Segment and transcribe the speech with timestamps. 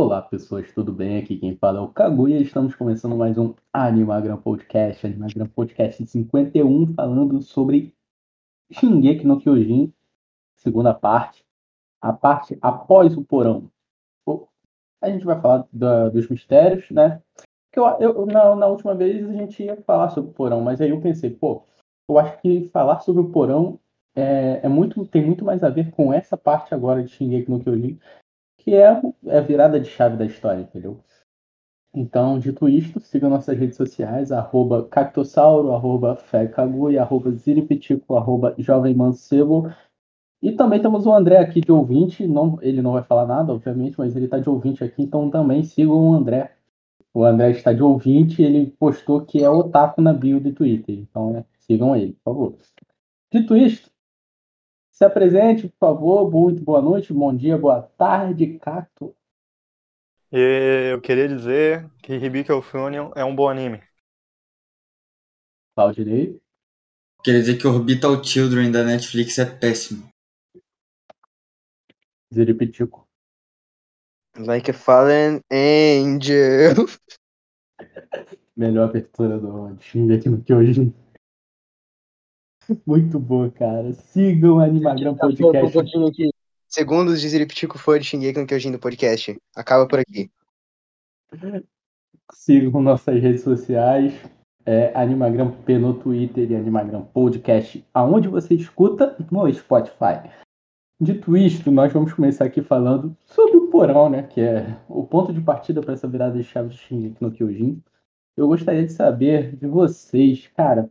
[0.00, 1.18] Olá pessoas, tudo bem?
[1.18, 2.38] Aqui quem fala é o Kaguya.
[2.38, 7.92] Estamos começando mais um Animagram Podcast, Animagram Podcast 51, falando sobre
[8.70, 9.92] Shingeki no Kyojin,
[10.54, 11.44] segunda parte,
[12.00, 13.68] a parte após o porão.
[15.02, 17.20] A gente vai falar da, dos mistérios, né?
[17.74, 20.90] Eu, eu na, na, última vez a gente ia falar sobre o porão, mas aí
[20.90, 21.64] eu pensei, pô,
[22.08, 23.80] eu acho que falar sobre o porão
[24.14, 27.58] é, é muito, tem muito mais a ver com essa parte agora de Shingeki no
[27.58, 27.98] Kyojin
[28.68, 31.00] que é, é a virada de chave da história, entendeu?
[31.94, 38.94] Então, dito isto, siga nossas redes sociais, arroba Cactossauro, arroba Fecagui, arroba Ziripitico, arroba Jovem
[38.94, 39.72] Mancebo.
[40.42, 43.94] E também temos o André aqui de ouvinte, não, ele não vai falar nada, obviamente,
[43.96, 46.52] mas ele está de ouvinte aqui, então também sigam o André.
[47.14, 51.44] O André está de ouvinte, ele postou que é otaku na bio do Twitter, então
[51.58, 52.58] sigam ele, por favor.
[53.32, 53.90] Dito isto,
[54.98, 56.28] se apresente, por favor.
[56.28, 59.14] Muito boa noite, bom dia, boa tarde, Cato.
[60.32, 63.80] E eu queria dizer que Hibiki of Union é um bom anime.
[65.76, 66.40] Claudinei.
[67.22, 70.08] Queria dizer que Orbital Children da Netflix é péssimo.
[72.34, 73.06] Ziripitico.
[74.36, 76.74] Like a Fallen Angel.
[78.56, 80.92] Melhor abertura do aqui no que hoje.
[82.86, 83.92] Muito boa, cara.
[83.92, 85.78] Sigam o Animagram Podcast.
[86.66, 89.36] Segundo os Ziriptico foi de Shingeki no Kyojin do podcast.
[89.56, 90.30] Acaba por aqui.
[92.32, 94.12] Sigam nossas redes sociais.
[94.66, 100.28] É, Animagram P no Twitter e Animagram Podcast, aonde você escuta no Spotify.
[101.00, 104.24] Dito isto, nós vamos começar aqui falando sobre o porão, né?
[104.24, 107.82] Que é o ponto de partida para essa virada de chave de Shingeki no Kyojin.
[108.36, 110.90] Eu gostaria de saber de vocês, cara,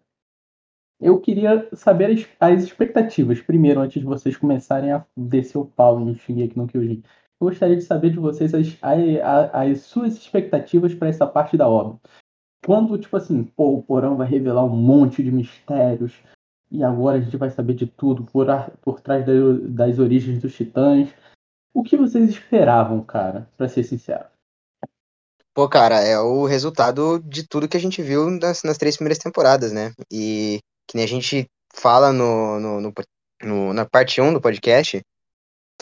[1.00, 6.00] eu queria saber as, as, expectativas, primeiro, antes de vocês começarem a descer o pau
[6.00, 7.04] em Shingeki no Kyojin.
[7.40, 11.68] Eu gostaria de saber de vocês as, as, as suas expectativas para essa parte da
[11.68, 12.00] obra.
[12.66, 16.14] Quando, tipo assim, pô, o Porão vai revelar um monte de mistérios,
[16.70, 18.48] e agora a gente vai saber de tudo por,
[18.82, 19.34] por trás da,
[19.70, 21.10] das origens dos titãs.
[21.74, 24.26] O que vocês esperavam, cara, para ser sincero?
[25.54, 29.18] Pô, cara, é o resultado de tudo que a gente viu nas, nas três primeiras
[29.18, 29.92] temporadas, né?
[30.12, 32.94] E que nem a gente fala no, no, no,
[33.44, 35.02] no na parte 1 do podcast,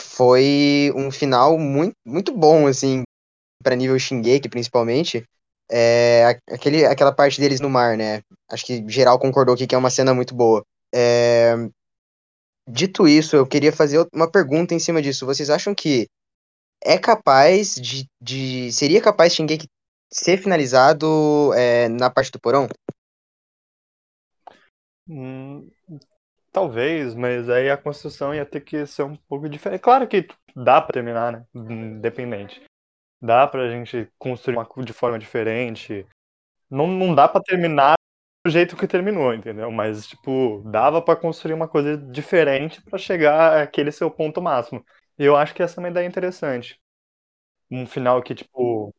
[0.00, 3.02] foi um final muito, muito bom, assim,
[3.62, 5.24] para nível Shingeki, principalmente.
[5.70, 8.20] É, aquele, aquela parte deles no mar, né?
[8.50, 10.62] Acho que geral concordou aqui que é uma cena muito boa.
[10.94, 11.54] É,
[12.68, 15.26] dito isso, eu queria fazer uma pergunta em cima disso.
[15.26, 16.06] Vocês acham que
[16.84, 18.06] é capaz de.
[18.20, 19.66] de seria capaz Shingeki
[20.12, 22.68] ser finalizado é, na parte do porão?
[25.08, 25.70] Hum,
[26.52, 29.80] talvez, mas aí a construção ia ter que ser um pouco diferente.
[29.82, 31.46] Claro que dá para terminar, né?
[31.54, 32.62] Independente.
[33.22, 36.06] Dá pra gente construir uma de forma diferente.
[36.70, 37.96] Não, não dá para terminar
[38.46, 39.70] do jeito que terminou, entendeu?
[39.72, 44.84] Mas, tipo, dava para construir uma coisa diferente para chegar àquele seu ponto máximo.
[45.18, 46.80] E eu acho que essa é uma ideia interessante.
[47.70, 48.94] Um final que, tipo,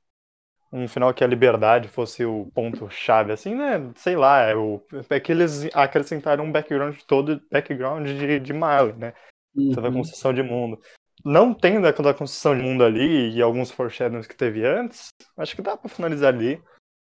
[0.71, 3.91] um final que a liberdade fosse o ponto-chave, assim, né?
[3.95, 8.95] Sei lá, é, o, é que eles acrescentaram um background todo, background de, de Marley,
[8.95, 9.13] né?
[9.55, 9.73] Uhum.
[9.73, 10.79] Sobre a construção de mundo.
[11.23, 15.61] Não tendo aquela construção de mundo ali e alguns foreshadows que teve antes, acho que
[15.61, 16.61] dá pra finalizar ali,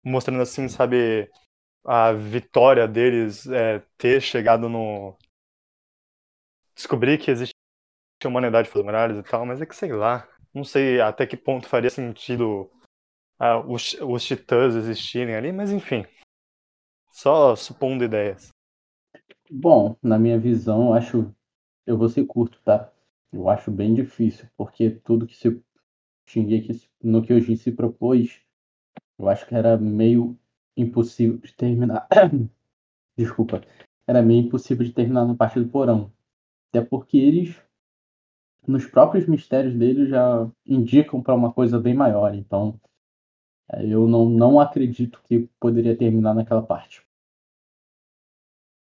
[0.05, 1.29] mostrando assim, sabe,
[1.85, 5.17] a vitória deles é, ter chegado no.
[6.77, 7.55] descobrir que existe
[8.25, 10.29] humanidade funerárias e tal, mas é que sei lá.
[10.55, 12.71] Não sei até que ponto faria sentido
[13.39, 16.05] ah, os, os titãs existirem ali, mas enfim.
[17.11, 18.51] Só supondo ideias.
[19.51, 21.35] Bom, na minha visão, eu acho.
[21.87, 22.93] Eu vou ser curto, tá?
[23.33, 25.63] Eu acho bem difícil, porque tudo que se
[26.27, 28.41] Shingeki no que hoje se propôs,
[29.19, 30.39] eu acho que era meio
[30.77, 32.07] impossível de terminar.
[33.17, 33.63] Desculpa.
[34.07, 36.13] Era meio impossível de terminar no parte do porão.
[36.71, 37.57] Até porque eles,
[38.67, 42.35] nos próprios mistérios deles, já indicam para uma coisa bem maior.
[42.35, 42.79] Então,
[43.75, 47.03] eu não, não acredito que poderia terminar naquela parte.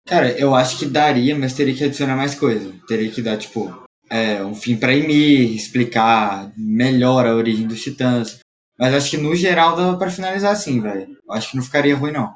[0.05, 2.73] Cara, eu acho que daria, mas teria que adicionar mais coisa.
[2.87, 8.39] Teria que dar, tipo, é, um fim para Ymir, explicar melhor a origem dos titãs.
[8.77, 11.17] Mas acho que no geral dava para finalizar assim, velho.
[11.29, 12.35] Acho que não ficaria ruim, não.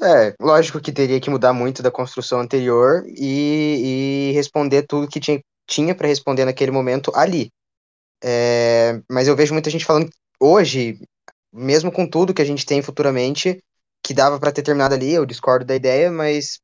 [0.00, 5.20] É, lógico que teria que mudar muito da construção anterior e, e responder tudo que
[5.20, 7.50] tinha, tinha para responder naquele momento ali.
[8.22, 10.10] É, mas eu vejo muita gente falando
[10.40, 10.98] hoje,
[11.52, 13.62] mesmo com tudo que a gente tem futuramente,
[14.02, 16.60] que dava para ter terminado ali, eu discordo da ideia, mas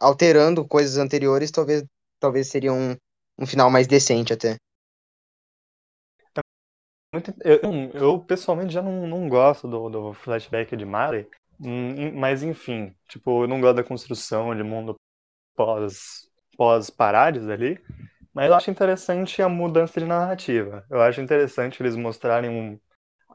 [0.00, 1.84] alterando coisas anteriores, talvez,
[2.18, 2.96] talvez seria um,
[3.38, 4.56] um final mais decente até.
[7.44, 11.28] eu, eu, pessoalmente já não, não gosto do, do flashback de Mari,
[11.60, 14.94] hum, mas enfim, tipo, eu não gosto da construção de mundo
[15.56, 17.80] pós, pós Parades ali,
[18.32, 20.84] mas eu acho interessante a mudança de narrativa.
[20.88, 22.78] Eu acho interessante eles mostrarem um,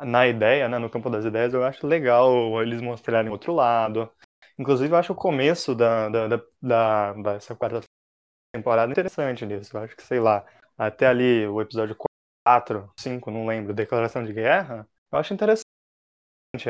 [0.01, 4.11] na ideia, né, no campo das ideias, eu acho legal eles mostrarem outro lado.
[4.57, 7.81] Inclusive, eu acho o começo da, da, da, da dessa quarta
[8.53, 9.75] temporada interessante nisso.
[9.77, 10.45] Eu acho que, sei lá,
[10.77, 11.95] até ali o episódio
[12.45, 15.65] 4, 5, não lembro, Declaração de Guerra, eu acho interessante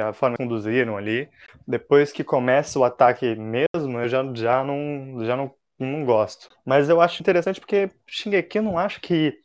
[0.02, 1.30] a forma que conduziram ali.
[1.68, 6.50] Depois que começa o ataque mesmo, eu já, já, não, já não, não gosto.
[6.66, 9.40] Mas eu acho interessante porque Shingeki eu não acho que,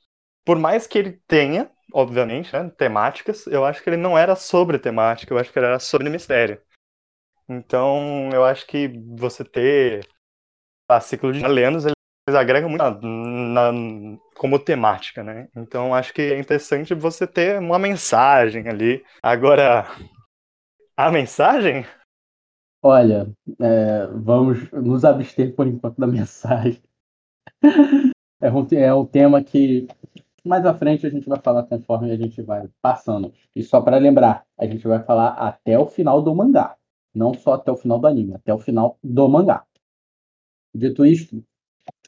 [0.45, 4.79] por mais que ele tenha, obviamente, né, temáticas, eu acho que ele não era sobre
[4.79, 6.61] temática, eu acho que ele era sobre mistério.
[7.49, 10.07] Então, eu acho que você ter
[10.89, 15.49] a ciclo de lendas, eles agregam muito na, na, como temática, né?
[15.57, 19.05] Então, acho que é interessante você ter uma mensagem ali.
[19.23, 19.87] Agora,
[20.97, 21.85] a mensagem?
[22.83, 26.83] Olha, é, vamos nos abster por enquanto da mensagem.
[28.43, 29.87] É um, é um tema que
[30.45, 33.33] mais à frente a gente vai falar conforme a gente vai passando.
[33.55, 36.77] E só para lembrar, a gente vai falar até o final do mangá.
[37.15, 39.65] Não só até o final do anime, até o final do mangá.
[40.75, 41.45] Dito isto,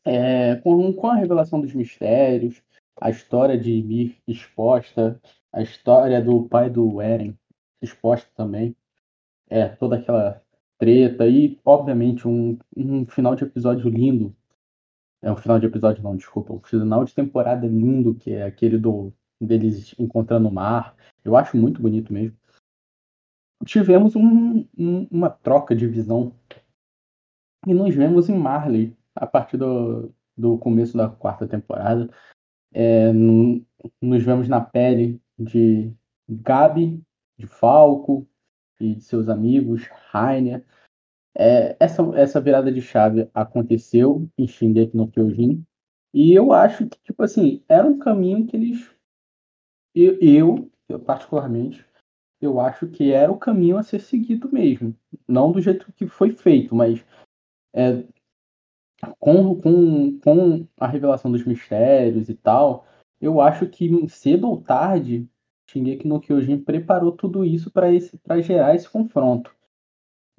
[0.04, 2.62] é, com, com a revelação dos mistérios,
[3.00, 5.20] a história de Ymir exposta,
[5.52, 7.36] a história do pai do Eren
[7.80, 8.76] exposta também,
[9.50, 10.40] é, toda aquela
[10.78, 14.34] treta e, obviamente, um, um final de episódio lindo
[15.22, 16.52] é um final de episódio, não, desculpa.
[16.52, 20.96] Um final de temporada lindo, que é aquele do deles encontrando o mar.
[21.24, 22.36] Eu acho muito bonito mesmo.
[23.64, 26.34] Tivemos um, um, uma troca de visão.
[27.66, 32.10] E nos vemos em Marley a partir do, do começo da quarta temporada.
[32.72, 33.64] É, no,
[34.00, 35.92] nos vemos na pele de
[36.28, 37.00] Gabi,
[37.38, 38.26] de Falco
[38.80, 40.64] e de seus amigos, Rainer.
[41.36, 45.64] É, essa, essa virada de chave aconteceu em Shingeki no Kyojin,
[46.14, 48.90] e eu acho que, tipo assim, era um caminho que eles.
[49.94, 51.84] Eu, eu, eu, particularmente,
[52.40, 54.94] eu acho que era o caminho a ser seguido mesmo.
[55.26, 57.04] Não do jeito que foi feito, mas
[57.74, 58.04] é,
[59.18, 62.86] com, com, com a revelação dos mistérios e tal,
[63.20, 65.28] eu acho que cedo ou tarde,
[65.70, 69.54] Shingeki no Kyojin preparou tudo isso para gerar esse confronto.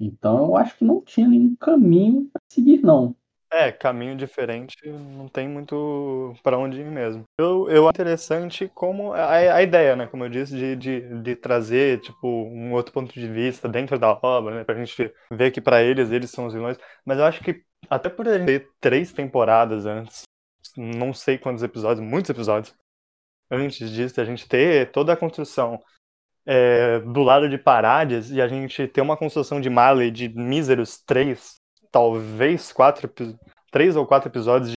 [0.06, 3.14] Então eu acho que não tinha nenhum caminho a seguir, não.
[3.54, 7.22] É, caminho diferente não tem muito para onde ir mesmo.
[7.38, 12.00] Eu, eu interessante como a, a ideia, né, como eu disse, de, de, de, trazer
[12.00, 15.80] tipo um outro ponto de vista dentro da obra, né, pra gente ver que para
[15.84, 16.76] eles eles são os vilões.
[17.04, 20.22] Mas eu acho que até por gente ter três temporadas antes,
[20.76, 22.74] não sei quantos episódios, muitos episódios
[23.48, 25.80] antes disso, a gente ter toda a construção
[26.46, 30.98] é, do lado de Parades e a gente ter uma construção de Marley de míseros
[31.04, 31.60] três,
[31.90, 33.10] talvez quatro,
[33.70, 34.72] três ou quatro episódios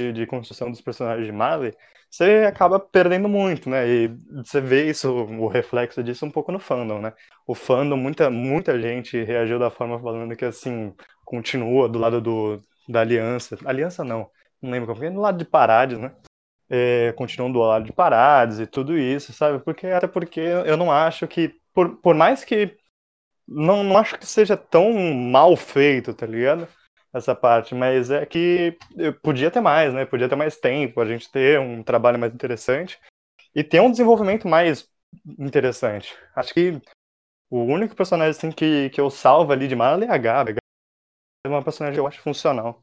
[0.00, 1.74] de, de construção dos personagens de Marley,
[2.10, 3.88] você acaba perdendo muito, né?
[3.88, 4.08] E
[4.44, 7.12] você vê isso, o reflexo disso um pouco no fandom, né?
[7.46, 10.92] O fandom, muita, muita gente reagiu da forma falando que, assim,
[11.24, 13.56] continua do lado do, da aliança.
[13.64, 14.28] Aliança não,
[14.60, 16.12] não lembro como é, do lado de Parades, né?
[16.70, 19.58] É, continuam do lado de paradas e tudo isso, sabe?
[19.64, 22.76] Porque até porque eu não acho que, por, por mais que
[23.46, 26.68] não, não acho que seja tão mal feito, tá ligado?
[27.12, 28.78] Essa parte, mas é que
[29.22, 30.06] podia ter mais, né?
[30.06, 33.00] Podia ter mais tempo, a gente ter um trabalho mais interessante
[33.54, 34.88] e ter um desenvolvimento mais
[35.38, 36.16] interessante.
[36.36, 36.80] Acho que
[37.50, 40.54] o único personagem assim, que, que eu salvo ali de Marley é a Gabi.
[41.44, 42.80] É uma personagem que eu acho funcional.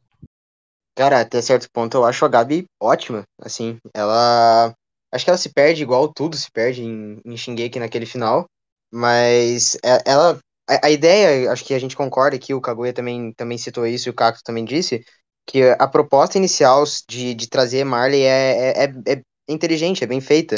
[0.98, 4.74] Cara, até certo ponto eu acho a Gabi ótima, assim, ela...
[5.14, 8.46] Acho que ela se perde igual tudo se perde em, em Shingeki naquele final,
[8.92, 10.40] mas é, ela...
[10.70, 14.10] A, a ideia, acho que a gente concorda aqui, o Kaguya também, também citou isso
[14.10, 15.06] e o Kaku também disse,
[15.46, 20.20] que a proposta inicial de, de trazer Marley é, é, é, é inteligente, é bem
[20.20, 20.56] feita.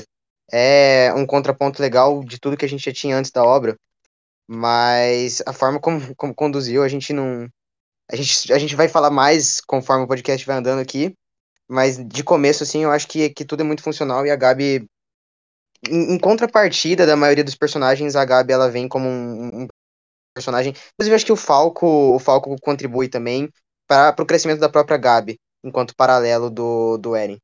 [0.52, 3.76] É um contraponto legal de tudo que a gente já tinha antes da obra,
[4.48, 7.48] mas a forma como, como conduziu, a gente não,
[8.12, 11.14] a gente, a gente vai falar mais conforme o podcast vai andando aqui,
[11.68, 14.88] mas de começo, assim, eu acho que, que tudo é muito funcional e a Gabi,
[15.88, 19.68] em, em contrapartida da maioria dos personagens, a Gabi ela vem como um, um
[20.34, 20.74] personagem.
[20.94, 23.50] Inclusive, acho que o Falco, o Falco contribui também
[23.88, 27.38] para o crescimento da própria Gabi, enquanto paralelo do, do Eren.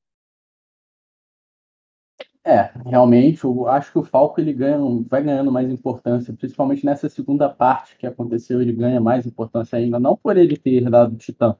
[2.47, 4.77] É, realmente, eu acho que o Falco ele ganha,
[5.09, 9.99] vai ganhando mais importância, principalmente nessa segunda parte que aconteceu, ele ganha mais importância ainda,
[9.99, 11.57] não por ele ter herdado o Titã,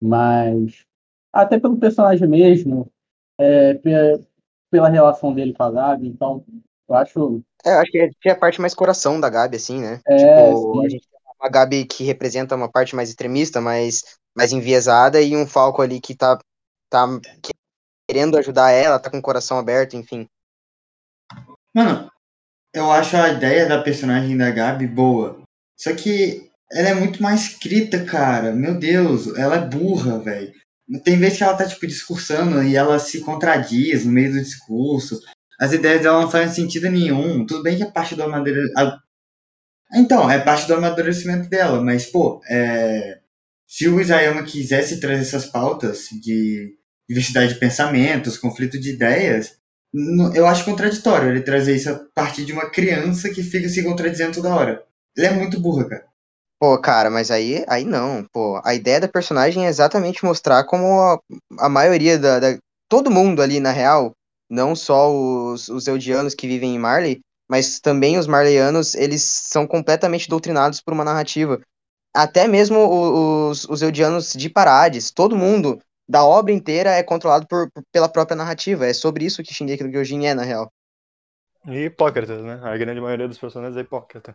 [0.00, 0.86] mas
[1.30, 2.90] até pelo personagem mesmo,
[3.38, 3.74] é,
[4.70, 6.42] pela relação dele com a Gabi, então
[6.88, 7.42] eu acho.
[7.62, 10.00] É, eu acho que é a parte mais coração da Gabi, assim, né?
[10.06, 10.86] É, tipo, sim.
[10.86, 15.36] a gente tem uma Gabi que representa uma parte mais extremista, mais, mais enviesada, e
[15.36, 16.38] um Falco ali que tá,
[16.88, 17.06] tá
[18.12, 20.28] querendo ajudar ela, tá com o coração aberto, enfim.
[21.74, 22.10] Mano,
[22.74, 25.40] eu acho a ideia da personagem da Gabi boa.
[25.78, 28.52] Só que ela é muito mal escrita, cara.
[28.52, 30.52] Meu Deus, ela é burra, velho.
[31.02, 35.18] Tem vezes que ela tá, tipo, discursando e ela se contradiz no meio do discurso.
[35.58, 37.46] As ideias dela não fazem sentido nenhum.
[37.46, 39.00] Tudo bem que é parte do amadurecimento.
[39.94, 43.20] Então, é parte do amadurecimento dela, mas, pô, é...
[43.66, 46.76] se o Isayama quisesse trazer essas pautas de
[47.08, 49.56] diversidade de pensamentos, conflito de ideias,
[50.34, 54.34] eu acho contraditório ele trazer isso a partir de uma criança que fica se contradizendo
[54.34, 54.84] toda hora.
[55.16, 56.04] Ele é muito burra, cara.
[56.58, 58.24] Pô, cara, mas aí, aí não.
[58.32, 61.18] Pô, a ideia da personagem é exatamente mostrar como a,
[61.58, 64.12] a maioria da, da- Todo mundo ali, na real,
[64.50, 69.66] não só os, os Eldianos que vivem em Marley, mas também os Marleyanos, eles são
[69.66, 71.58] completamente doutrinados por uma narrativa.
[72.14, 75.78] Até mesmo os, os Eldianos de Parades, todo mundo
[76.08, 78.86] da obra inteira é controlado por, por- pela própria narrativa.
[78.86, 80.70] É sobre isso que Shingeki no Kyojin é, na real.
[81.66, 82.60] E hipócritas, né?
[82.62, 84.34] A grande maioria dos personagens é hipócrita.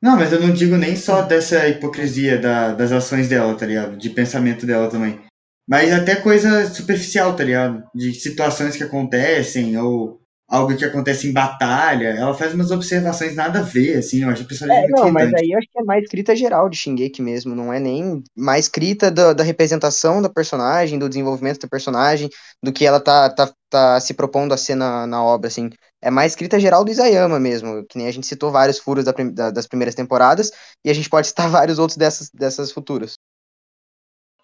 [0.00, 3.96] Não, mas eu não digo nem só dessa hipocrisia da- das ações dela, tá ligado?
[3.96, 5.20] De pensamento dela também.
[5.68, 7.84] Mas até coisa superficial, tá ligado?
[7.94, 12.08] De situações que acontecem, ou algo que acontece em batalha.
[12.08, 15.08] Ela faz umas observações nada a ver, assim, eu acho a personagem É, muito não,
[15.10, 18.22] mas aí eu acho que é mais escrita geral de Shingeki mesmo, não é nem
[18.36, 22.28] mais escrita da, da representação da personagem, do desenvolvimento da personagem,
[22.62, 25.70] do que ela tá, tá, tá se propondo a ser na, na obra, assim.
[26.02, 29.12] É mais escrita geral do Isayama mesmo, que nem a gente citou vários furos da
[29.12, 30.50] da- das primeiras temporadas,
[30.84, 33.14] e a gente pode citar vários outros dessas, dessas futuras.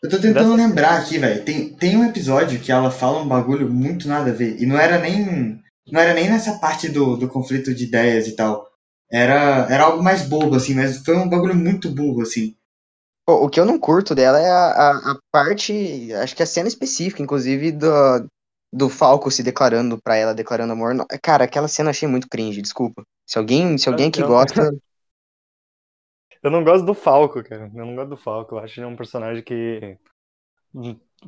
[0.02, 1.44] Eu tô tentando lembrar aqui, velho.
[1.44, 4.60] Tem, tem um episódio que ela fala um bagulho muito nada a ver.
[4.60, 5.60] E não era nem.
[5.90, 8.68] Não era nem nessa parte do, do conflito de ideias e tal.
[9.10, 12.56] Era, era algo mais bobo, assim, mas foi um bagulho muito burro, assim.
[13.26, 16.46] Pô, o que eu não curto dela é a, a, a parte, acho que a
[16.46, 17.88] cena específica, inclusive, do,
[18.72, 20.94] do Falco se declarando pra ela, declarando amor.
[20.94, 23.02] Não- Cara, aquela cena eu achei muito cringe, desculpa.
[23.26, 24.70] Se alguém, se alguém que gosta,
[26.42, 27.70] Eu não gosto do Falco, cara.
[27.74, 28.54] Eu não gosto do Falco.
[28.54, 29.98] Eu acho ele um personagem que.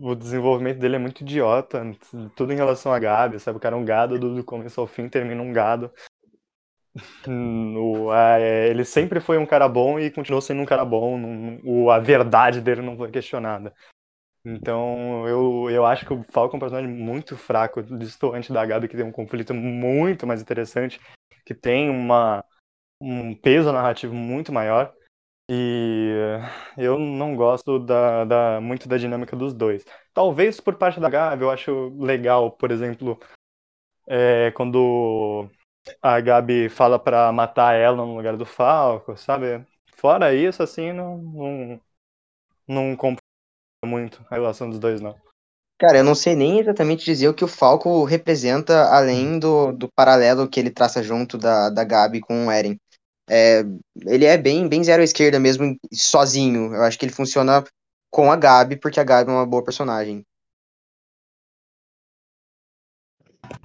[0.01, 1.83] O desenvolvimento dele é muito idiota.
[2.35, 3.57] Tudo em relação a Gabi, sabe?
[3.59, 5.91] O cara é um gado do, começo ao fim, termina um gado.
[7.27, 11.19] No- é, ele sempre foi um cara bom e continuou sendo um cara bom.
[11.91, 13.75] a verdade dele não foi questionada.
[14.45, 18.89] Então, eu, eu acho que o Falco é um personagem muito fraco, distoante da Gabi,
[18.89, 21.01] que tem um conflito muito mais interessante,
[21.47, 22.45] que tem uma,
[23.01, 24.95] um peso narrativo muito maior.
[25.49, 26.13] E
[26.77, 29.85] eu não gosto da, da- muito da dinâmica dos dois.
[30.13, 33.19] Talvez por parte da Gabi, eu acho legal, por exemplo,
[34.09, 35.49] é, quando
[36.03, 39.65] a Gabi fala pra matar ela no lugar do Falco, sabe?
[39.97, 41.81] Fora isso, assim, não, não,
[42.69, 43.23] não compro
[43.85, 45.17] muito a relação dos dois, não.
[45.79, 49.91] Cara, eu não sei nem exatamente dizer o que o Falco representa, além do, do
[49.93, 52.79] paralelo que ele traça junto da, da Gabi com o Eren.
[53.29, 53.65] É,
[54.07, 56.75] ele é bem, bem zero à esquerda mesmo, sozinho.
[56.75, 57.65] Eu acho que ele funciona
[58.11, 60.25] com a Gabi, porque a Gabi é uma boa personagem.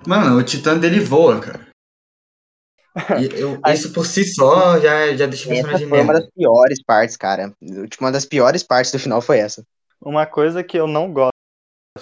[0.07, 1.67] Mano, o titã dele voa, cara.
[3.19, 6.21] E eu- isso por si só já, já deixa o personagem foi uma merda.
[6.21, 7.53] das piores partes, cara.
[7.89, 9.65] Tipo, Uma das piores partes do final foi essa.
[10.01, 11.31] Uma coisa que eu não gosto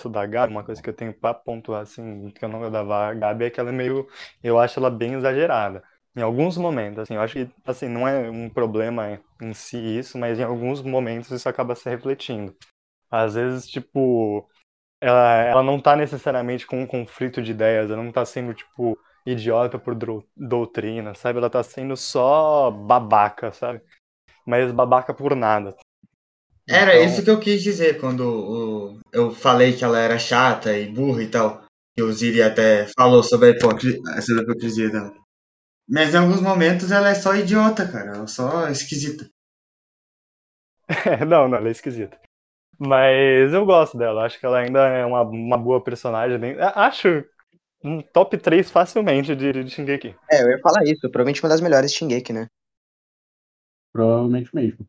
[0.09, 3.13] da Gabi, uma coisa que eu tenho pra pontuar, assim, que eu não gosto da
[3.13, 4.07] Gabi é que ela é meio.
[4.41, 5.83] Eu acho ela bem exagerada.
[6.15, 10.17] Em alguns momentos, assim, eu acho que, assim, não é um problema em si isso,
[10.17, 12.55] mas em alguns momentos isso acaba se refletindo.
[13.11, 14.47] Às vezes, tipo,
[15.01, 18.97] ela, ela não tá necessariamente com um conflito de ideias, ela não tá sendo, tipo,
[19.25, 19.95] idiota por
[20.35, 21.39] doutrina, sabe?
[21.39, 23.81] Ela tá sendo só babaca, sabe?
[24.45, 25.75] Mas babaca por nada.
[26.67, 30.87] Era Então- isso que eu quis dizer quando eu falei que ela era chata e
[30.87, 31.63] burra e tal.
[31.97, 35.13] Que o Ziri até falou sobre a hipocrisia dela.
[35.89, 38.11] Mas em alguns momentos ela é só idiota, cara.
[38.15, 39.29] Ela é só esquisita.
[41.27, 42.17] não, não, ela é esquisita.
[42.79, 46.39] Mas eu gosto dela, acho que ela ainda é uma, uma boa personagem.
[46.39, 47.23] bem- Acho
[47.83, 50.15] um top 3 facilmente de, de Shingeki.
[50.31, 51.01] É, eu ia falar isso.
[51.01, 52.47] Provavelmente uma das melhores de Shingeki, né?
[53.91, 54.87] Provavelmente mesmo.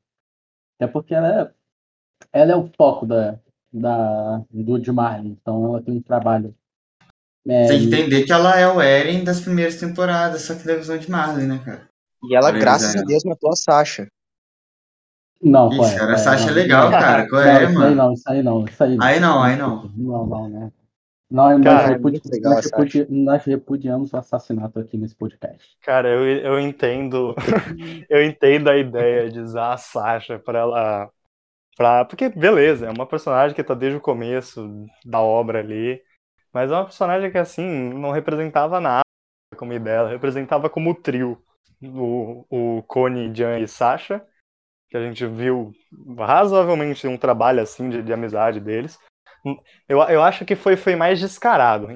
[0.76, 1.54] Até porque ela é,
[2.42, 3.38] ela é o foco da,
[3.72, 6.56] da, do de Marley, então ela tem um trabalho.
[7.48, 10.76] É, Tem que entender que ela é o Eren das primeiras temporadas, só que da
[10.76, 11.88] visão de Marley, né, cara?
[12.22, 12.98] E ela, graças é.
[12.98, 14.06] a Deus, matou a Sasha.
[15.42, 15.98] Não, qual Isso, é?
[15.98, 16.18] cara, a é?
[16.18, 16.98] Sasha é Não, legal, não.
[16.98, 17.28] cara.
[17.28, 17.94] Qual Não, é, isso aí mano?
[17.94, 19.06] não, isso aí não, isso aí não.
[19.06, 19.88] Aí não, aí não.
[19.96, 20.72] Não, não, né?
[21.30, 25.14] Nós, nós, Cara, é repudi- muito legal nós repudi- nós repudiamos o assassinato aqui nesse
[25.16, 25.78] podcast.
[25.82, 27.34] Cara, eu, eu entendo.
[28.08, 31.10] eu entendo a ideia de usar a Sasha pra ela.
[31.76, 36.02] Pra, porque, beleza, é uma personagem que tá desde o começo da obra ali.
[36.52, 37.64] Mas é uma personagem que, assim,
[37.94, 39.02] não representava nada
[39.56, 39.96] como ideia.
[39.98, 41.42] Ela representava como trio.
[41.82, 44.24] O, o Connie, Jan e Sasha.
[44.90, 45.72] Que a gente viu
[46.18, 48.98] razoavelmente um trabalho, assim, de, de amizade deles.
[49.88, 51.94] Eu, eu acho que foi, foi mais descarado,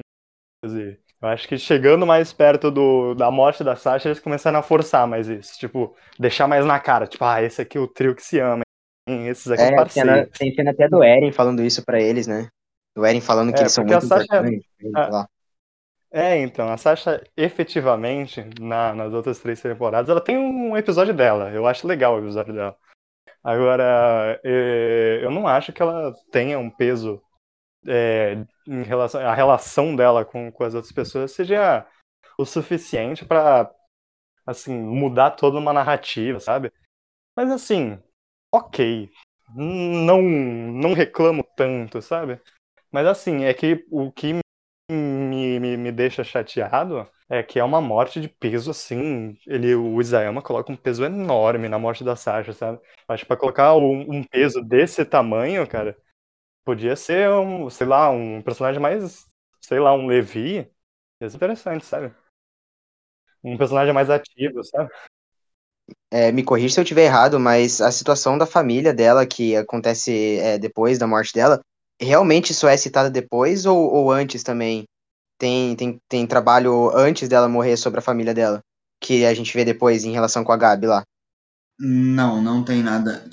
[0.63, 0.99] inclusive.
[1.21, 5.07] Eu acho que chegando mais perto do, da morte da Sasha, eles começaram a forçar
[5.07, 5.57] mais isso.
[5.57, 7.07] Tipo, deixar mais na cara.
[7.07, 8.61] Tipo, ah, esse aqui é o trio que se ama,
[9.07, 9.27] hein?
[9.27, 9.75] Esses aqui é,
[10.19, 12.47] É, tem cena até do Eren falando isso pra eles, né?
[12.95, 14.65] Do Eren falando que É, eles são a muito Sasha- importantes.
[14.79, 15.07] sei Ah.
[15.09, 15.29] lá.
[16.11, 21.51] É, então, a Sasha, efetivamente, na- nas outras três temporadas, ela tem um episódio dela.
[21.51, 22.77] Eu acho legal o episódio dela.
[23.43, 27.21] Agora, eh, eu não acho que ela tenha um peso
[27.87, 29.21] eh, em relação.
[29.21, 31.85] A relação dela com, com as outras pessoas seja
[32.35, 33.69] o suficiente pra,
[34.43, 36.71] assim, mudar toda uma narrativa, sabe?
[37.37, 38.01] Mas, assim,
[38.51, 39.11] ok.
[39.55, 42.41] Não, não reclamo tanto, sabe?
[42.95, 44.31] Mas, assim, é que o que
[44.89, 49.37] me, me, me deixa chateado é que é uma morte de peso assim.
[49.45, 52.79] Ele, o Isayama coloca um peso enorme na morte da Sasha, sabe?
[53.09, 55.97] Acho que pra colocar um, um peso desse tamanho, cara,
[56.65, 59.27] podia ser um, sei lá, um personagem mais,
[59.61, 60.71] sei lá, um Levi.
[61.21, 62.13] Ser interessante, sabe?
[63.43, 64.89] Um personagem mais ativo, sabe?
[66.11, 70.37] É, me corrija se eu estiver errado, mas a situação da família dela, que acontece
[70.39, 71.61] é, depois da morte dela,
[71.99, 74.83] realmente isso é citado depois ou, ou antes também?
[75.37, 78.59] Tem, tem, tem trabalho antes dela morrer sobre a família dela,
[79.01, 81.03] que a gente vê depois em relação com a Gabi lá.
[81.79, 83.29] Não, não tem nada.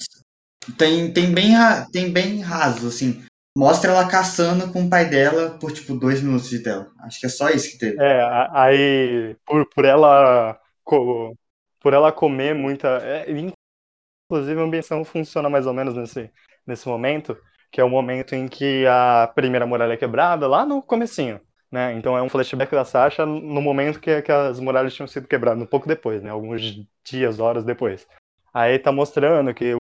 [0.77, 1.53] Tem, tem, bem,
[1.93, 3.25] tem bem raso, assim.
[3.57, 6.91] Mostra ela caçando com o pai dela por, tipo, dois minutos de tela.
[7.01, 7.97] Acho que é só isso que teve.
[8.01, 15.67] É, aí por, por ela por ela comer muita, é, inclusive a ambientação funciona mais
[15.67, 16.31] ou menos nesse
[16.67, 17.37] nesse momento,
[17.73, 21.95] que é o momento em que a primeira muralha é quebrada, lá no comecinho, né?
[21.95, 25.63] Então é um flashback da Sasha no momento que, que as muralhas tinham sido quebradas,
[25.63, 26.31] um pouco depois, né?
[26.31, 28.07] Alguns dias, horas depois.
[28.53, 29.77] Aí tá mostrando que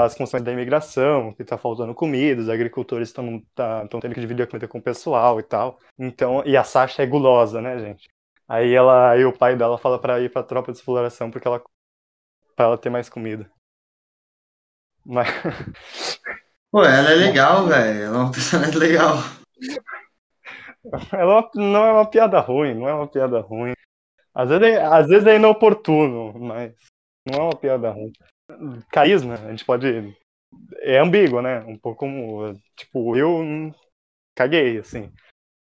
[0.00, 4.44] as funções da imigração, que tá faltando comida, os agricultores estão tá, tendo que dividir
[4.44, 5.80] a comida com o pessoal e tal.
[5.98, 8.08] Então, e a Sasha é gulosa, né, gente?
[8.46, 11.60] Aí ela, aí o pai dela fala pra ir pra tropa de exploração porque ela
[12.54, 13.50] para ela ter mais comida.
[15.04, 15.26] Mas
[16.72, 18.02] Pô, ela é legal, velho.
[18.02, 19.16] Ela é uma personagem legal.
[21.12, 23.74] ela não é uma piada ruim, não é uma piada ruim.
[24.34, 26.74] Às vezes é, às vezes é inoportuno, mas
[27.30, 28.10] não é uma piada ruim.
[28.90, 30.16] Carisma, a gente pode
[30.80, 31.60] é ambíguo, né?
[31.60, 33.42] Um pouco como tipo, eu
[34.34, 35.12] caguei assim.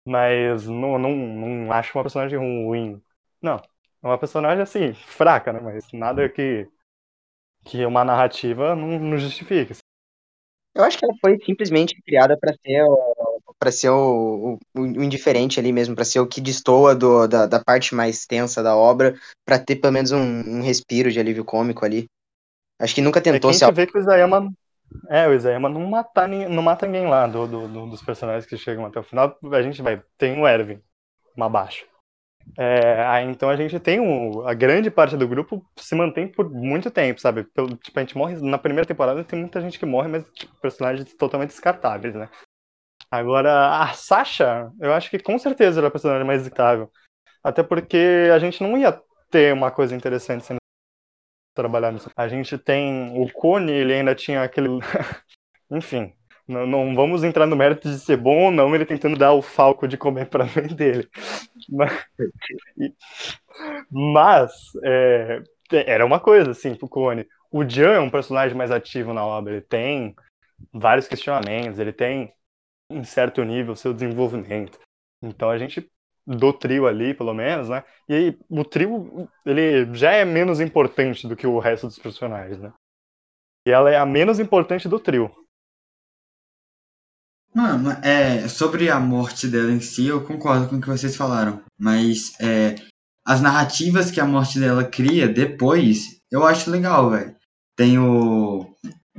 [0.06, 3.02] Mas não, não, não acho uma personagem ruim.
[3.42, 3.56] Não.
[3.56, 5.60] É uma personagem assim, fraca, né?
[5.60, 6.68] Mas nada que
[7.64, 9.74] que uma narrativa não, não justifique.
[10.74, 12.84] Eu acho que ela foi simplesmente criada pra ser
[13.58, 17.46] para ser o, o, o indiferente ali mesmo, pra ser o que destoa do, da,
[17.46, 21.44] da parte mais tensa da obra, pra ter pelo menos um, um respiro de alívio
[21.44, 22.06] cômico ali.
[22.80, 24.52] Acho que nunca É tentou a se gente vê que o Isayama.
[25.08, 28.56] É, o Isayama não mata, não mata ninguém lá do, do- do- dos personagens que
[28.56, 29.38] chegam até o final.
[29.52, 30.02] A gente vai.
[30.18, 30.82] Tem o Erwin,
[31.36, 31.86] uma baixa.
[32.58, 36.90] É, então a gente tem um, a grande parte do grupo se mantém por muito
[36.90, 37.44] tempo, sabe?
[37.44, 40.54] Pelo, tipo, a gente morre na primeira temporada, tem muita gente que morre, mas tipo,
[40.60, 42.28] personagens totalmente descartáveis, né?
[43.10, 46.90] Agora, a Sasha, eu acho que com certeza ela é a personagem mais executável.
[47.42, 50.58] Até porque a gente não ia ter uma coisa interessante sendo
[51.54, 52.10] trabalhar nisso.
[52.16, 54.68] A gente tem o Cone, ele ainda tinha aquele.
[55.70, 56.12] Enfim,
[56.50, 59.40] não, não vamos entrar no mérito de ser bom ou não, ele tentando dar o
[59.40, 61.08] falco de comer pra mãe dele.
[61.68, 62.06] Mas,
[63.90, 67.26] mas, é, era uma coisa, assim, pro Cone.
[67.50, 70.14] O Jan é um personagem mais ativo na obra, ele tem
[70.72, 72.32] vários questionamentos, ele tem,
[72.90, 74.78] em certo nível, seu desenvolvimento.
[75.22, 75.88] Então a gente,
[76.26, 77.84] do trio ali, pelo menos, né?
[78.08, 82.58] E aí, o trio, ele já é menos importante do que o resto dos personagens,
[82.60, 82.72] né?
[83.66, 85.30] E ela é a menos importante do trio.
[87.54, 91.60] Mano, é, sobre a morte dela em si, eu concordo com o que vocês falaram.
[91.78, 92.76] Mas é,
[93.26, 97.34] as narrativas que a morte dela cria depois, eu acho legal, velho.
[97.76, 98.66] Tem o.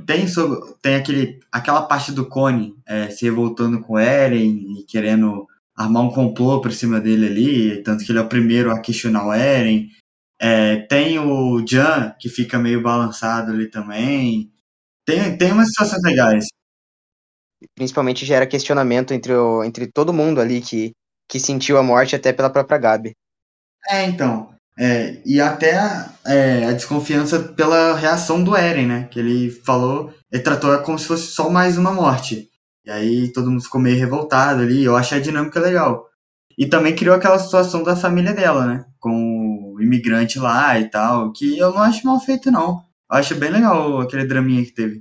[0.06, 5.46] Tem, sobre, tem aquele, aquela parte do Cone é, se revoltando com Eren e querendo
[5.76, 9.26] armar um complô por cima dele ali, tanto que ele é o primeiro a questionar
[9.26, 9.88] o Eren.
[10.40, 14.50] É, tem o Jan, que fica meio balançado ali também.
[15.04, 16.46] Tem, tem umas situações legais.
[17.74, 20.92] Principalmente gera questionamento entre, o, entre todo mundo ali que,
[21.28, 23.12] que sentiu a morte até pela própria Gabi.
[23.88, 24.52] É, então.
[24.78, 25.74] É, e até
[26.24, 29.08] é, a desconfiança pela reação do Eren, né?
[29.10, 32.48] Que ele falou, ele tratou como se fosse só mais uma morte.
[32.84, 34.84] E aí todo mundo ficou meio revoltado ali.
[34.84, 36.08] Eu achei a dinâmica legal.
[36.58, 38.84] E também criou aquela situação da família dela, né?
[38.98, 41.32] Com o imigrante lá e tal.
[41.32, 42.84] Que eu não acho mal feito, não.
[43.10, 44.96] Eu acho bem legal aquele draminha que teve.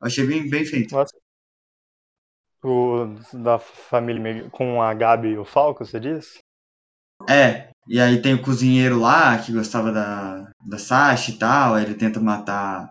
[0.00, 0.94] Eu achei bem, bem feito.
[0.94, 1.14] Nossa.
[2.64, 6.38] O da família com a Gabi e o Falco, você diz?
[7.28, 11.84] É, e aí tem o cozinheiro lá que gostava da, da Sasha e tal, aí
[11.84, 12.90] ele tenta matar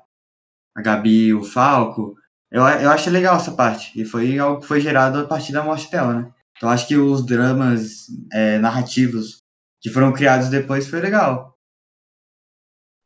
[0.78, 2.16] a Gabi e o Falco.
[2.52, 4.00] Eu, eu acho legal essa parte.
[4.00, 6.32] E foi algo que foi gerado a partir da morte dela, né?
[6.56, 9.40] Então acho que os dramas é, narrativos
[9.82, 11.53] que foram criados depois foi legal.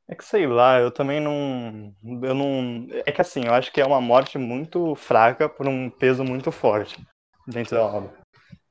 [0.10, 1.94] É que sei lá, eu também não.
[2.24, 2.88] Eu não.
[3.06, 6.52] É que assim, eu acho que é uma morte muito fraca por um peso muito
[6.52, 6.98] forte
[7.46, 8.14] dentro da obra.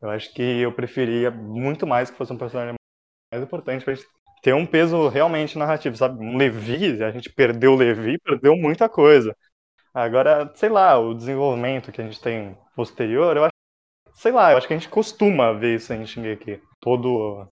[0.01, 2.75] Eu acho que eu preferia muito mais que fosse um personagem
[3.33, 4.07] mais importante pra gente
[4.43, 6.25] ter um peso realmente narrativo, sabe?
[6.25, 9.37] Um Levi, a gente perdeu o Levi, perdeu muita coisa.
[9.95, 13.53] Agora, sei lá, o desenvolvimento que a gente tem posterior, eu acho,
[14.15, 16.63] sei lá, eu acho que a gente costuma ver isso em Shingeki.
[16.81, 17.49] Todo,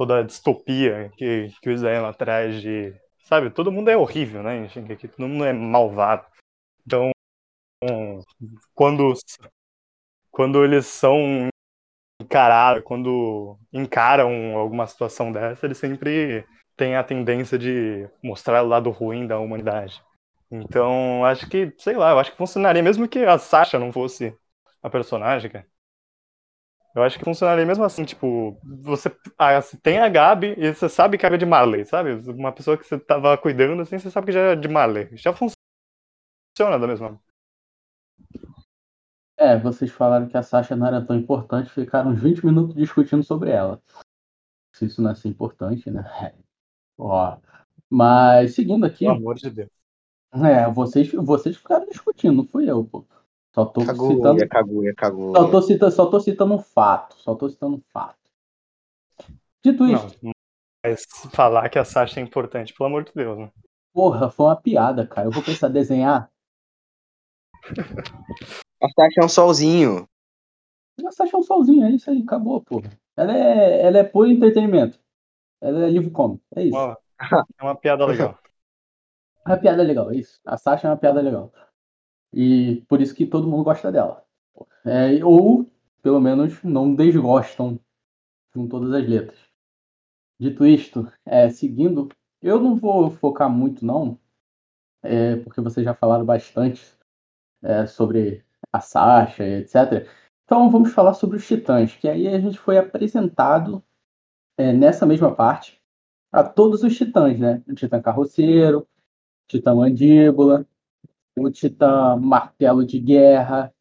[0.00, 4.66] toda a distopia que, que o Israel traz de, sabe, todo mundo é horrível, né,
[4.70, 6.24] Shingeki, todo mundo é malvado.
[6.86, 7.10] Então,
[8.72, 9.12] quando,
[10.30, 11.48] quando eles são
[12.18, 16.46] encarar, quando encaram alguma situação dessa, eles sempre
[16.78, 20.02] têm a tendência de mostrar o lado ruim da humanidade.
[20.50, 24.34] Então, acho que, sei lá, eu acho que funcionaria mesmo que a Sasha não fosse
[24.82, 25.66] a personagem, cara.
[26.94, 31.16] Eu acho que funcionaria mesmo assim, tipo, você, ah, tem a Gabi e você sabe
[31.16, 32.14] que é de Marley, sabe?
[32.30, 35.08] Uma pessoa que você tava cuidando, assim, você sabe que já é de Marley.
[35.16, 37.20] Já funciona da mesma
[39.40, 43.22] é, vocês falaram que a Sasha não era tão importante, ficaram uns 20 minutos discutindo
[43.22, 43.82] sobre ela.
[44.74, 46.02] Se isso não é assim importante, né?
[46.98, 47.38] Ó.
[47.88, 49.06] Mas seguindo aqui.
[49.06, 49.70] Pelo amor de Deus.
[50.34, 53.06] É, vocês, vocês ficaram discutindo, não fui eu, pô.
[53.54, 54.48] Só tô Caguia, citando.
[54.48, 55.32] caguia, caguia.
[55.32, 57.16] Só tô citando, só tô citando um fato.
[57.16, 58.18] Só tô citando um fato.
[59.64, 60.18] Dito isso.
[60.22, 60.32] Não,
[60.84, 63.50] mas falar que a Sasha é importante, pelo amor de Deus, né?
[63.92, 65.26] Porra, foi uma piada, cara.
[65.26, 66.30] Eu vou pensar em desenhar.
[68.82, 70.08] A Sasha é um solzinho.
[71.04, 72.82] A Sasha é um solzinho, é isso aí, acabou, pô.
[73.16, 74.98] Ela é, ela é puro entretenimento.
[75.60, 76.76] Ela é livro cômico, é isso.
[76.76, 76.96] Ó,
[77.58, 78.38] é uma piada legal.
[79.46, 80.40] É uma piada legal, é isso.
[80.46, 81.52] A Sasha é uma piada legal.
[82.32, 84.24] E por isso que todo mundo gosta dela.
[84.84, 85.70] É, ou,
[86.02, 87.78] pelo menos, não desgostam
[88.52, 89.38] com todas as letras.
[90.38, 92.08] Dito isto, é, seguindo,
[92.40, 94.18] eu não vou focar muito, não,
[95.02, 96.82] é, porque vocês já falaram bastante
[97.62, 100.08] é, sobre a Sasha, etc.
[100.44, 103.82] Então vamos falar sobre os Titãs, que aí a gente foi apresentado
[104.56, 105.80] é, nessa mesma parte
[106.32, 107.62] a todos os Titãs, né?
[107.68, 108.86] O Titã Carroceiro,
[109.48, 110.66] Titã Mandíbula,
[111.38, 113.72] o Titã Martelo de Guerra.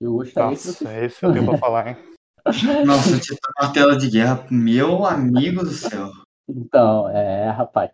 [0.00, 1.04] Eu gostaria Nossa, que você...
[1.04, 1.96] esse eu tenho pra falar, hein?
[2.86, 6.10] Nossa, o Titã Martelo de Guerra, meu amigo do céu.
[6.48, 7.90] Então, é, rapaz.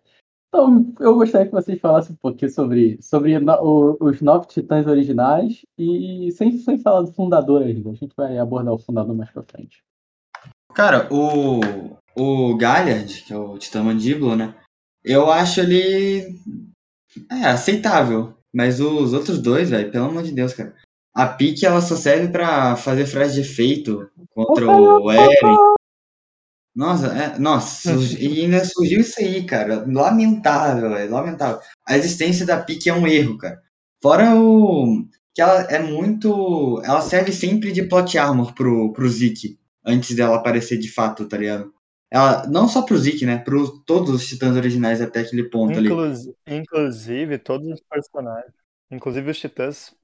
[0.48, 5.64] Então, eu gostaria que vocês falassem um pouquinho sobre, sobre no, os nove titãs originais
[5.78, 7.88] e sem, sem falar do fundador ainda.
[7.88, 9.82] A gente vai abordar o fundador mais pra frente.
[10.74, 11.60] Cara, o,
[12.14, 14.54] o Galliard, que é o titã mandíbula, né?
[15.02, 16.38] Eu acho ele
[17.30, 18.34] é, aceitável.
[18.52, 20.74] Mas os outros dois, velho, pelo amor de Deus, cara.
[21.14, 25.56] A Pique, ela só serve pra fazer frase de efeito contra o Eren.
[26.74, 29.84] Nossa, é, nossa, e ainda surgiu isso aí, cara.
[29.86, 31.60] Lamentável, velho, lamentável.
[31.86, 33.60] A existência da pique é um erro, cara.
[34.02, 35.06] Fora o.
[35.34, 36.80] que ela é muito.
[36.82, 41.36] Ela serve sempre de plot armor pro, pro Zeke, antes dela aparecer de fato, tá
[41.36, 41.72] ligado?
[42.12, 43.38] Ela, não só pro Zeke, né?
[43.38, 45.88] Pro todos os titãs originais até aquele ponto ali.
[46.46, 48.52] Inclusive, todos os personagens.
[48.90, 49.94] Inclusive os titãs,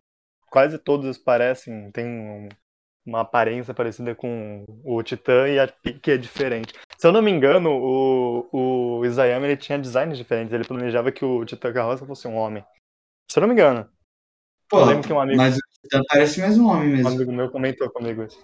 [0.51, 1.90] quase todos parecem.
[1.90, 2.49] Tem um,
[3.05, 6.73] uma aparência parecida com o Titã e a Pique é diferente.
[6.97, 8.49] Se eu não me engano, o,
[9.01, 10.55] o Isayama ele tinha designs diferentes.
[10.55, 12.64] Ele planejava que o Titã Carroça fosse um homem.
[13.31, 13.87] Se eu não me engano.
[14.66, 17.11] Pô, eu lembro que um amigo, mas o Titã parece mais um homem mesmo.
[17.11, 18.42] Um amigo meu comentou comigo isso.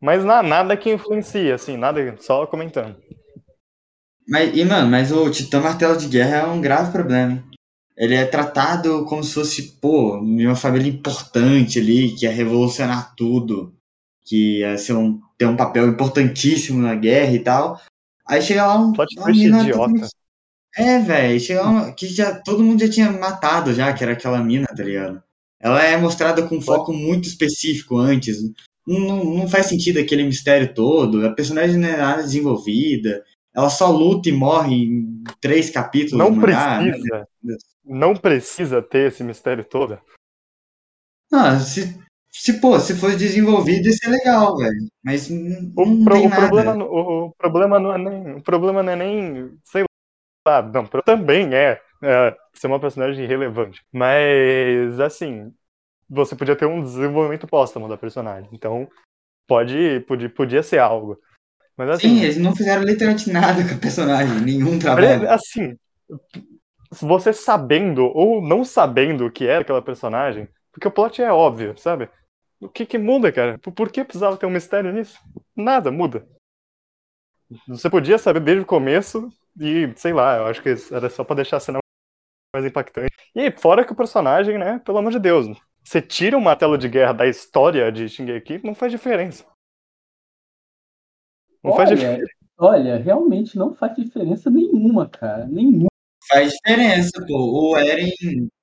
[0.00, 2.96] Mas na, nada que influencia, assim, nada, só comentando.
[4.28, 7.42] Mas, e, mano, mas o Titã Martelo de Guerra é um grave problema
[7.98, 13.74] ele é tratado como se fosse, pô, uma família importante ali, que ia revolucionar tudo,
[14.24, 17.80] que ia ser um, ter um papel importantíssimo na guerra e tal.
[18.24, 18.92] Aí chega lá um.
[18.92, 20.08] Plot uma mina idiota.
[20.76, 24.40] É, velho, chega lá que já todo mundo já tinha matado já, que era aquela
[24.40, 25.20] mina, tá ligado?
[25.60, 28.36] Ela é mostrada com um foco muito específico antes.
[28.88, 31.26] Não, não faz sentido aquele mistério todo.
[31.26, 33.22] A personagem não é nada desenvolvida.
[33.54, 36.18] Ela só luta e morre em três capítulos.
[36.18, 36.40] Não né?
[36.40, 37.28] precisa.
[37.84, 39.98] Não precisa ter esse mistério todo.
[41.32, 41.98] Ah, se,
[42.30, 44.88] se, pô, se fosse desenvolvido, ia ser legal, velho.
[45.04, 46.46] Mas não, O, não pro- tem o nada.
[46.46, 48.34] problema, não- o, o problema não é nem.
[48.36, 49.58] O problema não é nem.
[49.64, 49.84] Sei
[50.46, 50.62] lá.
[50.62, 53.82] Não, também é, é ser uma personagem relevante.
[53.92, 55.52] Mas, assim.
[56.08, 58.48] Você podia ter um desenvolvimento póstumo da personagem.
[58.52, 58.88] Então,
[59.46, 61.18] pode, podia, podia ser algo.
[61.76, 62.08] Mas assim.
[62.08, 65.30] Sim, eles não fizeram literalmente nada com a personagem, nenhum trabalho.
[65.30, 65.76] Assim,
[66.90, 71.76] você sabendo ou não sabendo o que era aquela personagem, porque o plot é óbvio,
[71.78, 72.08] sabe?
[72.60, 73.58] O que que muda, cara?
[73.58, 75.18] Por, por que precisava ter um mistério nisso?
[75.54, 76.26] Nada muda.
[77.68, 81.36] Você podia saber desde o começo e, sei lá, eu acho que era só pra
[81.36, 81.78] deixar a cena
[82.54, 83.14] mais impactante.
[83.34, 85.46] E fora que o personagem, né, pelo amor de Deus,
[85.88, 89.44] você tira o martelo de guerra da história de Shingeki, não faz diferença.
[91.64, 92.26] Não faz diferença.
[92.58, 95.46] Olha, olha, realmente não faz diferença nenhuma, cara.
[95.46, 95.88] Nenhuma.
[96.28, 97.70] Faz diferença, pô.
[97.72, 98.10] O Eren,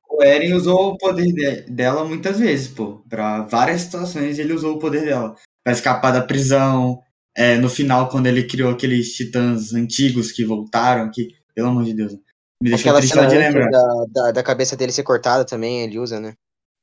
[0.07, 3.03] o Eren usou o poder de- dela muitas vezes, pô.
[3.09, 5.35] Pra várias situações ele usou o poder dela.
[5.63, 7.01] Pra escapar da prisão.
[7.35, 11.93] É, no final, quando ele criou aqueles titãs antigos que voltaram, que, pelo amor de
[11.93, 12.13] Deus,
[12.61, 13.69] me deixou Aquela triste só de lembrar.
[13.69, 16.33] da, da, da cabeça dele ser cortada também, ele usa, né?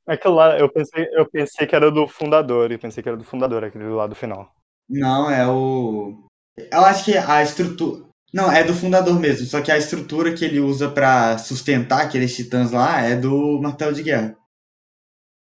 [0.06, 3.24] Aquilo lá, eu pensei, eu pensei que era do fundador, e pensei que era do
[3.24, 4.52] fundador, aquele lá do final.
[4.88, 6.26] Não, é o.
[6.56, 8.04] Eu acho que a estrutura.
[8.32, 9.46] Não, é do fundador mesmo.
[9.46, 13.92] Só que a estrutura que ele usa pra sustentar aqueles titãs lá é do martelo
[13.92, 14.36] de guerra.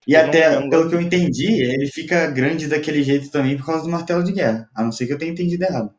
[0.07, 3.83] E Eu até, pelo que eu entendi, ele fica grande daquele jeito também por causa
[3.83, 4.69] do martelo de guerra.
[4.75, 5.93] A não ser que eu tenha entendido errado.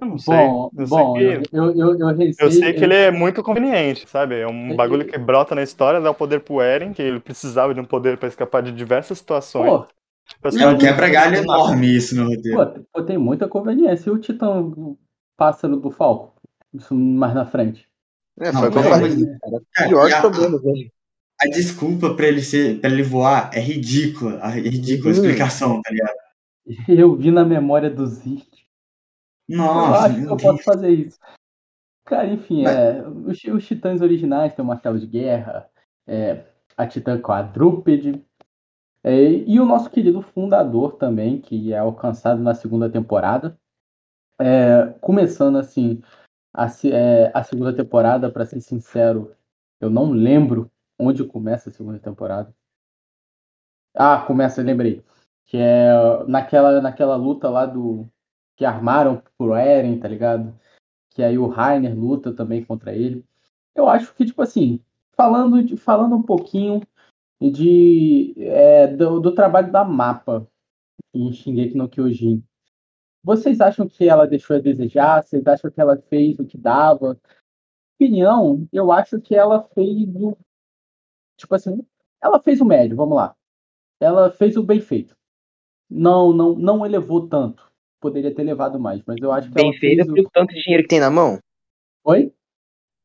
[0.00, 0.34] Eu não sei.
[0.34, 3.10] Bom, eu, bom, sei eu, que, eu, eu, eu receio- eu sei que ele é
[3.10, 4.36] muito conveniente, sabe?
[4.40, 7.74] É um bagulho que brota na história, dá o poder pro Eren, que ele precisava
[7.74, 9.70] de um poder pra escapar de diversas situações.
[9.70, 9.86] Pô,
[10.40, 12.84] Pra É um quebra-galho enorme isso no roteiro.
[12.92, 14.08] pô, tem muita conveniência.
[14.10, 14.96] E o Titã o
[15.36, 16.34] pássaro do Falco?
[16.72, 17.88] Isso mais na frente.
[18.38, 19.12] É, Não, foi o que eu pelo falei.
[19.12, 20.92] amor de Era Cara, o pior e dos a- problemas dele.
[21.42, 24.38] A desculpa pra ele ser, para ele voar é ridícula.
[24.44, 25.20] É ridícula a Uhum.
[25.24, 26.14] explicação, tá ligado?
[26.88, 28.06] Eu vi na memória do
[29.50, 29.68] Zirk.
[29.68, 30.42] Eu Nossa, acho que eu Deus.
[30.42, 31.18] posso fazer isso.
[32.04, 35.68] Cara, enfim, Mas- é, os, os titãs originais tem o martelo de guerra,
[36.06, 36.44] é,
[36.76, 38.24] a titã quadrúpede,
[39.02, 43.58] é, e o nosso querido fundador também, que é alcançado na segunda temporada.
[44.38, 46.02] É, começando assim,
[46.52, 49.34] a, é, a segunda temporada, para ser sincero,
[49.80, 52.54] eu não lembro onde começa a segunda temporada.
[53.94, 55.02] Ah, começa, lembrei.
[55.46, 55.90] Que é
[56.28, 58.08] naquela, naquela luta lá do.
[58.60, 60.54] Que armaram pro Eren, tá ligado?
[61.08, 63.24] Que aí o Rainer luta também contra ele.
[63.74, 64.84] Eu acho que, tipo assim,
[65.16, 66.82] falando, falando um pouquinho
[67.40, 70.46] de, é, do, do trabalho da Mapa
[71.14, 72.44] em Shingeki no Kyojin.
[73.24, 75.22] Vocês acham que ela deixou a desejar?
[75.22, 77.18] Vocês acham que ela fez o que dava?
[77.96, 80.36] Opinião, eu acho que ela fez o.
[81.38, 81.82] Tipo assim,
[82.22, 83.34] ela fez o médio, vamos lá.
[83.98, 85.16] Ela fez o bem feito.
[85.88, 87.69] Não, não, não elevou tanto.
[88.00, 90.14] Poderia ter levado mais, mas eu acho que Bem ela feito fez o...
[90.14, 91.38] pro tanto de dinheiro que tem na mão.
[92.04, 92.32] Oi?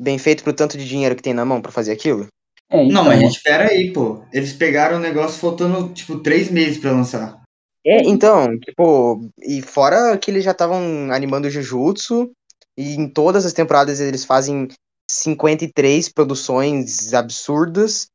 [0.02, 2.28] Bem feito pro tanto de dinheiro que tem na mão pra fazer aquilo.
[2.70, 4.24] É, então, Não, mas espera aí, pô.
[4.34, 7.42] Eles pegaram o negócio faltando, tipo, três meses pra lançar.
[7.86, 12.32] É, então, tipo, e fora que eles já estavam animando o Jujutsu,
[12.78, 14.68] e em todas as temporadas eles fazem
[15.10, 18.08] 53 produções absurdas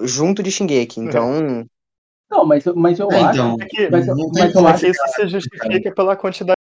[0.00, 1.00] junto de Shingeki.
[1.00, 1.66] Então,
[2.30, 3.38] Não, mas, mas eu É, acho.
[3.38, 6.56] então, É que, Mas, mas eu como acho é que isso se justifica pela quantidade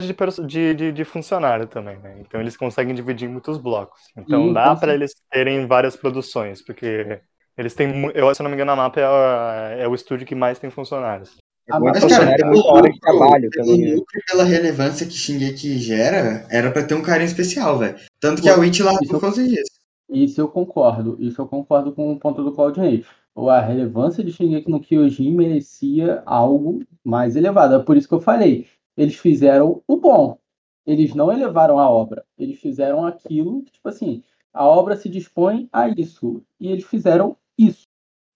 [0.00, 2.16] de, de, de, de funcionário também, né?
[2.20, 4.00] Então eles conseguem dividir em muitos blocos.
[4.16, 7.20] Então Sim, dá pra eles terem várias produções, porque
[7.56, 10.26] eles têm, eu, se eu não me engano, a MAP é, a- é o estúdio
[10.26, 11.36] que mais tem funcionários.
[11.68, 13.94] Mas, cara, de trabalho pelo também.
[13.94, 17.96] lucro e pela relevância que Shingeki gera, era pra ter um carinho especial, velho.
[18.20, 19.70] Tanto que a Witch largou Isso- por causa disso.
[20.10, 21.16] Isso eu concordo.
[21.20, 23.04] Isso eu concordo com o ponto do Claudinei.
[23.34, 27.74] A relevância de Shingeki no Kyojin merecia algo mais elevado.
[27.74, 28.66] É por isso que eu falei.
[28.96, 30.38] Eles fizeram o bom.
[30.86, 32.24] Eles não elevaram a obra.
[32.36, 36.42] Eles fizeram aquilo, tipo assim, a obra se dispõe a isso.
[36.60, 37.86] E eles fizeram isso.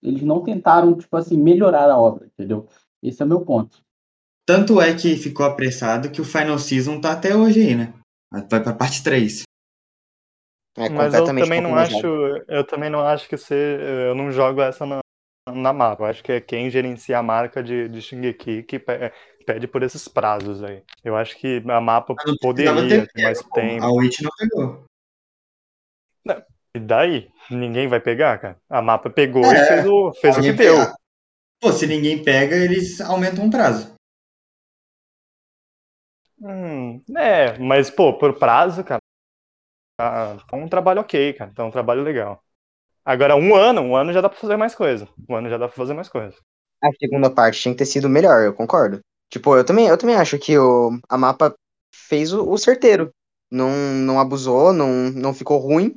[0.01, 2.67] Eles não tentaram, tipo assim, melhorar a obra, entendeu?
[3.01, 3.81] Esse é o meu ponto.
[4.45, 7.93] Tanto é que ficou apressado que o Final Season tá até hoje aí, né?
[8.31, 9.43] Vai pra parte 3.
[10.77, 12.05] É Mas eu também não acho,
[12.47, 14.99] eu também não acho que ser, eu não jogo essa na,
[15.53, 16.03] na mapa.
[16.03, 19.11] Eu acho que é quem gerencia a marca de, de Shingeki que pe-
[19.45, 20.83] pede por esses prazos aí.
[21.03, 23.85] Eu acho que a mapa não poderia ter mais tempo.
[23.85, 24.85] A Witch não pegou.
[26.75, 27.29] E daí?
[27.49, 28.57] Ninguém vai pegar, cara?
[28.69, 30.75] A mapa pegou É, e fez o, fez o que deu.
[31.59, 33.95] Pô, se ninguém pega, eles aumentam o prazo.
[36.39, 39.01] Hum, é, mas, pô, por prazo, cara,
[39.97, 41.51] tá um trabalho ok, cara.
[41.53, 42.43] Tá um trabalho legal.
[43.03, 45.07] Agora, um ano, um ano já dá pra fazer mais coisa.
[45.29, 46.35] Um ano já dá pra fazer mais coisa.
[46.83, 48.99] A segunda parte tinha que ter sido melhor, eu concordo.
[49.29, 51.53] Tipo, eu também, eu também acho que o, a mapa
[51.93, 53.11] fez o, o certeiro.
[53.51, 55.95] Não, não abusou, não, não ficou ruim.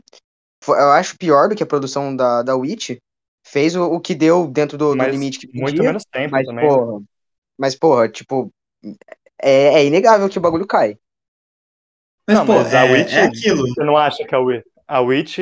[0.62, 2.96] Foi- Eu acho pior do que a produção da, da Witch.
[3.46, 5.62] Fez o, o que deu dentro do, do limite que podia.
[5.64, 6.68] muito menos tempo mas, também.
[6.68, 7.02] porra,
[7.58, 8.52] mas, porra, tipo,
[9.42, 10.96] é, é inegável que o bagulho cai.
[12.30, 13.66] Mas, Não, pô, mas a é, Witch- é aquilo.
[13.66, 15.38] Você não acha que a Witch, a Witch,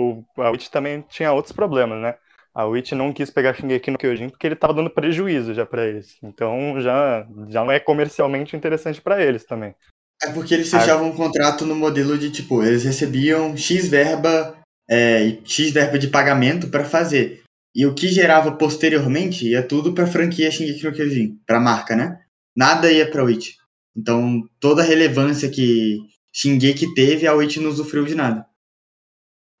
[0.00, 2.14] o- a Witch também tinha outros problemas, né?
[2.54, 5.86] A Witch não quis pegar Shingeki no Kyojin porque ele tava dando prejuízo já pra
[5.86, 6.16] eles.
[6.22, 9.74] Então já, já não é comercialmente interessante pra eles também.
[10.22, 14.56] É porque eles fechavam um contrato no modelo de, tipo, eles recebiam X verba,
[14.88, 17.42] é, e X verba de pagamento pra fazer.
[17.74, 22.20] E o que gerava posteriormente ia tudo pra franquia Shingeki no Kyojin, pra marca, né?
[22.56, 23.56] Nada ia pra Witch.
[23.96, 25.98] Então, toda a relevância que
[26.32, 28.46] Shingeki teve, a Witch não usufruiu de nada.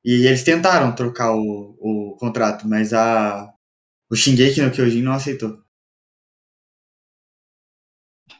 [0.04, 3.52] E eles tentaram trocar o, o contrato, mas a
[4.10, 5.62] o Shingeki no Kyojin não aceitou.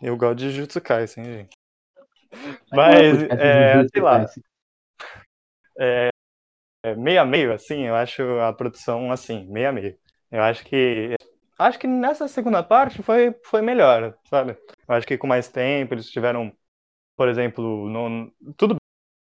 [0.02, 1.56] Eu gosto de Jujutsu Kaisen, gente.
[2.70, 4.42] Mas, é, Jujutsu sei lá, Kaisen.
[5.78, 6.10] é,
[6.96, 9.96] meio a meio, assim, eu acho a produção assim, meio a meio.
[10.30, 11.14] Eu acho que.
[11.58, 14.56] Acho que nessa segunda parte foi, foi melhor, sabe?
[14.88, 16.52] Acho que com mais tempo eles tiveram,
[17.16, 18.76] por exemplo, no, tudo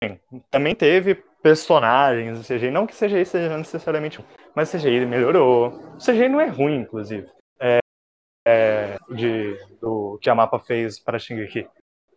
[0.03, 0.21] bem.
[0.51, 5.69] Também teve personagens, o CGI, não que CGI seja necessariamente, mas o CGI melhorou.
[5.69, 7.27] O CGI não é ruim, inclusive.
[7.61, 7.79] É,
[8.47, 11.69] é, de, do que a mapa fez para Shingeki.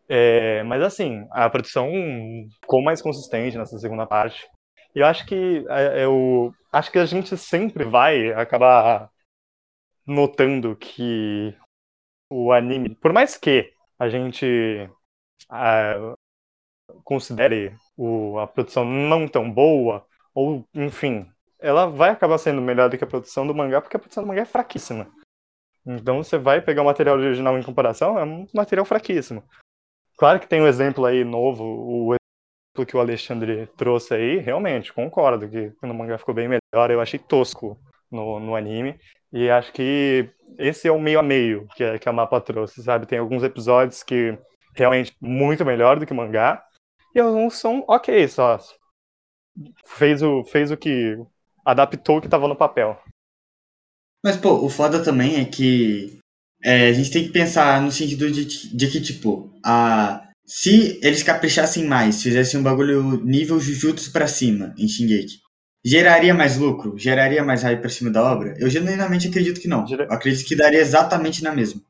[0.09, 1.89] É, mas assim, a produção
[2.59, 4.47] ficou mais consistente nessa segunda parte.
[4.95, 9.09] E eu acho que é, eu acho que a gente sempre vai acabar
[10.05, 11.55] notando que
[12.29, 14.89] o anime, por mais que a gente
[15.49, 16.15] ah,
[17.03, 22.97] considere o, a produção não tão boa, ou enfim, ela vai acabar sendo melhor do
[22.97, 25.07] que a produção do mangá, porque a produção do mangá é fraquíssima.
[25.85, 29.43] Então você vai pegar o material original em comparação, é um material fraquíssimo.
[30.17, 34.93] Claro que tem um exemplo aí novo, o exemplo que o Alexandre trouxe aí, realmente,
[34.93, 37.77] concordo que no mangá ficou bem melhor, eu achei tosco
[38.09, 38.99] no, no anime,
[39.33, 42.83] e acho que esse é o meio a meio que, a- que a mapa trouxe,
[42.83, 43.05] sabe?
[43.07, 44.37] Tem alguns episódios que
[44.75, 46.63] realmente muito melhor do que mangá,
[47.15, 48.59] e alguns são ok só.
[49.85, 51.17] Fez o, fez o que.
[51.65, 52.97] adaptou o que estava no papel.
[54.23, 56.19] Mas, pô, o foda também é que
[56.63, 61.23] é, a gente tem que pensar no sentido de, de que, tipo, a, se eles
[61.23, 65.39] caprichassem mais, fizessem um bagulho nível Jujutsu pra cima em Shingeki,
[65.83, 66.97] geraria mais lucro?
[66.97, 68.55] Geraria mais hype pra cima da obra?
[68.59, 69.85] Eu genuinamente acredito que não.
[69.89, 71.81] Eu acredito que daria exatamente na mesma.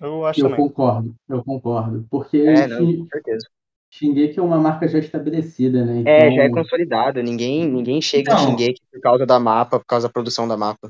[0.00, 0.56] Eu acho Eu também.
[0.56, 2.06] concordo, eu concordo.
[2.10, 3.46] Porque É, não, com certeza.
[3.94, 6.02] Shingeki é uma marca já estabelecida, né?
[6.06, 7.22] É, já é Então, consolidado.
[7.22, 10.56] Ninguém, ninguém chega Então- em Shingeki por causa da mapa, por causa da produção da
[10.56, 10.88] mapa.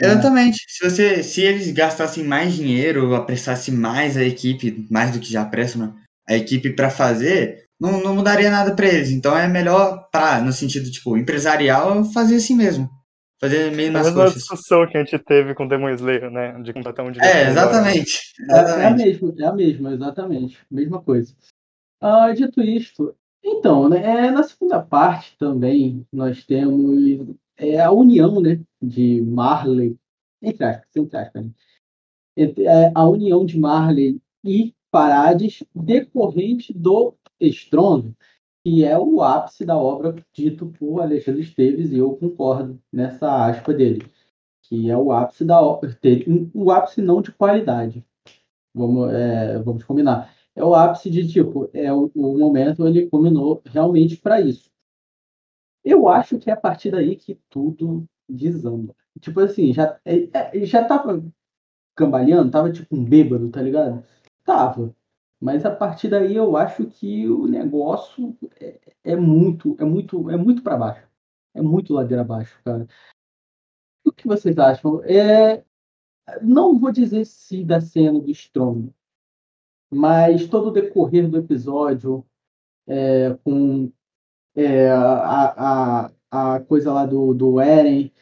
[0.00, 0.64] Exatamente.
[0.68, 5.42] Se, você, se eles gastassem mais dinheiro, apressassem mais a equipe, mais do que já
[5.42, 5.94] apressam, né?
[6.28, 9.10] A equipe pra fazer, não, não mudaria nada pra eles.
[9.10, 12.88] Então é melhor, pra, no sentido, tipo, empresarial, fazer assim mesmo.
[13.40, 14.34] Fazer meio É a nas mesma coxas.
[14.34, 16.60] discussão que a gente teve com Demon Slayer, né?
[16.62, 17.36] De contratar um diretor.
[17.36, 17.50] É, agora.
[17.50, 18.18] exatamente.
[18.50, 18.94] É, é a exatamente.
[18.94, 20.58] mesma, é a mesma, exatamente.
[20.70, 21.34] Mesma coisa.
[22.00, 23.14] Ah, dito isto,
[23.44, 29.96] então, né, é, na segunda parte também nós temos é, a união né, de Marley,
[30.42, 31.50] entre aspas, entre aspas, né,
[32.36, 38.14] entre, é, a união de Marley e Parades decorrente do estrondo,
[38.64, 43.72] que é o ápice da obra dito por Alexandre Esteves, e eu concordo nessa aspa
[43.72, 44.06] dele,
[44.62, 45.96] que é o ápice da obra,
[46.54, 48.04] o ápice não de qualidade,
[48.74, 50.34] vamos, é, vamos combinar.
[50.54, 54.70] É o ápice de tipo, é o, o momento ele combinou realmente para isso.
[55.84, 58.94] Eu acho que é a partir daí que tudo desanda.
[59.20, 61.24] Tipo assim, já, é, é, já tava
[61.96, 64.04] cambaleando, tava tipo um bêbado, tá ligado?
[64.44, 64.94] Tava.
[65.40, 70.36] Mas a partir daí eu acho que o negócio é, é muito, é muito, é
[70.36, 71.08] muito para baixo.
[71.54, 72.86] É muito ladeira abaixo, cara.
[74.04, 75.02] O que vocês acham?
[75.04, 75.64] É,
[76.42, 78.92] não vou dizer se da cena do Strong,
[79.90, 82.24] mas todo o decorrer do episódio,
[82.86, 83.90] é, com
[84.54, 88.12] é, a, a, a coisa lá do, do Eren,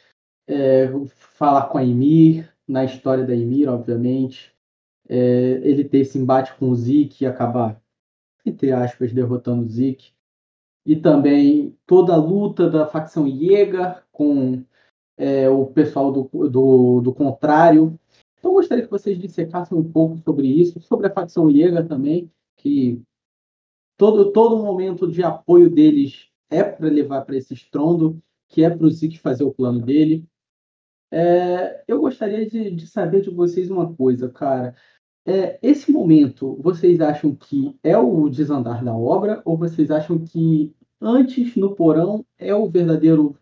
[0.46, 4.55] é, falar com a Ymir, na história da Ymir, obviamente,
[5.08, 7.80] é, ele ter esse embate com o Zeke e acabar,
[8.44, 10.12] entre aspas, derrotando o Zeke.
[10.84, 14.64] e também toda a luta da facção Jäger com
[15.16, 17.98] é, o pessoal do, do, do contrário.
[18.38, 23.02] Então, gostaria que vocês dissecassem um pouco sobre isso, sobre a facção Jäger também, que
[23.96, 28.86] todo, todo momento de apoio deles é para levar para esse estrondo, que é para
[28.86, 30.24] o Zeke fazer o plano dele.
[31.10, 34.74] É, eu gostaria de, de, saber de vocês uma coisa, cara.
[35.26, 40.72] É, esse momento, vocês acham que é o desandar da obra ou vocês acham que
[41.00, 43.36] antes no porão é o verdadeiro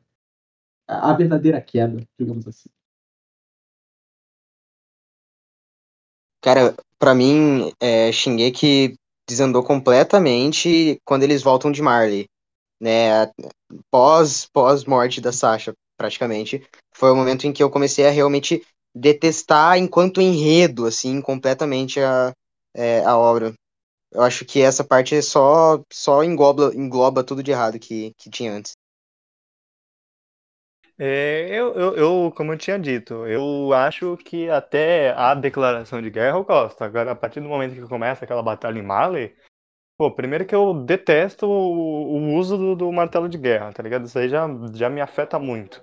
[0.86, 2.68] a verdadeira queda, digamos assim?
[6.42, 8.96] Cara, para mim, é, Shingeki
[9.28, 12.28] desandou completamente quando eles voltam de Marley,
[12.80, 13.26] né?
[13.90, 18.62] Pós pós morte da Sasha, praticamente, foi o momento em que eu comecei a realmente
[18.94, 22.32] detestar enquanto enredo, assim, completamente a,
[22.74, 23.52] é, a obra.
[24.12, 28.52] Eu acho que essa parte só só engloba, engloba tudo de errado que, que tinha
[28.52, 28.72] antes.
[30.96, 36.08] É, eu, eu, eu, como eu tinha dito, eu acho que até a declaração de
[36.08, 36.82] guerra eu gosto.
[36.82, 39.34] Agora, a partir do momento que começa aquela batalha em Mali,
[39.98, 44.06] pô, primeiro que eu detesto o, o uso do, do, martelo de guerra, tá ligado?
[44.06, 45.82] Isso aí já, já me afeta muito.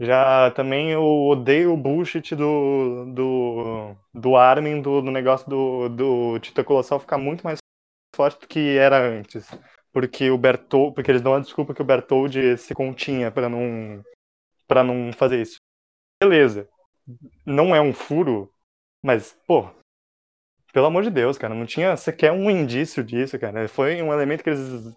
[0.00, 6.38] Já também eu odeio o bullshit do, do, do Armin, do, do negócio do, do
[6.40, 7.58] Tita Colossal ficar muito mais
[8.16, 9.46] forte do que era antes.
[9.92, 14.02] Porque o Bertold, porque eles dão a desculpa que o Bertold se continha para não
[14.66, 15.58] para não fazer isso.
[16.22, 16.66] Beleza.
[17.44, 18.50] Não é um furo,
[19.02, 19.68] mas, pô,
[20.72, 23.68] pelo amor de Deus, cara, não tinha sequer um indício disso, cara.
[23.68, 24.94] Foi um elemento que eles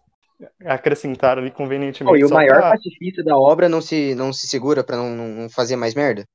[0.66, 2.16] acrescentaram ali convenientemente.
[2.16, 2.72] Oh, e o maior pra...
[2.72, 6.26] pacifista da obra não se, não se segura para não, não fazer mais merda?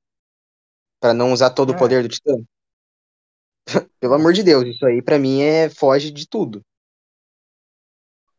[1.01, 1.77] para não usar todo é.
[1.77, 2.35] o poder do Titã?
[4.01, 6.61] Pelo amor de Deus, isso aí para mim é foge de tudo.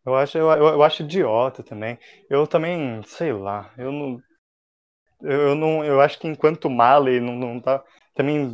[0.05, 1.99] Eu acho, eu, eu, acho idiota também.
[2.30, 4.20] Eu também, sei lá, eu não,
[5.22, 7.84] eu, não, eu acho que enquanto Mali não, não tá.
[8.16, 8.53] Também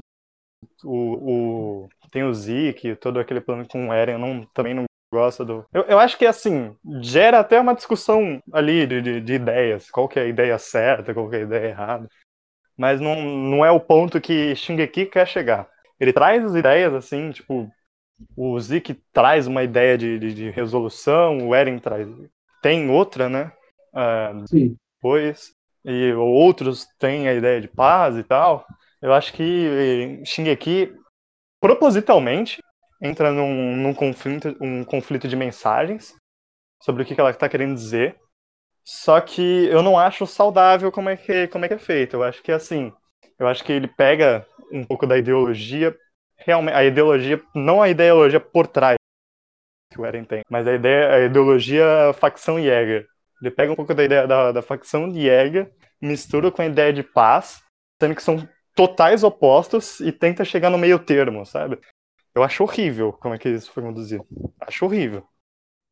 [0.84, 4.86] o, o, tem o Zeke, todo aquele plano com o Eren, eu não, também não
[5.16, 5.66] gosto do.
[5.74, 9.90] Eu, eu acho que assim, gera até uma discussão ali de, de, de ideias.
[9.90, 12.08] Qual que é a ideia certa, qual que é a ideia errada.
[12.78, 15.68] Mas não, não é o ponto que Shingeki quer chegar.
[16.00, 17.70] Ele traz as ideias, assim, tipo,
[18.36, 22.08] o Zeke traz uma ideia de, de, de resolução, o Eren traz.
[22.62, 23.52] Tem outra, né?
[23.94, 24.76] Uh, Sim.
[24.98, 25.56] Depois
[25.86, 28.66] e outros têm a ideia de paz e tal,
[29.02, 30.92] eu acho que Shingeki
[31.62, 32.60] propositalmente
[33.02, 36.16] entra num, num conflito, um conflito de mensagens
[36.82, 38.18] sobre o que ela está querendo dizer.
[38.84, 42.16] Só que eu não acho saudável como é que como é que é feito.
[42.16, 42.94] Eu acho que assim,
[43.40, 45.96] eu acho que ele pega um pouco da ideologia,
[46.38, 48.96] realmente a ideologia, não a ideologia por trás
[49.92, 51.86] que o Eren tem, mas a ideia, a ideologia
[52.20, 53.08] facção Jäger.
[53.42, 55.72] Ele pega um pouco da ideia da, da facção Jäger,
[56.02, 57.62] mistura com a ideia de paz,
[58.02, 61.80] sendo que são totais opostos e tenta chegar no meio termo, sabe?
[62.36, 64.28] Eu acho horrível como é que isso foi conduzido.
[64.60, 65.26] Acho horrível.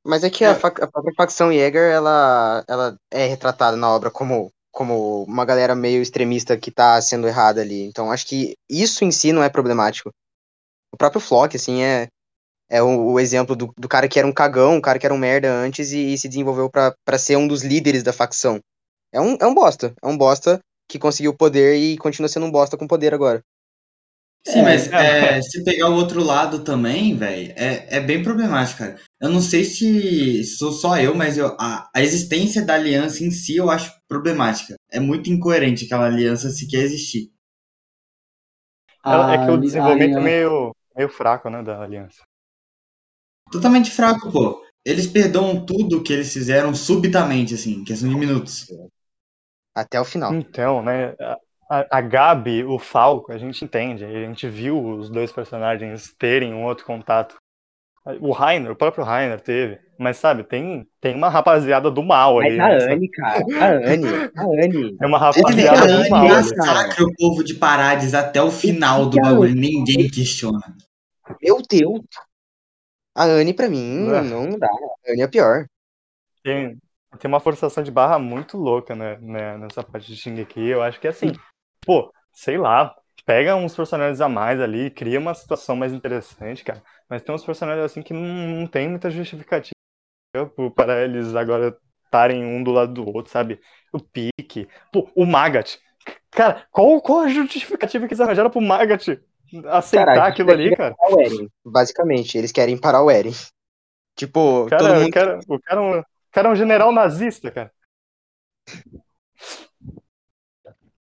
[0.05, 4.51] Mas é que a, a própria facção Jäger, ela, ela é retratada na obra como,
[4.69, 7.83] como uma galera meio extremista que tá sendo errada ali.
[7.83, 10.11] Então acho que isso em si não é problemático.
[10.91, 12.09] O próprio Flock, assim, é,
[12.69, 15.15] é o, o, exemplo do, do, cara que era um cagão, um cara que era
[15.15, 18.59] um merda antes e, e se desenvolveu para ser um dos líderes da facção.
[19.13, 19.93] É um, é um bosta.
[20.03, 23.41] É um bosta que conseguiu poder e continua sendo um bosta com poder agora.
[24.45, 28.79] Sim, é, mas é, se pegar o outro lado também, velho, é, é bem problemático,
[28.79, 28.99] cara.
[29.21, 33.31] Eu não sei se sou só eu, mas eu, a, a existência da aliança em
[33.31, 34.75] si eu acho problemática.
[34.91, 37.31] É muito incoerente aquela aliança sequer existir.
[39.05, 42.21] É, é que o desenvolvimento é meio, meio fraco, né, da aliança.
[43.49, 44.61] Totalmente fraco, pô.
[44.85, 48.67] Eles perdoam tudo que eles fizeram subitamente, assim, questão de minutos.
[49.73, 50.33] Até o final.
[50.33, 51.15] Então, né?
[51.73, 54.05] A, a Gabi, o Falco, a gente entende.
[54.05, 57.35] A gente viu os dois personagens terem um outro contato.
[58.19, 59.79] O Rainer, o próprio Rainer teve.
[59.97, 62.57] Mas sabe, tem, tem uma rapaziada do mal aí.
[62.57, 63.43] Mas a né, Anne, cara.
[63.59, 64.07] A Anne.
[64.35, 64.97] A Anne.
[65.01, 66.27] É uma rapaziada do mal.
[66.27, 69.55] Massacra o povo de Parades até o final do bagulho.
[69.55, 70.61] Ninguém questiona.
[71.41, 72.01] Meu Deus.
[73.15, 74.21] A Anne, pra mim, é.
[74.21, 74.67] não dá.
[74.67, 75.65] A Anne é pior.
[76.43, 76.77] Tem,
[77.17, 80.67] tem uma forçação de barra muito louca, né, né, nessa parte de Shingeki.
[80.67, 81.31] Eu acho que assim,
[81.85, 86.81] pô, sei lá, pega uns personagens a mais ali, cria uma situação mais interessante, cara.
[87.09, 89.73] Mas tem uns personagens assim que não, não tem muita justificativa
[90.75, 93.59] para eles agora estarem um do lado do outro, sabe?
[93.91, 95.77] O Pique, pô, o Magat.
[96.31, 99.19] Cara, qual, qual a justificativa que eles arranjaram pro Magat
[99.67, 100.95] aceitar aquilo ali, cara?
[101.19, 103.33] Eren, basicamente, eles querem parar o Eren.
[104.15, 105.07] Tipo, cara, todo mundo...
[105.07, 107.71] o cara, o cara cara é um general nazista, cara.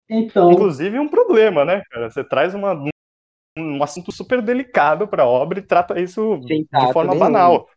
[0.09, 2.09] Então, Inclusive um problema, né, cara?
[2.09, 2.89] Você traz uma, um,
[3.57, 7.69] um assunto super delicado pra obra e trata isso Sem de tato forma banal.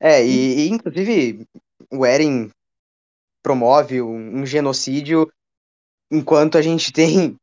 [0.00, 1.46] É, e, e, inclusive
[1.92, 2.50] o Eren
[3.42, 5.30] promove um, um genocídio
[6.12, 7.36] enquanto a gente tem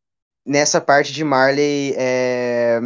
[0.46, 2.80] nessa parte de Marley é,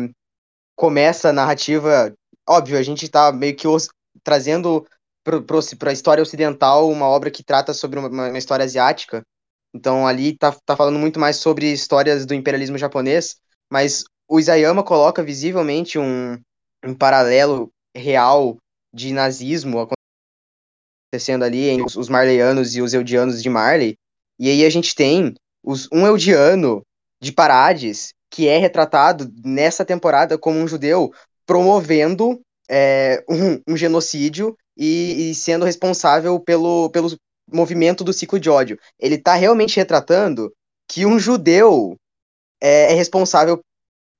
[0.76, 2.14] começa a narrativa.
[2.48, 3.90] Óbvio, a gente tá meio que os-
[4.24, 4.86] trazendo
[5.24, 9.24] para a história ocidental uma obra que trata sobre uma, uma história asiática.
[9.74, 13.38] Então ali tá, tá falando muito mais sobre histórias do imperialismo japonês,
[13.72, 16.38] mas o Isayama coloca visivelmente um,
[16.86, 18.58] um paralelo real
[18.94, 19.88] de nazismo
[21.12, 23.96] acontecendo ali entre os, os marleyanos e os eudianos de Marley.
[24.40, 26.82] E aí a gente tem os, um eudiano
[27.22, 31.14] de Parades, que é retratado nessa temporada como um judeu
[31.46, 37.10] promovendo é, um, um genocídio e, e sendo responsável pelo, pelo
[37.52, 38.80] movimento do ciclo de ódio.
[39.00, 40.54] Ele tá realmente retratando
[40.88, 41.98] que um judeu
[42.62, 43.62] é, é responsável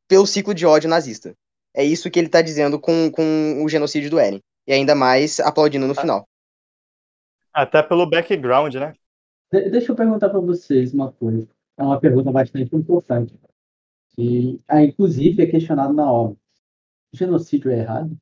[0.08, 1.34] pelo ciclo de ódio nazista.
[1.74, 4.42] É isso que ele tá dizendo com, com o genocídio do Eren.
[4.68, 6.28] E ainda mais aplaudindo no final.
[7.54, 8.94] Até pelo background, né?
[9.52, 11.48] de- deixa eu perguntar para vocês uma coisa.
[11.78, 13.38] É uma pergunta bastante importante.
[14.16, 16.38] Que, ah, inclusive, é questionado na obra.
[17.14, 18.18] Genocídio é errado?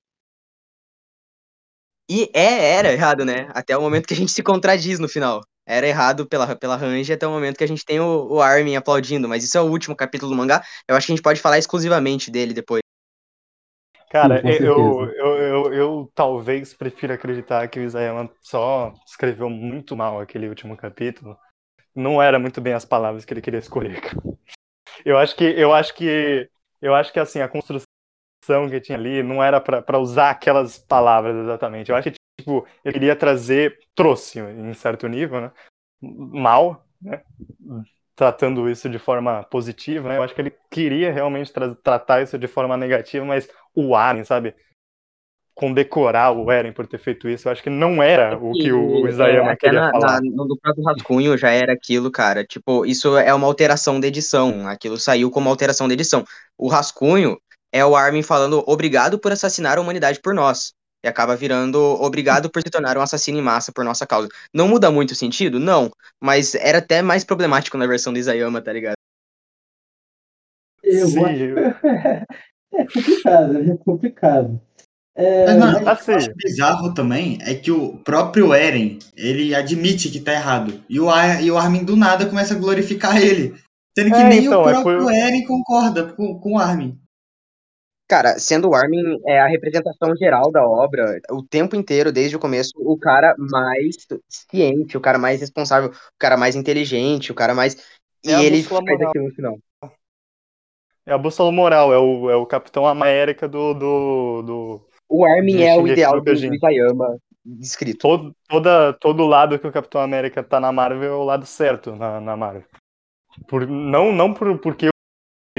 [2.10, 3.47] E é, era errado, né?
[3.53, 5.41] Até o momento que a gente se contradiz no final.
[5.66, 8.76] Era errado pela, pela Range até o momento que a gente tem o, o Armin
[8.76, 9.30] aplaudindo.
[9.30, 10.64] Mas isso é o último capítulo do mangá.
[10.88, 12.82] Eu acho que a gente pode falar exclusivamente dele depois.
[14.10, 20.20] Cara, eu, eu, eu, eu talvez prefira acreditar que o Isayama só escreveu muito mal
[20.20, 21.38] aquele último capítulo.
[21.95, 24.01] Não era muito bem as palavras que ele queria escolher.
[25.05, 26.49] Eu acho que eu acho que
[26.82, 27.86] eu acho que assim, a construção
[28.69, 31.89] que tinha ali não era pra usar aquelas palavras exatamente.
[31.89, 35.51] Eu acho que tipo, ele queria trazer, trouxe em certo nível, né?
[36.01, 37.21] Mal, né?
[38.15, 40.17] Tratando isso de forma positiva, né?
[40.17, 44.23] Eu acho que ele queria realmente tra- tratar isso de forma negativa, mas o Aren,
[44.23, 44.55] sabe?
[45.53, 49.05] Condecorar o Eren por ter feito isso, eu acho que não era o que o
[49.05, 50.21] Isayama é, queria na, falar.
[50.21, 52.45] na- no no próprio rascunho já era aquilo, cara.
[52.45, 54.65] Tipo, isso é uma alteração da edição.
[54.69, 56.23] Aquilo saiu como alteração da edição.
[56.57, 57.37] O rascunho
[57.72, 60.72] é o Armin falando obrigado por assassinar a humanidade por nós.
[61.03, 64.28] E acaba virando obrigado por se tornar um assassino em massa por nossa causa.
[64.53, 65.57] Não muda muito o sentido?
[65.57, 65.89] Não.
[66.22, 68.95] Mas era até mais problemático na versão do Isayama, tá ligado?
[70.84, 71.43] Eu Sim, acho...
[72.74, 74.61] é complicado, é complicado.
[75.15, 76.13] É, Mas, mano, o eu assim.
[76.13, 80.82] acho bizarro também é que o próprio Eren, ele admite que tá errado.
[80.89, 83.55] E o, Ar- e o Armin do nada começa a glorificar ele.
[83.97, 86.97] Sendo que É, nem então, o é próprio por- Eren concorda com, com o Armin.
[88.10, 92.39] Cara, sendo o Armin é a representação geral da obra, o tempo inteiro, desde o
[92.39, 93.95] começo, o cara mais
[94.28, 97.76] ciente, o cara mais responsável, o cara mais inteligente, o cara mais.
[98.26, 99.10] E É a ele faz moral.
[99.10, 99.60] aquilo no final.
[101.05, 105.62] É a bússola moral, é o, é o Capitão América do, do, do O Armin
[105.62, 107.99] é o ideal do Isayama descrito.
[107.99, 111.95] todo, toda, todo lado que o Capitão América tá na Marvel é o lado certo
[111.95, 112.64] na, na Marvel.
[113.47, 114.89] Por, não não por, porque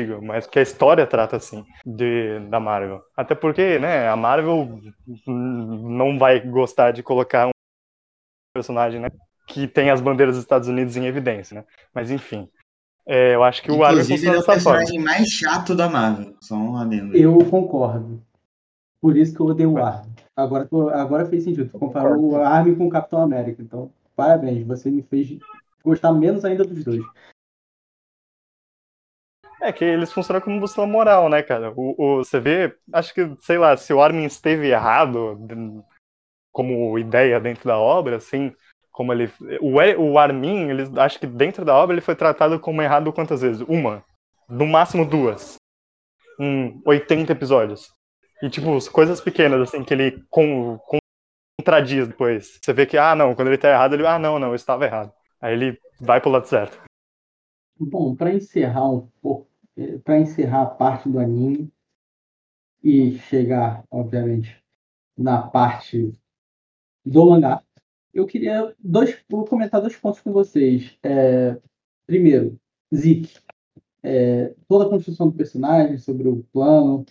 [0.05, 3.03] digo, mas que a história trata assim de, da Marvel.
[3.17, 4.81] Até porque, né, a Marvel
[5.27, 7.51] não vai gostar de colocar um
[8.55, 9.09] personagem né,
[9.47, 11.65] que tem as bandeiras dos Estados Unidos em evidência, né?
[11.95, 12.49] Mas enfim.
[13.07, 14.79] É, eu acho que o Armin Inclusive, ele funciona é o dessa forma.
[14.79, 16.35] personagem mais chato da Marvel.
[16.41, 17.17] Só um adendo.
[17.17, 18.23] Eu concordo.
[19.01, 20.13] Por isso que eu odeio o Armin.
[20.37, 21.71] Agora, agora fez sentido.
[21.71, 23.63] Tu comparou o Armin com o Capitão América.
[23.63, 24.65] Então, parabéns.
[24.67, 25.39] Você me fez
[25.83, 27.03] gostar menos ainda dos dois.
[29.61, 31.73] É que eles funcionam como bússola moral, né, cara?
[31.77, 35.39] O, o- você vê, acho que, sei lá, se o Armin esteve errado
[36.53, 38.53] como ideia dentro da obra, assim,
[38.91, 39.31] como ele.
[39.61, 39.77] O,
[40.13, 43.63] o Armin, eles, acho que dentro da obra ele foi tratado como errado quantas vezes?
[43.69, 44.05] Uma.
[44.49, 45.57] No máximo duas.
[46.41, 47.93] Em 80 episódios.
[48.43, 50.79] E, tipo, as coisas pequenas, assim, que ele con-
[51.59, 52.59] contradiz depois.
[52.63, 54.85] Você vê que, ah, não, quando ele tá errado, ele, ah, não, não, eu estava
[54.87, 55.13] errado.
[55.41, 56.81] Aí ele vai pro lado certo.
[57.79, 59.50] Bom, para encerrar um pouco,
[60.05, 61.73] para encerrar a parte do anime
[62.83, 64.63] e chegar, obviamente,
[65.17, 66.13] na parte
[67.05, 67.63] do mangá,
[68.13, 70.99] eu queria dois, vou comentar dois pontos com vocês.
[71.03, 71.61] É,
[72.07, 72.59] primeiro,
[72.95, 73.39] Zeke.
[74.03, 77.05] É, toda a construção do personagem, sobre o plano,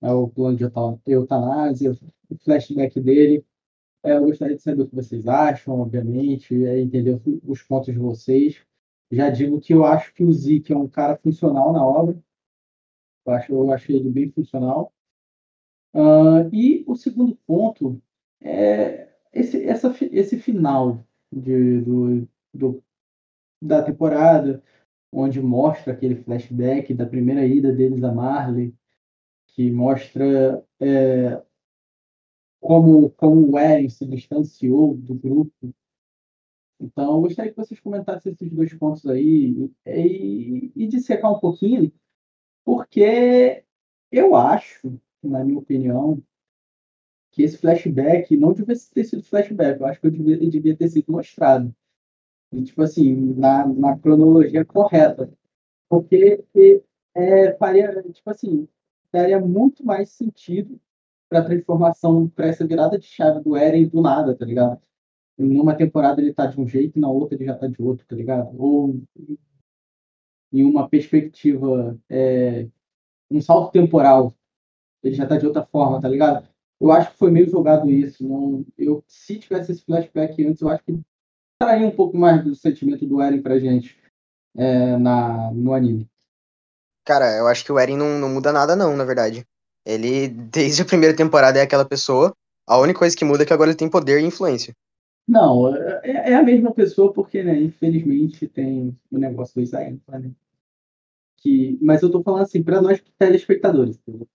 [0.00, 1.92] é, o plano de euta- eutanásia,
[2.30, 3.44] o flashback dele.
[4.04, 7.98] É, eu gostaria de saber o que vocês acham, obviamente, é, entender os pontos de
[7.98, 8.64] vocês.
[9.10, 12.18] Já digo que eu acho que o Zeke é um cara funcional na obra.
[13.26, 14.92] Eu acho, eu acho ele bem funcional.
[15.94, 18.00] Ah, e o segundo ponto
[18.40, 22.84] é, esse, essa, esse final de, do, do,
[23.60, 24.62] da temporada,
[25.12, 28.74] onde mostra aquele flashback da primeira ida deles a Marley,
[29.48, 31.42] que mostra é,
[32.60, 35.74] como, como o Eren se distanciou do grupo.
[36.80, 41.92] Então, eu gostaria que vocês comentassem esses dois pontos aí e, e dissecar um pouquinho,
[42.64, 43.64] porque
[44.12, 46.22] eu acho, na minha opinião,
[47.32, 50.88] que esse flashback não devia ter sido flashback, eu acho que eu devia, devia ter
[50.88, 51.74] sido mostrado.
[52.52, 55.30] E, tipo assim, na, na cronologia correta.
[55.88, 56.44] Porque
[57.14, 58.68] é, faria, tipo assim,
[59.12, 60.80] daria muito mais sentido
[61.28, 64.80] para a transformação, para essa virada de chave do Eren do nada, tá ligado?
[65.38, 67.80] Em uma temporada ele tá de um jeito e na outra ele já tá de
[67.80, 68.50] outro, tá ligado?
[68.58, 69.00] Ou
[70.52, 72.66] em uma perspectiva, é,
[73.30, 74.34] um salto temporal,
[75.02, 76.48] ele já tá de outra forma, tá ligado?
[76.80, 78.26] Eu acho que foi meio jogado isso.
[78.26, 81.00] Não, eu, se tivesse esse flashback antes, eu acho que
[81.60, 83.96] traria um pouco mais do sentimento do Eren pra gente
[84.56, 86.08] é, na, no anime.
[87.04, 89.46] Cara, eu acho que o Eren não, não muda nada, não, na verdade.
[89.84, 92.34] Ele, desde a primeira temporada, é aquela pessoa.
[92.66, 94.74] A única coisa que muda é que agora ele tem poder e influência.
[95.28, 100.32] Não, é, é a mesma pessoa porque, né, infelizmente, tem o negócio do Isaías, né?
[101.36, 103.98] Que, mas eu tô falando assim, para nós telespectadores.
[103.98, 104.26] Entendeu?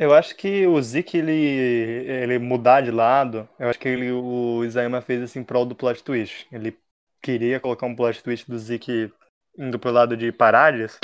[0.00, 4.64] Eu acho que o Zeke, ele, ele mudar de lado, eu acho que ele, o
[4.64, 6.46] Isayama fez assim em prol do plot twist.
[6.50, 6.76] Ele
[7.22, 9.12] queria colocar um plot twist do Zeke
[9.58, 10.98] indo pro lado de Parades,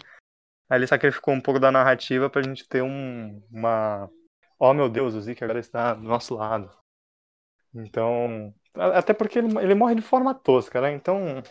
[0.68, 4.10] aí ele sacrificou um pouco da narrativa pra gente ter um, uma...
[4.58, 6.81] Oh meu Deus, o Zeke agora está do nosso lado.
[7.74, 10.92] Então, até porque ele, ele morre de forma tosca, né?
[10.92, 11.42] Então,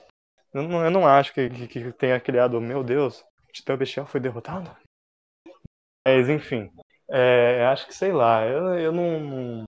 [0.54, 4.06] eu não, eu não acho que, que, que tenha criado, meu Deus, o Titã Bestial
[4.06, 4.76] foi derrotado.
[6.06, 6.70] Mas, enfim,
[7.10, 9.64] é, acho que sei lá, eu, eu não.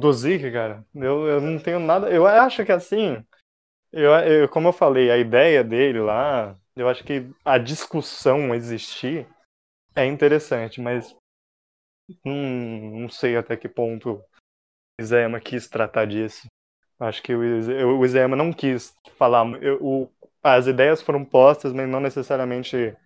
[0.00, 2.10] Do Zeke, cara, eu, eu não tenho nada.
[2.10, 3.24] Eu acho que assim,
[3.92, 9.28] eu, eu, como eu falei, a ideia dele lá, eu acho que a discussão existir
[9.96, 11.14] é interessante, mas
[12.24, 14.22] não, não sei até que ponto
[15.00, 16.46] Isayama quis tratar disso.
[17.00, 19.46] Acho que o, Isayama não quis falar.
[19.62, 20.08] Eu, o,
[20.42, 22.96] as ideias foram postas, mas não necessariamente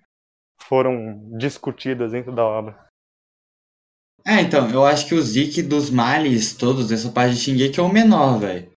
[0.62, 2.86] foram discutidas dentro da obra.
[4.24, 7.82] É, então, eu acho que o Zeke dos males todos dessa parte de Shingeki é
[7.82, 8.70] o menor, velho.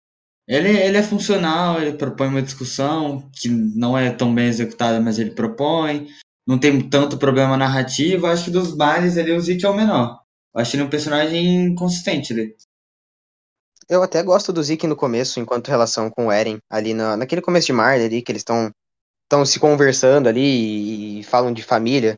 [0.47, 5.20] Ele, ele é funcional, ele propõe uma discussão que não é tão bem executada, mas
[5.20, 6.07] ele propõe.
[6.47, 8.26] Não tem tanto problema narrativo.
[8.26, 10.22] Acho que dos males ele, o Zeke é o menor.
[10.53, 12.55] Eu acho ele um personagem consistente ali.
[13.89, 17.41] Eu até gosto do Zeke no começo, enquanto relação com o Eren, ali na, naquele
[17.41, 18.71] começo de mar ali, que eles estão
[19.25, 22.15] estão se conversando ali e, e falam de família.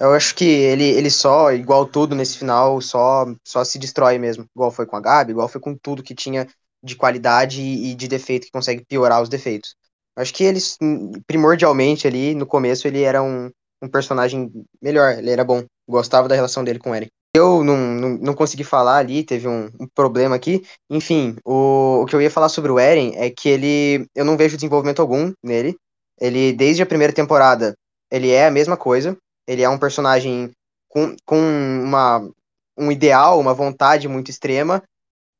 [0.00, 4.46] Eu acho que ele, ele só, igual tudo nesse final, só, só se destrói mesmo.
[4.54, 6.46] Igual foi com a Gabi, igual foi com tudo que tinha
[6.82, 9.74] de qualidade e de defeito que consegue piorar os defeitos.
[10.16, 10.76] Eu acho que eles,
[11.26, 13.50] primordialmente ali, no começo, ele era um,
[13.80, 14.50] um personagem
[14.80, 15.64] melhor, ele era bom.
[15.88, 17.08] Gostava da relação dele com o Eren.
[17.34, 20.62] Eu não, não, não consegui falar ali, teve um, um problema aqui.
[20.90, 24.06] Enfim, o, o que eu ia falar sobre o Eren é que ele.
[24.14, 25.76] Eu não vejo desenvolvimento algum nele.
[26.20, 27.74] Ele, desde a primeira temporada,
[28.10, 29.16] ele é a mesma coisa.
[29.46, 30.50] Ele é um personagem
[30.88, 32.28] com, com uma,
[32.76, 34.82] um ideal, uma vontade muito extrema,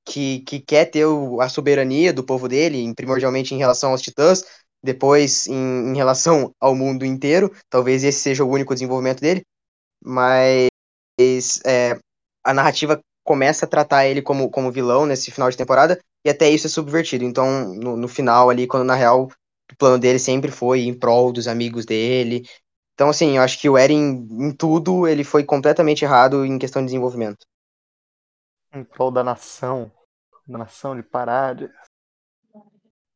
[0.04, 4.44] que, que quer ter o, a soberania do povo dele, primordialmente em relação aos titãs,
[4.82, 7.52] depois em, em relação ao mundo inteiro.
[7.68, 9.42] Talvez esse seja o único desenvolvimento dele,
[10.04, 10.68] mas
[11.64, 11.98] é,
[12.44, 16.50] a narrativa começa a tratar ele como, como vilão nesse final de temporada, e até
[16.50, 17.24] isso é subvertido.
[17.24, 19.28] Então, no, no final ali, quando na real
[19.70, 22.44] o plano dele sempre foi em prol dos amigos dele,
[22.94, 26.82] então, assim, eu acho que o Eren, em tudo, ele foi completamente errado em questão
[26.82, 27.44] de desenvolvimento.
[28.72, 29.90] Em prol da nação.
[30.46, 31.70] Da nação de Parade.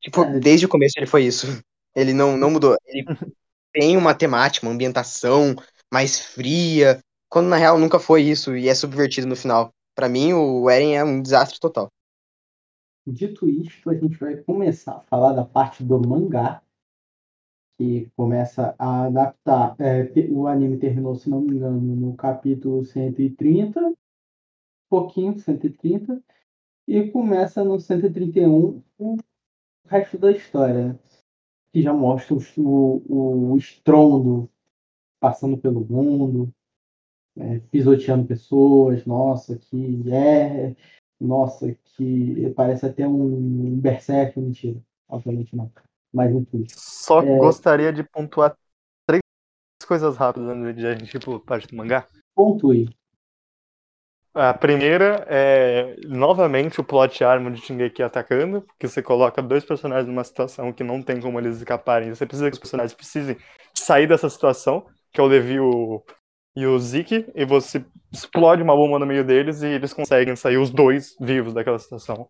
[0.01, 1.47] Tipo, desde o começo ele foi isso.
[1.95, 2.76] Ele não, não mudou.
[2.84, 3.05] Ele
[3.72, 5.55] tem uma temática, uma ambientação
[5.93, 9.70] mais fria, quando na real nunca foi isso e é subvertido no final.
[9.95, 11.91] Para mim, o Eren é um desastre total.
[13.07, 16.61] Dito isto, a gente vai começar a falar da parte do mangá,
[17.78, 19.76] que começa a adaptar.
[19.78, 23.95] É, o anime terminou, se não me engano, no capítulo 130,
[24.89, 26.20] pouquinho, 130,
[26.89, 29.16] e começa no 131 o
[29.87, 30.99] resto da história,
[31.72, 34.51] que já mostra o, o, o estrondo
[35.21, 36.53] passando pelo mundo,
[37.37, 40.75] é, pisoteando pessoas, nossa, que é,
[41.21, 45.71] nossa, que parece até um berserk, mentira, obviamente não
[46.12, 46.75] mais intuito.
[46.77, 47.39] Só é...
[47.39, 48.57] gostaria de pontuar
[49.07, 49.21] três
[49.87, 52.07] coisas rápidas antes de a gente ir pro parte do mangá.
[52.35, 52.89] Pontue.
[54.35, 60.07] A primeira é novamente o plot armor de Shingeki atacando, porque você coloca dois personagens
[60.07, 62.14] numa situação que não tem como eles escaparem.
[62.14, 63.39] Você precisa que os personagens precisem
[63.75, 64.87] sair dessa situação,
[65.17, 66.03] que é o Levi o,
[66.55, 70.59] e o Zeke, e você explode uma bomba no meio deles e eles conseguem sair
[70.59, 72.29] os dois vivos daquela situação.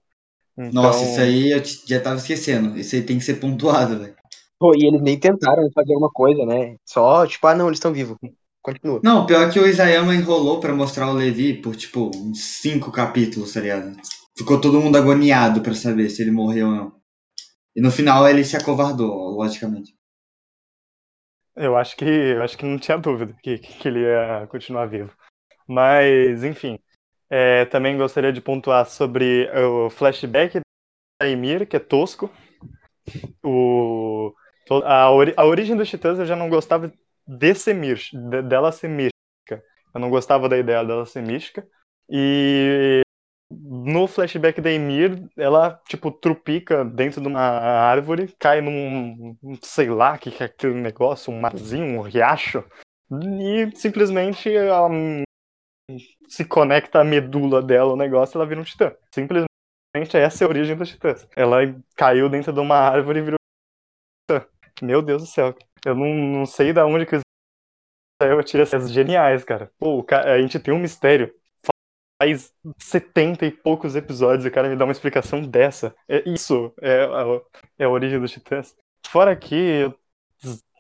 [0.57, 2.79] Então, Nossa, isso aí eu já tava esquecendo.
[2.79, 4.15] Isso aí tem que ser pontuado, velho.
[4.57, 6.77] Pô, e eles nem tentaram fazer alguma coisa, né?
[6.87, 8.17] Só, tipo, ah, não, eles estão vivos.
[8.63, 9.01] Continua.
[9.03, 13.53] Não, pior que o Isayama enrolou pra mostrar o Levi por, tipo, uns cinco capítulos,
[13.53, 13.97] tá ligado?
[14.39, 16.93] Ficou todo mundo agoniado pra saber se ele morreu ou não.
[17.75, 19.96] E no final ele se acovardou, logicamente.
[21.57, 25.13] Eu acho que eu acho que não tinha dúvida que, que ele ia continuar vivo.
[25.69, 26.79] Mas, enfim.
[27.31, 30.61] É, também gostaria de pontuar sobre o flashback
[31.21, 32.31] da Ymir, que é tosco.
[33.43, 34.33] O,
[34.85, 36.93] a, ori- a origem dos Titãs eu já não gostava
[37.27, 39.13] de ser mística, de- dela ser mística.
[39.95, 41.67] Eu não gostava da ideia dela ser mística.
[42.09, 43.03] E
[43.51, 49.89] no flashback da Ymir, ela, tipo, trupica dentro de uma árvore, cai num, um, sei
[49.89, 52.65] lá, que que é aquele negócio, um marzinho, um riacho,
[53.11, 54.89] e simplesmente ela
[56.29, 58.95] se conecta à medula dela, o negócio, ela vira um titã.
[59.15, 59.47] Simplesmente
[60.15, 61.27] essa é a origem dos titãs.
[61.37, 61.59] Ela
[61.97, 63.39] caiu dentro de uma árvore e virou
[64.29, 64.47] titã.
[64.83, 65.55] Meu Deus do céu.
[65.85, 67.17] Eu não, não sei da onde que
[68.21, 69.71] eu tirei essas geniais, cara.
[69.79, 71.33] Pô, a gente tem um mistério
[72.21, 75.95] faz 70 e poucos episódios e o cara me dá uma explicação dessa.
[76.09, 77.41] É isso, é a,
[77.79, 78.75] é a origem dos Titãs.
[79.09, 79.91] Fora que,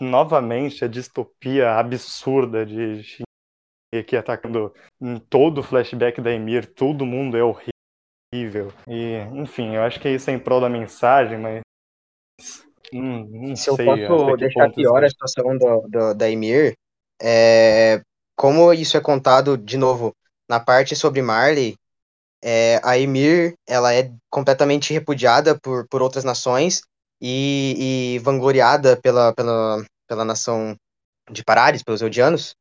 [0.00, 3.02] novamente, a distopia absurda de
[3.92, 8.72] Shingeki atacando em todo o flashback da Emir, todo mundo é horrível.
[8.88, 11.62] E, enfim, eu acho que isso é em prol da mensagem, mas.
[12.92, 16.30] Não, não Se eu sei posso até que deixar pior a situação do, do- da
[16.30, 16.74] Emir,
[17.20, 18.00] é,
[18.36, 20.14] como isso é contado, de novo,
[20.48, 21.76] na parte sobre Marley,
[22.42, 26.82] é, a Emir, ela é completamente repudiada por, por outras nações
[27.20, 30.76] e, e vangloriada pela, pela, pela nação
[31.30, 32.54] de Parares, pelos Eldianos,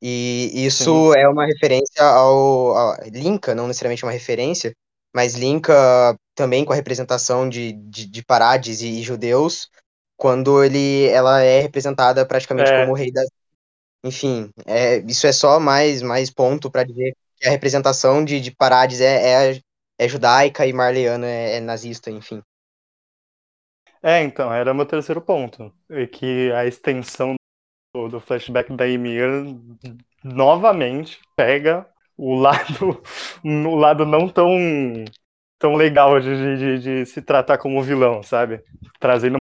[0.00, 2.96] e isso é uma referência ao, ao...
[3.06, 4.72] Linka, não necessariamente uma referência,
[5.14, 5.74] mas linka
[6.34, 9.70] também com a representação de, de, de Parades e, e judeus,
[10.16, 12.80] quando ele, ela é representada praticamente É.
[12.80, 13.22] como o rei da.
[14.06, 18.50] Enfim, é, isso é só mais, mais ponto para dizer que a representação de, de
[18.54, 19.60] Parades é, é,
[19.98, 22.40] é judaica e marleana é, é nazista, enfim.
[24.02, 25.72] É, então, era meu terceiro ponto.
[26.12, 27.34] Que a extensão
[27.94, 29.22] do, do flashback da Ymir
[30.24, 33.02] novamente pega o lado,
[33.44, 34.50] o lado não tão,
[35.58, 38.62] tão legal de, de, de- se tratar como vilão, sabe?
[39.00, 39.40] Trazendo uma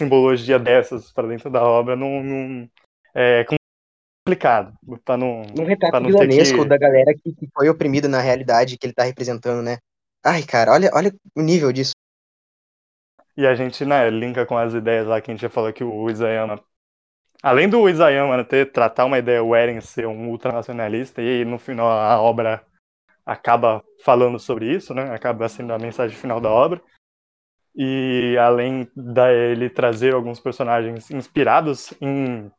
[0.00, 2.68] simbologia dessas para dentro da obra não,
[3.14, 3.44] é
[4.24, 4.72] complicado.
[5.04, 6.68] Pra não, Um retrato não vilanesco que.
[6.68, 9.78] da galera que, que foi oprimida na realidade que ele tá representando, né?
[10.24, 11.92] Ai, cara, olha, olha o nível disso.
[13.36, 15.84] E a gente, né, linka com as ideias lá que a gente já falou que
[15.84, 16.58] o Isayama.
[17.42, 21.58] Além do Isayama ter tratar uma ideia, o Eren ser um ultranacionalista, e aí no
[21.58, 22.64] final a obra
[23.26, 25.12] acaba falando sobre isso, né?
[25.12, 26.80] Acaba sendo a mensagem final da obra.
[27.76, 32.50] E além da ele trazer alguns personagens inspirados em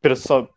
[0.00, 0.48] pessoas,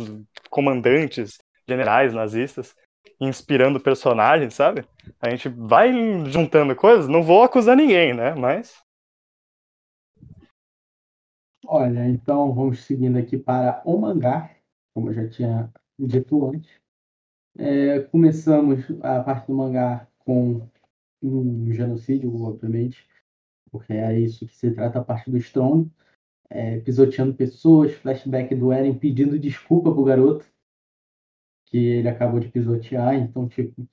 [0.00, 2.74] os comandantes, generais nazistas,
[3.20, 4.84] inspirando personagens, sabe?
[5.20, 5.92] A gente vai
[6.26, 8.34] juntando coisas, não vou acusar ninguém, né?
[8.34, 8.84] Mas
[11.66, 14.54] Olha, então vamos seguindo aqui para o mangá,
[14.92, 16.70] como eu já tinha dito antes.
[17.56, 20.68] É, começamos a parte do mangá com
[21.22, 23.08] um genocídio, obviamente,
[23.70, 25.90] porque é isso que se trata a parte do Strong,
[26.54, 30.46] é, pisoteando pessoas, flashback do Eren pedindo desculpa pro garoto,
[31.66, 33.84] que ele acabou de pisotear, então, tipo,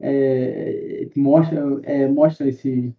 [0.00, 2.94] é, mostra, é, mostra esse,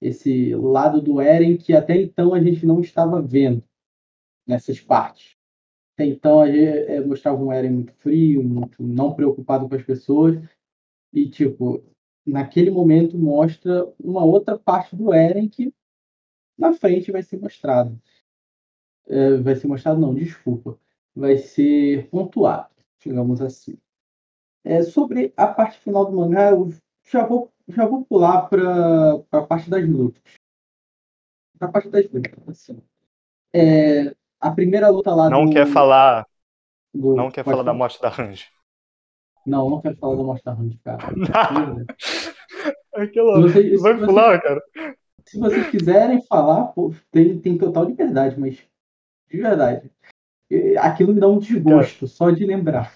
[0.00, 3.64] esse lado do Eren que até então a gente não estava vendo
[4.46, 5.36] nessas partes.
[5.94, 9.82] Até então a gente é, mostrava um Eren muito frio, muito não preocupado com as
[9.82, 10.40] pessoas,
[11.12, 11.82] e tipo,
[12.24, 15.74] naquele momento mostra uma outra parte do Eren que
[16.56, 18.00] na frente vai ser mostrado.
[19.06, 20.78] É, vai ser mostrado, não, desculpa.
[21.14, 23.76] Vai ser pontuado, digamos assim.
[24.64, 26.72] É, sobre a parte final do mangá, eu
[27.06, 30.22] já vou, já vou pular para a parte das lutas.
[31.58, 32.32] Para a parte das lutas.
[32.48, 32.82] Assim.
[33.52, 36.26] É, a primeira luta lá não do, quer falar,
[36.92, 38.46] do- não quer pode falar da morte da Range.
[39.46, 40.98] Não, não quero falar da morte da Randy, cara.
[42.94, 43.36] Aquela...
[43.48, 44.62] Se vocês- Vai pular, cara.
[45.26, 48.58] Se vocês quiserem falar, pô, tem, tem total liberdade, mas
[49.30, 49.90] de verdade.
[50.78, 52.94] Aquilo me dá um desgosto só de lembrar.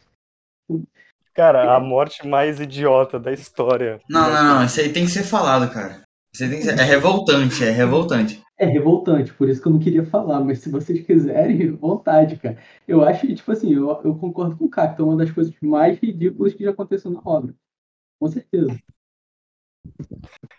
[1.35, 4.01] Cara, a morte mais idiota da história.
[4.09, 4.65] Não, não, não.
[4.65, 6.03] Isso aí tem que ser falado, cara.
[6.33, 6.79] Isso aí tem que ser...
[6.79, 8.43] É revoltante, é revoltante.
[8.59, 12.59] É revoltante, por isso que eu não queria falar, mas se vocês quiserem, vontade, cara.
[12.89, 15.55] Eu acho que, tipo assim, eu, eu concordo com o Cacto, é uma das coisas
[15.63, 17.55] mais ridículas que já aconteceu na obra.
[18.21, 18.77] Com certeza.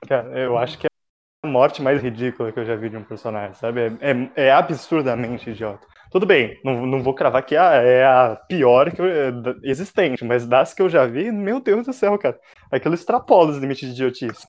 [0.08, 0.90] Cara, eu acho que é
[1.46, 3.82] morte mais ridícula que eu já vi de um personagem, sabe?
[3.82, 5.86] É, é, é absurdamente idiota.
[6.12, 9.32] Tudo bem, não, não vou cravar que ah, é a pior que eu, é,
[9.64, 12.38] existente, mas das que eu já vi, meu Deus do céu, cara.
[12.72, 14.48] Aquilo extrapola os limites de idiotice.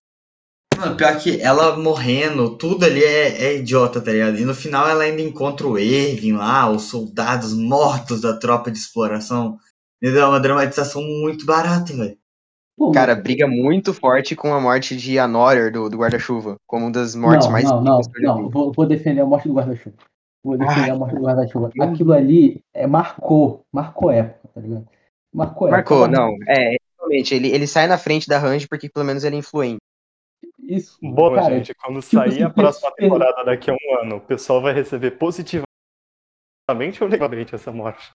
[0.77, 4.39] Mano, pior que ela morrendo, tudo ali é, é, idiota, tá ligado?
[4.39, 8.79] E no final ela ainda encontra o Erwin lá, os soldados mortos da tropa de
[8.79, 9.59] exploração.
[10.03, 10.23] Entendeu?
[10.23, 12.17] É uma dramatização muito barata, velho.
[12.95, 17.15] Cara, briga muito forte com a morte de Anorier do, do guarda-chuva, como uma das
[17.15, 17.65] mortes não, mais.
[17.65, 19.97] Não, não, não, vou, vou, defender a morte do guarda-chuva.
[20.43, 21.71] Vou defender Ai, a morte do guarda-chuva.
[21.79, 24.89] Aquilo ali é, marcou, marcou época, tá ligado?
[25.33, 25.77] Marcou época.
[25.77, 26.35] Marcou, não.
[26.49, 29.81] É, realmente, ele, ele sai na frente da Range porque pelo menos ele é influente.
[30.59, 30.97] Isso.
[31.03, 34.21] Bom, cara, gente, quando tipo sair assim, a próxima temporada daqui a um ano, o
[34.21, 35.67] pessoal vai receber positivamente
[37.03, 38.11] ou negativamente essa morte?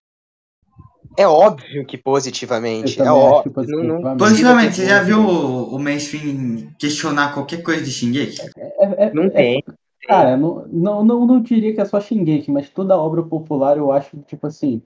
[1.16, 3.00] É óbvio que positivamente.
[3.00, 3.52] É óbvio.
[3.52, 3.88] Positivamente.
[3.88, 4.16] Não, não...
[4.16, 8.42] positivamente, você já viu o, o mainstream questionar qualquer coisa de Shingeki?
[8.56, 9.64] É, é, é, não tem.
[10.06, 13.90] Cara, não, não, não, não diria que é só Shingeki, mas toda obra popular eu
[13.90, 14.80] acho, tipo assim,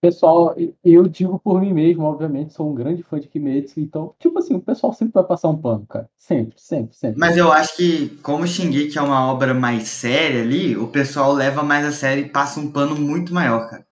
[0.00, 4.38] pessoal, eu digo por mim mesmo, obviamente, sou um grande fã de Kimetsu, então, tipo
[4.38, 6.08] assim, o pessoal sempre vai passar um pano, cara.
[6.16, 7.18] Sempre, sempre, sempre.
[7.18, 11.62] Mas eu acho que, como Shingeki é uma obra mais séria ali, o pessoal leva
[11.62, 13.87] mais a sério e passa um pano muito maior, cara.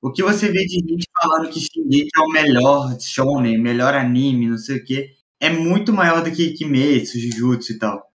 [0.00, 4.48] O que você vê de gente falando que Shingeki é o melhor shonen, melhor anime,
[4.48, 8.08] não sei o quê, é muito maior do que Kimetsu, Jujutsu e tal.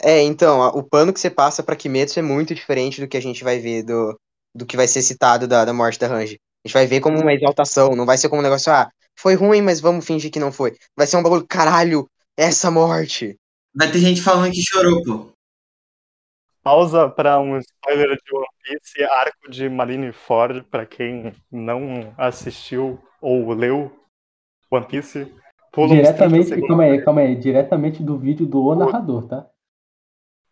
[0.00, 3.22] É, então, o pano que você passa pra Kimetsu é muito diferente do que a
[3.22, 4.16] gente vai ver do,
[4.54, 6.38] do que vai ser citado da, da morte da Range.
[6.64, 8.88] A gente vai ver como uma exaltação, não vai ser como um negócio, ah,
[9.18, 10.76] foi ruim, mas vamos fingir que não foi.
[10.96, 13.36] Vai ser um bagulho, caralho, essa morte.
[13.74, 15.32] Vai ter gente falando que chorou, pô.
[16.62, 23.52] Pausa para um spoiler de One Piece, arco de Marineford, para quem não assistiu ou
[23.52, 23.90] leu
[24.70, 25.32] One Piece.
[25.88, 29.46] Diretamente, calma aí, calma aí, diretamente do vídeo do narrador, tá?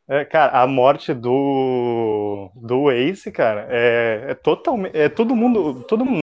[0.08, 6.04] É, cara, a morte do do Ace, cara, é, é totalmente, é todo mundo, todo
[6.04, 6.20] mundo,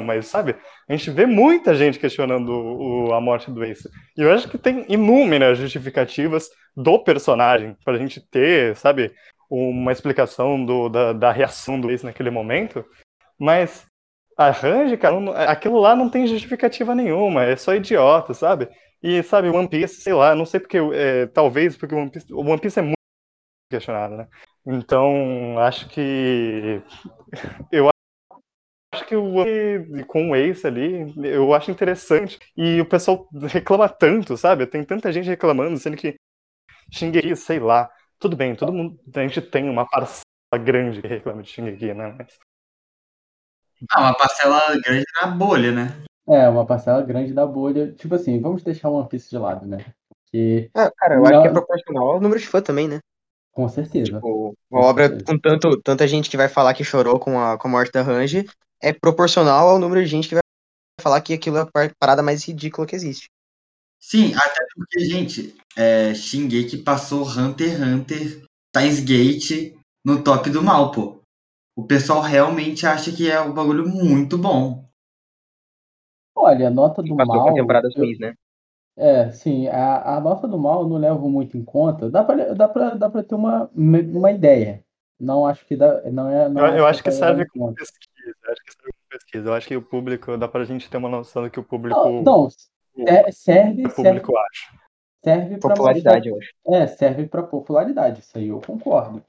[0.00, 0.54] mas sabe,
[0.88, 3.88] a gente vê muita gente questionando o, a morte do Ace.
[4.16, 9.14] E eu acho que tem inúmeras justificativas do personagem pra gente ter, sabe,
[9.48, 12.84] uma explicação do, da, da reação do Ace naquele momento.
[13.38, 13.86] Mas
[14.36, 18.68] a Range, cara, aquilo lá não tem justificativa nenhuma, é só idiota, sabe?
[19.02, 22.60] E, sabe, One Piece, sei lá, não sei porque, é, talvez porque One Piece, One
[22.60, 22.96] Piece é muito
[23.70, 24.28] questionado, né?
[24.66, 26.82] Então, acho que
[27.72, 27.88] eu
[28.96, 32.38] acho que o com o Ace ali, eu acho interessante.
[32.56, 34.66] E o pessoal reclama tanto, sabe?
[34.66, 36.16] Tem tanta gente reclamando, sendo que
[36.90, 37.90] Shingeki, sei lá.
[38.18, 38.98] Tudo bem, todo mundo.
[39.14, 40.24] A gente tem uma parcela
[40.58, 42.14] grande que reclama de Shingeki, né?
[42.18, 42.38] Mas...
[43.90, 46.04] Ah, uma parcela grande na bolha, né?
[46.28, 47.92] É, uma parcela grande da bolha.
[47.92, 49.84] Tipo assim, vamos deixar uma pista de lado, né?
[50.08, 50.70] Porque.
[50.74, 51.26] É, cara, eu não...
[51.26, 53.00] acho que é proporcional ao número de fã também, né?
[53.52, 54.12] Com certeza.
[54.12, 55.24] Tipo, uma com obra certeza.
[55.26, 58.02] com tanto, tanta gente que vai falar que chorou com a, com a morte da
[58.02, 58.46] Range
[58.82, 60.42] é proporcional ao número de gente que vai
[61.00, 63.28] falar que aquilo é a parada mais ridícula que existe.
[64.00, 69.74] Sim, até porque, gente, é, Shingeki passou Hunter x Hunter, Times Gate
[70.04, 71.20] no top do mal, pô.
[71.76, 74.88] O pessoal realmente acha que é um bagulho muito bom.
[76.34, 77.54] Olha, a nota do passou mal.
[77.54, 78.34] temporadas ruins, né?
[78.96, 82.08] É, sim, a, a nota do mal eu não levo muito em conta.
[82.08, 84.82] Dá pra, dá pra, dá pra ter uma, uma ideia.
[85.20, 86.02] Não acho que dá.
[86.10, 88.15] Não é, não eu, eu acho que serve como pesquisa.
[88.56, 89.48] Acho que serve como pesquisa.
[89.48, 91.98] Eu acho que o público, dá pra gente ter uma noção do que o público.
[91.98, 92.48] Não, não
[93.06, 93.86] é, serve.
[93.86, 94.86] O público serve, acha.
[95.24, 96.82] Serve pra popularidade, mostrar, eu acho.
[96.82, 98.20] É, serve pra popularidade.
[98.20, 99.22] Isso aí eu concordo.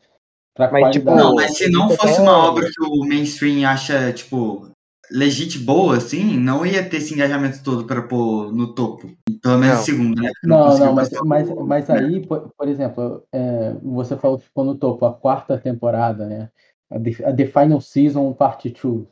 [0.56, 4.72] Pra mas, tipo, não, mas se não fosse uma obra que o mainstream acha, tipo,
[5.12, 9.08] legit boa, assim, não ia ter esse engajamento todo para pôr no topo.
[9.42, 10.32] Pelo menos segundo, né?
[10.44, 14.64] Não, não, não mas, mas, mas aí, por, por exemplo, é, você falou que ficou
[14.64, 16.50] no topo a quarta temporada, né?
[16.90, 19.06] A The, a The Final Season Part 2.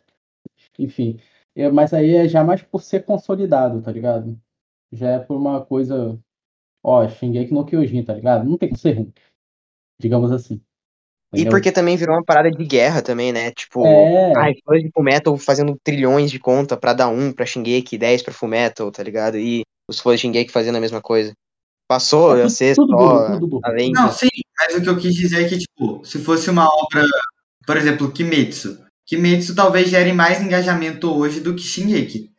[0.80, 1.20] Enfim.
[1.56, 4.40] É, mas aí é já mais por ser consolidado, tá ligado?
[4.92, 6.20] Já é por uma coisa.
[6.84, 8.48] Ó, Shingeki no Kyojin, tá ligado?
[8.48, 9.14] Não tem que ser ruim.
[10.00, 10.62] Digamos assim.
[11.34, 13.52] E porque também virou uma parada de guerra também, né?
[13.52, 14.34] Tipo, é.
[14.38, 18.34] ai, fãs de Fullmetal fazendo trilhões de conta pra dar um pra Shingeki, 10 pra
[18.34, 19.38] Fullmetal, tá ligado?
[19.38, 21.34] E os fãs de Shingeki fazendo a mesma coisa.
[21.88, 25.46] Passou é, ser tudo só tudo além Não, sim, mas o que eu quis dizer
[25.46, 27.06] é que, tipo, se fosse uma obra,
[27.68, 28.85] por exemplo, Kimetsu.
[29.06, 32.32] Kimetsu talvez gere mais engajamento hoje do que Shingeki.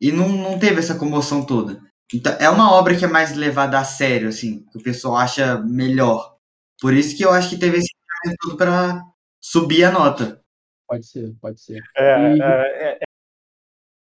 [0.00, 1.80] E não, não teve essa comoção toda.
[2.12, 5.58] Então, é uma obra que é mais levada a sério, assim, que o pessoal acha
[5.60, 6.36] melhor.
[6.80, 7.88] Por isso que eu acho que teve esse
[8.24, 9.02] movimento todo pra
[9.40, 10.40] subir a nota.
[10.86, 11.82] Pode ser, pode ser.
[11.96, 12.98] É, E- é,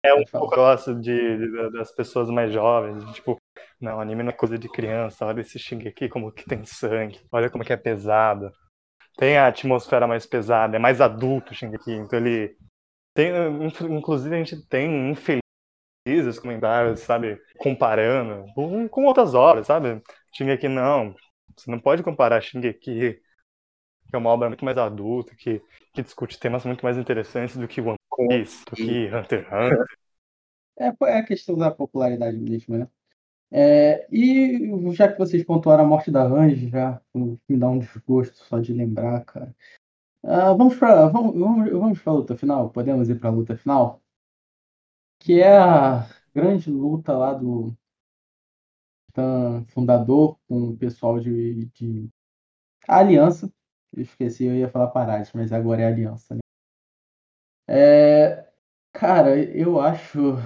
[0.05, 3.37] é, é um pouco gosto de, de- das pessoas mais jovens, tipo,
[3.81, 7.51] não, anime não é coisa de criança, olha esse Shingeki como que tem sangue, olha
[7.51, 8.51] como que é pesado.
[9.17, 12.57] Tem a atmosfera mais pesada, é mais adulto Shingeki, então ele
[13.15, 13.31] tem,
[13.91, 20.03] inclusive a gente tem infelizes comentários, sabe, comparando com, com outras obras, sabe?
[20.35, 21.15] Shingeki não,
[21.57, 23.21] você não pode comparar Shingeki,
[24.09, 27.69] que é uma obra muito mais adulta, que, que discute temas muito mais interessantes do
[27.69, 27.97] que One
[28.29, 29.87] Piece, do que Hunter x Hunter.
[30.79, 32.89] É, é a questão da popularidade mesmo, né?
[33.55, 38.37] É, e já que vocês pontuaram a morte da Range, já me dá um desgosto
[38.39, 39.55] só de lembrar, cara.
[40.23, 42.71] Ah, vamos para vamos, vamos, vamos pra luta final?
[42.71, 44.01] Podemos ir para a luta final?
[45.19, 47.77] Que é a grande luta lá do
[49.09, 52.09] Titã fundador com o pessoal de, de...
[52.89, 53.53] A Aliança.
[53.95, 56.41] Eu esqueci, eu ia falar Parades, mas agora é Aliança, né?
[57.69, 58.51] É,
[58.93, 60.37] cara, eu acho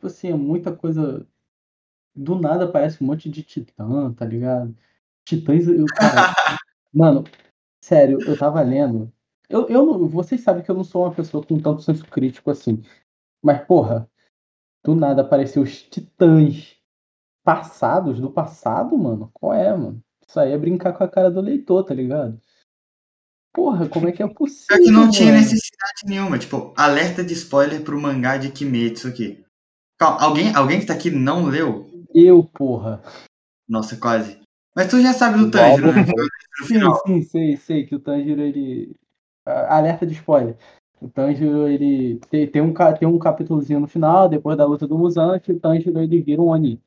[0.00, 1.26] tipo assim, é muita coisa.
[2.20, 4.76] Do nada aparece um monte de titã, tá ligado?
[5.24, 6.34] Titãs, eu, cara,
[6.92, 7.24] mano,
[7.82, 9.10] sério, eu tava lendo.
[9.48, 12.82] Eu, eu, vocês sabem que eu não sou uma pessoa com tanto senso crítico assim.
[13.42, 14.06] Mas, porra,
[14.84, 16.76] do nada apareceu os titãs
[17.42, 19.30] passados do passado, mano.
[19.32, 20.02] Qual é, mano?
[20.28, 22.38] Isso aí é brincar com a cara do leitor, tá ligado?
[23.52, 24.76] Porra, como é que é possível?
[24.76, 25.40] Só que não tinha mano?
[25.40, 26.38] necessidade nenhuma.
[26.38, 29.42] Tipo, alerta de spoiler pro mangá de Kimetsu aqui.
[29.98, 31.89] Calma, alguém, alguém que tá aqui não leu?
[32.14, 33.02] Eu, porra.
[33.68, 34.38] Nossa, quase.
[34.74, 36.04] Mas tu já sabe do Tanjiro, né?
[36.66, 38.94] Sim, sim, sei, sei que o Tanjiro, ele.
[39.44, 40.56] Alerta de spoiler.
[41.00, 42.20] O Tanjiro, ele.
[42.30, 45.58] Tem, tem, um, tem um capítulozinho no final, depois da luta do Muzan, que o
[45.58, 46.80] Tanjiro ele vira um Oni.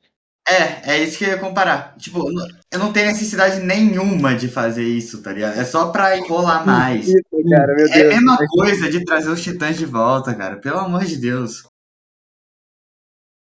[0.46, 1.96] É, é isso que eu ia comparar.
[1.96, 2.26] Tipo,
[2.70, 5.58] eu não tenho necessidade nenhuma de fazer isso, tá ligado?
[5.58, 7.08] É só pra enrolar mais.
[7.08, 10.56] Isso, cara, meu É a mesma coisa de trazer os titãs de volta, cara.
[10.56, 11.64] Pelo amor de Deus.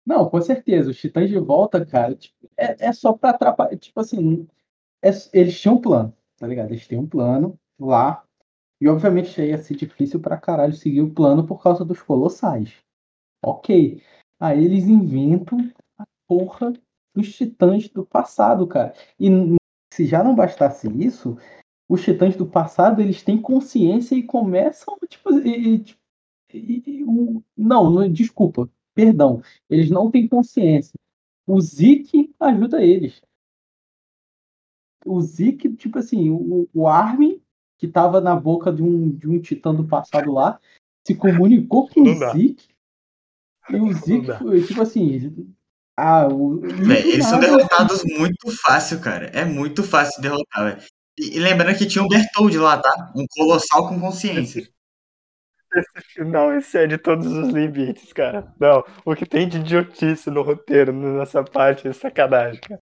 [0.06, 0.89] Não, com certeza.
[0.91, 3.78] Os Titãs de volta, cara, tipo, é, é só pra atrapalhar.
[3.78, 4.47] Tipo assim,
[5.04, 6.72] é- eles tinham um plano, tá ligado?
[6.72, 8.24] Eles têm um plano lá.
[8.82, 12.76] E obviamente ia ser difícil pra caralho seguir o plano por causa dos colossais.
[13.43, 14.02] Ok.
[14.39, 15.60] Aí eles inventam
[15.99, 16.74] a porra
[17.16, 18.93] dos titãs do passado, cara.
[19.20, 19.30] E
[19.93, 21.38] se já não bastasse isso,
[21.89, 26.02] os titãs do passado eles têm consciência e começam, tipo, e- e- tipo,
[26.54, 28.70] e- o- não, desculpa,
[29.02, 30.93] perdão, eles não têm consciência.
[31.47, 33.20] O Zeke ajuda eles.
[35.04, 37.41] O Zeke, tipo assim, o, o Armin,
[37.80, 40.60] que tava na boca de um, de um titã do passado lá,
[41.06, 42.32] se comunicou com Não o.
[42.32, 42.68] Zeke.
[43.72, 45.52] E o Zeke, tipo assim.
[45.97, 49.26] Ah, o, Véi, eles são derrotados muito fácil, cara.
[49.28, 50.88] É muito fácil derrotar, velho.
[51.18, 53.12] E, e lembrando que tinha um Bertold lá, tá?
[53.16, 54.70] Um colossal com consciência.
[56.17, 58.53] Não excede todos os limites, cara.
[58.59, 62.82] Não, o que tem de idiotice no roteiro, nessa parte, é sacanagem, cara.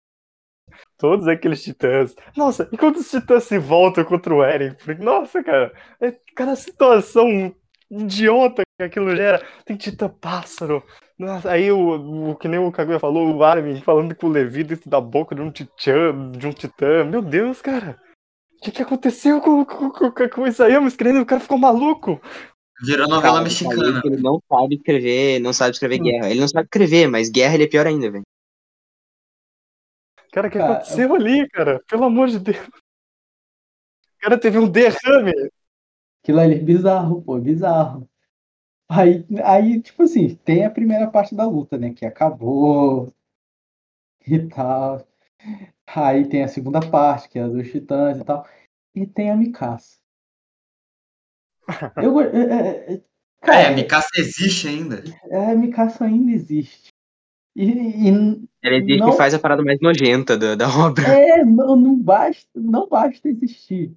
[0.97, 2.15] Todos aqueles titãs.
[2.36, 4.75] Nossa, e quando os titãs se voltam contra o Eren?
[4.99, 7.53] Nossa, cara, é cada situação
[7.89, 9.45] idiota que aquilo gera.
[9.65, 10.84] Tem titã pássaro.
[11.17, 14.63] Nossa, aí o, o que nem o Kaguya falou, o Armin falando com o Levi
[14.63, 17.03] dentro da boca de um titã, de um titã.
[17.03, 17.99] Meu Deus, cara.
[18.57, 21.21] O que, que aconteceu com, com, com, com o Isayama escrevendo?
[21.21, 22.21] O cara ficou maluco.
[22.84, 24.01] Virou novela Cara, mexicana.
[24.03, 26.29] Ele não sabe escrever, não sabe escrever guerra.
[26.29, 28.23] Ele não sabe escrever, mas guerra ele é pior ainda, velho.
[30.34, 31.79] Cara, o que Cara, aconteceu ali, cara?
[31.88, 32.67] Pelo amor de Deus.
[32.67, 35.31] O cara teve um derrame.
[36.21, 38.09] Aquilo ali é bizarro, pô, bizarro.
[38.89, 41.93] Aí, aí, tipo assim, tem a primeira parte da luta, né?
[41.93, 43.13] Que acabou
[44.27, 45.07] e tal.
[45.88, 48.45] Aí tem a segunda parte, que é a dos titãs e tal.
[48.93, 50.03] E tem a Mikasa.
[51.97, 53.01] Eu, é, é, é, É,
[53.41, 55.03] cara, a Mikasa existe ainda.
[55.32, 56.88] a Mikasa ainda existe.
[57.55, 59.11] E, e Ele diz Não.
[59.11, 61.05] que faz a parada mais nojenta da, da obra.
[61.07, 63.93] é, não, não basta, não basta existir.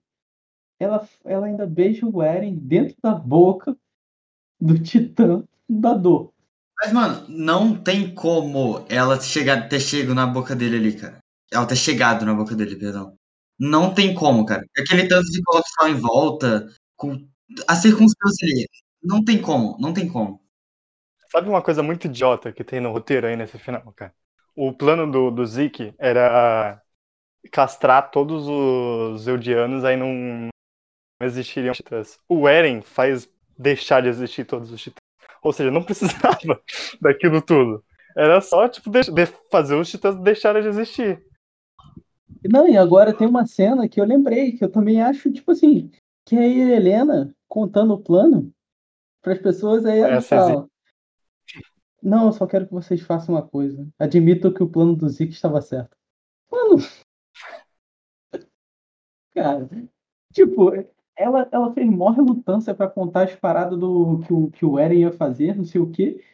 [0.79, 3.77] Ela, ela ainda beija o Eren dentro da boca
[4.61, 6.33] do titã fundador.
[6.79, 11.19] Mas, mano, não tem como ela chegar, ter chego na boca dele ali, cara.
[11.51, 13.17] Ela ter chegado na boca dele, perdão.
[13.59, 14.63] Não tem como, cara.
[14.79, 17.27] Aquele tanto de colocação em volta, com
[17.67, 18.67] a circunstância ali.
[19.03, 20.41] Não tem como, não tem como.
[21.31, 24.15] Sabe uma coisa muito idiota que tem no roteiro aí nesse final, cara?
[24.55, 26.81] O plano do, do Zeke era
[27.53, 30.49] castrar todos os Eldianos, aí não
[31.21, 32.19] existiriam titãs.
[32.29, 33.29] O Eren faz
[33.59, 35.01] deixar de existir todos os titãs.
[35.43, 36.61] Ou seja, não precisava
[37.01, 37.85] daquilo tudo.
[38.17, 41.23] Era só, tipo, de, de fazer os titãs deixarem de existir.
[42.51, 45.91] Não, e agora tem uma cena que eu lembrei, que eu também acho, tipo assim,
[46.27, 48.53] que é a Helena contando o plano
[49.23, 50.69] para as pessoas, aí ela Essa fala.
[52.03, 53.89] Não, eu só quero que vocês façam uma coisa.
[53.99, 55.97] Admitam que o plano do Zeke estava certo.
[56.51, 56.77] Mano.
[59.35, 59.69] Cara,
[60.33, 60.71] tipo,
[61.17, 65.01] ela, ela fez maior relutância pra contar as paradas do que o, que o Eren
[65.01, 66.25] ia fazer, não sei o quê.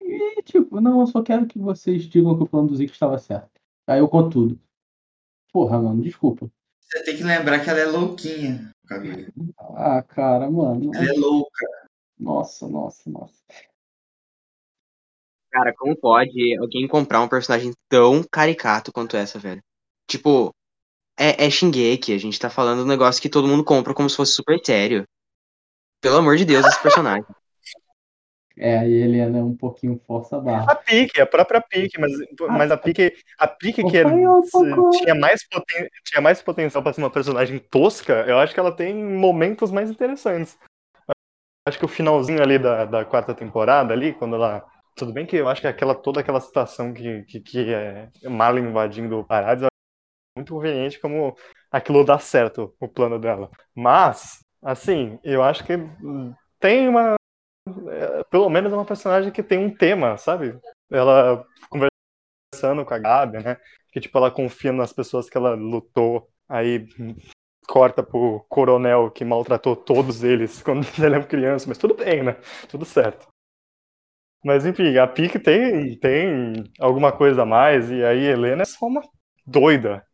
[0.00, 3.18] E, tipo, não, eu só quero que vocês digam que o plano do Zeke estava
[3.18, 3.50] certo.
[3.86, 4.60] Aí eu conto tudo.
[5.52, 6.50] Porra, mano, desculpa.
[6.80, 8.70] Você tem que lembrar que ela é louquinha,
[9.58, 10.90] Ah, cara, mano.
[10.94, 11.66] Ela é louca.
[12.18, 13.34] Nossa, nossa, nossa.
[15.50, 19.62] Cara, como pode alguém comprar um personagem tão caricato quanto essa, velho?
[20.06, 20.54] Tipo,
[21.18, 24.16] é, é Shingeki, a gente tá falando um negócio que todo mundo compra como se
[24.16, 25.04] fosse super sério.
[26.00, 27.26] Pelo amor de Deus, esse personagem.
[28.58, 30.72] É, a Helena é um pouquinho força a barra.
[30.72, 34.02] A Pique, a própria Pique, mas, mas a Pique, a Pique que
[34.50, 34.90] socorro.
[34.92, 38.74] tinha, mais poten, tinha mais potencial pra ser uma personagem tosca, eu acho que ela
[38.74, 40.58] tem momentos mais interessantes.
[41.68, 44.64] Acho que o finalzinho ali da, da quarta temporada, ali, quando ela.
[44.94, 48.56] Tudo bem que eu acho que aquela, toda aquela situação que, que, que é mal
[48.56, 49.66] invadindo o Parades é
[50.38, 51.36] muito conveniente como
[51.70, 53.50] aquilo dá certo, o plano dela.
[53.74, 55.74] Mas, assim, eu acho que
[56.58, 57.16] tem uma.
[57.88, 60.58] É, Pelo menos é uma personagem que tem um tema, sabe?
[60.90, 63.56] Ela conversando com a Gabi, né?
[63.92, 66.86] Que tipo, ela confia nas pessoas que ela lutou, aí
[67.66, 72.36] corta pro coronel que maltratou todos eles quando ele era criança, mas tudo bem, né?
[72.68, 73.26] Tudo certo.
[74.44, 78.86] Mas enfim, a Pique tem, tem alguma coisa a mais, e aí Helena é só
[78.86, 79.02] uma
[79.44, 80.06] doida.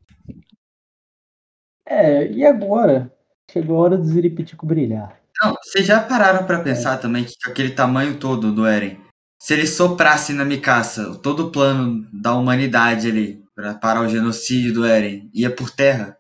[1.85, 3.13] É, e agora?
[3.51, 5.22] Chegou a hora do Ziripitico brilhar.
[5.43, 9.01] Não, vocês já pararam pra pensar também que com aquele tamanho todo do Eren,
[9.41, 14.73] se ele soprasse na Mikasa todo o plano da humanidade ali, pra parar o genocídio
[14.73, 16.17] do Eren, ia por terra?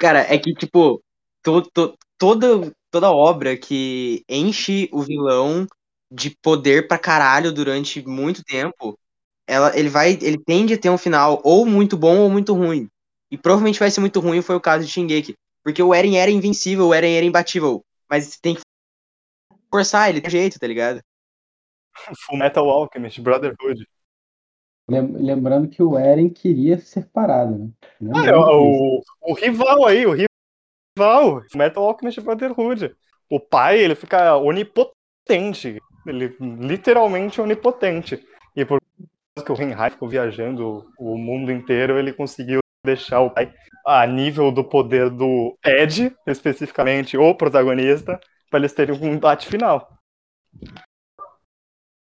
[0.00, 1.02] Cara, é que, tipo,
[1.42, 5.66] to, to- toda, toda obra que enche o vilão
[6.10, 8.98] de poder pra caralho durante muito tempo,
[9.46, 12.88] ela, ele vai, ele tende a ter um final ou muito bom ou muito ruim.
[13.30, 15.34] E provavelmente vai ser muito ruim, foi o caso de Shingeki.
[15.62, 17.82] Porque o Eren era invencível, o Eren era imbatível.
[18.08, 18.60] Mas tem que
[19.70, 21.00] forçar ele, tem jeito, tá ligado?
[22.26, 23.86] Full Metal Alchemist, Brotherhood.
[24.88, 27.58] Lem- Lembrando que o Eren queria ser parado,
[28.00, 28.12] né?
[28.14, 32.94] Ah, é o, o, o rival aí, o rival, Full Metal Alchemist Brotherhood.
[33.28, 35.78] O pai, ele fica onipotente.
[36.06, 38.24] Ele literalmente onipotente.
[38.54, 38.78] E por
[39.34, 43.52] causa que o Reinhardt ficou viajando o mundo inteiro, ele conseguiu deixar o pai
[43.86, 48.18] a nível do poder do Ed, especificamente, o protagonista,
[48.50, 49.92] para eles terem um embate final.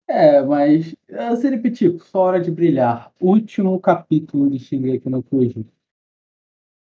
[0.07, 3.11] É, mas uh, Ziripitico, sua hora de brilhar.
[3.21, 5.69] Último capítulo de Shingeki no Kyojin.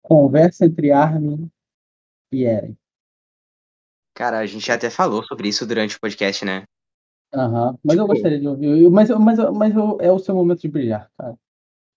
[0.02, 1.50] Conversa entre Armin
[2.30, 2.76] e Eren.
[4.14, 6.64] Cara, a gente até falou sobre isso durante o podcast, né?
[7.32, 8.82] Aham, mas eu Tipo- gostaria de ouvir.
[8.82, 11.34] Eu- Mas, mas, mas eu- é o seu momento de brilhar, cara.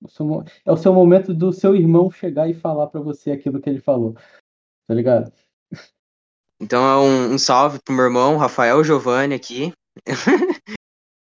[0.02, 3.60] O seu é o seu momento do seu irmão chegar e falar pra você aquilo
[3.60, 4.16] que ele falou.
[4.88, 5.32] Tá ligado?
[6.60, 9.74] Então é um, um salve pro meu irmão, Rafael Giovanni aqui.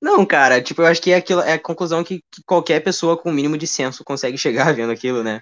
[0.01, 3.18] Não, cara, tipo, eu acho que é, aquilo, é a conclusão que, que qualquer pessoa
[3.18, 5.41] com o mínimo de senso consegue chegar vendo aquilo, né?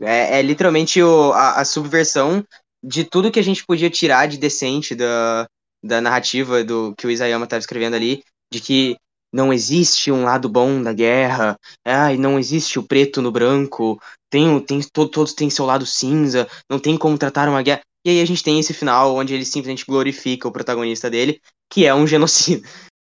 [0.00, 2.44] É, é literalmente o, a, a subversão
[2.82, 5.46] de tudo que a gente podia tirar de decente da,
[5.82, 8.22] da narrativa do que o Isayama estava escrevendo ali,
[8.52, 8.96] de que
[9.32, 14.00] não existe um lado bom da guerra, ai, não existe o preto no branco,
[14.30, 17.80] tem, tem, to- todos têm seu lado cinza, não tem como tratar uma guerra.
[18.04, 21.40] E aí a gente tem esse final onde ele simplesmente glorifica o protagonista dele,
[21.70, 22.66] que é um genocida.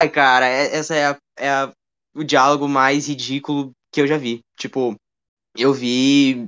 [0.00, 1.72] Ai, cara, é- essa é, a- é a-
[2.14, 4.40] o diálogo mais ridículo que eu já vi.
[4.58, 4.96] Tipo,
[5.56, 6.46] eu vi,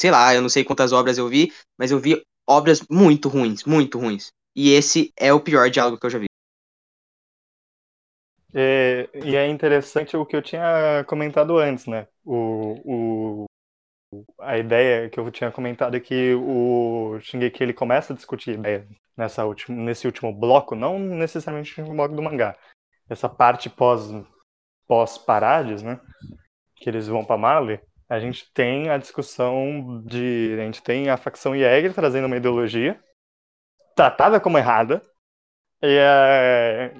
[0.00, 3.64] sei lá, eu não sei quantas obras eu vi, mas eu vi obras muito ruins,
[3.64, 4.28] muito ruins.
[4.56, 6.27] E esse é o pior diálogo que eu já vi.
[8.54, 12.06] É, e é interessante o que eu tinha comentado antes, né?
[12.24, 13.46] O, o,
[14.40, 18.58] a ideia que eu tinha comentado é que o Shingeki ele começa a discutir
[19.16, 22.56] nessa última, nesse último bloco, não necessariamente no bloco do mangá.
[23.08, 24.10] Essa parte pós,
[24.86, 26.00] pós Parades, né?
[26.76, 27.80] Que eles vão para Marley.
[28.08, 30.56] A gente tem a discussão de.
[30.58, 32.98] A gente tem a facção Jäger trazendo uma ideologia
[33.94, 35.02] tratada como errada.
[35.82, 36.94] E é,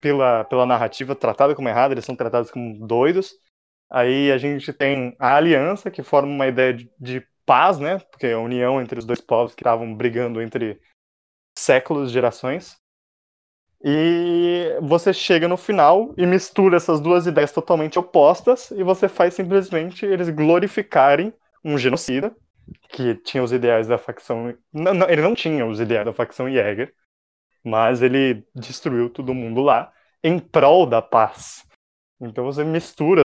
[0.00, 3.34] pela, pela narrativa tratada como errada, eles são tratados como doidos.
[3.90, 7.98] Aí a gente tem a aliança, que forma uma ideia de, de paz, né?
[8.10, 10.80] Porque é a união entre os dois povos que estavam brigando entre
[11.58, 12.78] séculos, gerações.
[13.82, 19.34] E você chega no final e mistura essas duas ideias totalmente opostas e você faz
[19.34, 21.32] simplesmente eles glorificarem
[21.64, 22.34] um genocida
[22.90, 24.54] que tinha os ideais da facção.
[24.72, 26.92] Não, não, ele não tinha os ideais da facção Jäger,
[27.64, 29.92] mas ele destruiu todo mundo lá
[30.22, 31.66] em prol da paz.
[32.20, 33.22] Então você mistura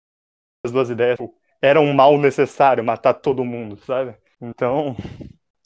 [0.64, 1.18] as duas ideias.
[1.62, 4.16] Era um mal necessário matar todo mundo, sabe?
[4.40, 4.96] Então,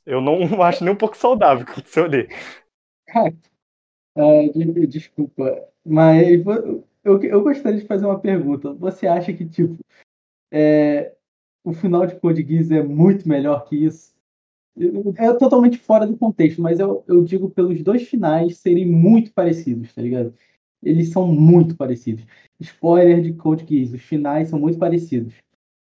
[0.06, 2.28] eu não acho nem um pouco saudável o que aconteceu ali.
[4.54, 6.44] De- desculpa, mas
[7.04, 8.72] eu, eu gostaria de fazer uma pergunta.
[8.74, 9.76] Você acha que, tipo,
[10.52, 11.14] é,
[11.64, 14.11] o final de Code Geass é muito melhor que isso?
[15.16, 19.92] É totalmente fora do contexto, mas eu, eu digo pelos dois finais serem muito parecidos,
[19.94, 20.34] tá ligado?
[20.82, 22.24] Eles são muito parecidos.
[22.58, 25.34] Spoiler de Code Geass, os finais são muito parecidos.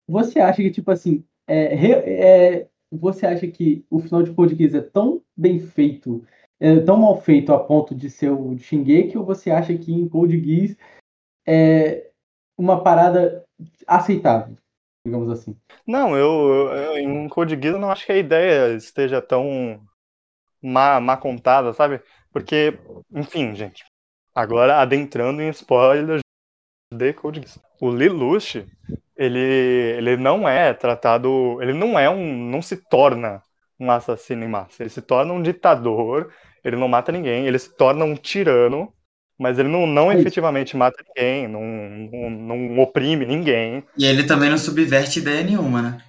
[0.08, 4.74] Você acha que, tipo assim, é, é, você acha que o final de Code Geass
[4.74, 6.24] é tão bem feito
[6.60, 10.08] é tão mal feito a ponto de ser o Shingeki ou você acha que em
[10.10, 10.76] Code Geass
[11.48, 12.12] é
[12.58, 13.46] uma parada
[13.88, 14.58] aceitável,
[15.06, 15.56] digamos assim?
[15.86, 19.82] Não, eu, eu em Code Geass eu não acho que a ideia esteja tão
[20.62, 22.02] má, má contada, sabe?
[22.32, 22.78] Porque,
[23.12, 23.84] enfim, gente,
[24.34, 26.22] agora adentrando em spoilers
[26.94, 27.60] de Code Geass.
[27.82, 28.66] O Lelouch,
[29.16, 33.42] ele, ele não é tratado, ele não é um, não se torna
[33.80, 37.74] um assassino em massa, ele se torna um ditador, ele não mata ninguém, ele se
[37.76, 38.94] torna um tirano,
[39.40, 43.84] mas ele não, não É efetivamente mata ninguém, não, não, não oprime ninguém.
[43.98, 46.04] E ele também não subverte ideia nenhuma, né?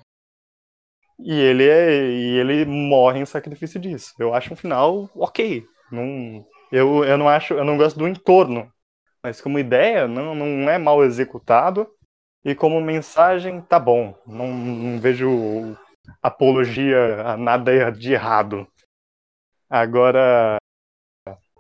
[1.23, 4.15] E ele, é, e ele morre em sacrifício disso.
[4.19, 5.65] Eu acho um final ok.
[5.93, 8.73] Não, eu, eu não acho, eu não gosto do entorno.
[9.23, 11.87] Mas como ideia, não, não é mal executado.
[12.45, 14.19] E como mensagem, tá bom.
[14.27, 15.77] Não, não vejo
[16.23, 18.67] apologia a nada de errado.
[19.69, 20.57] Agora,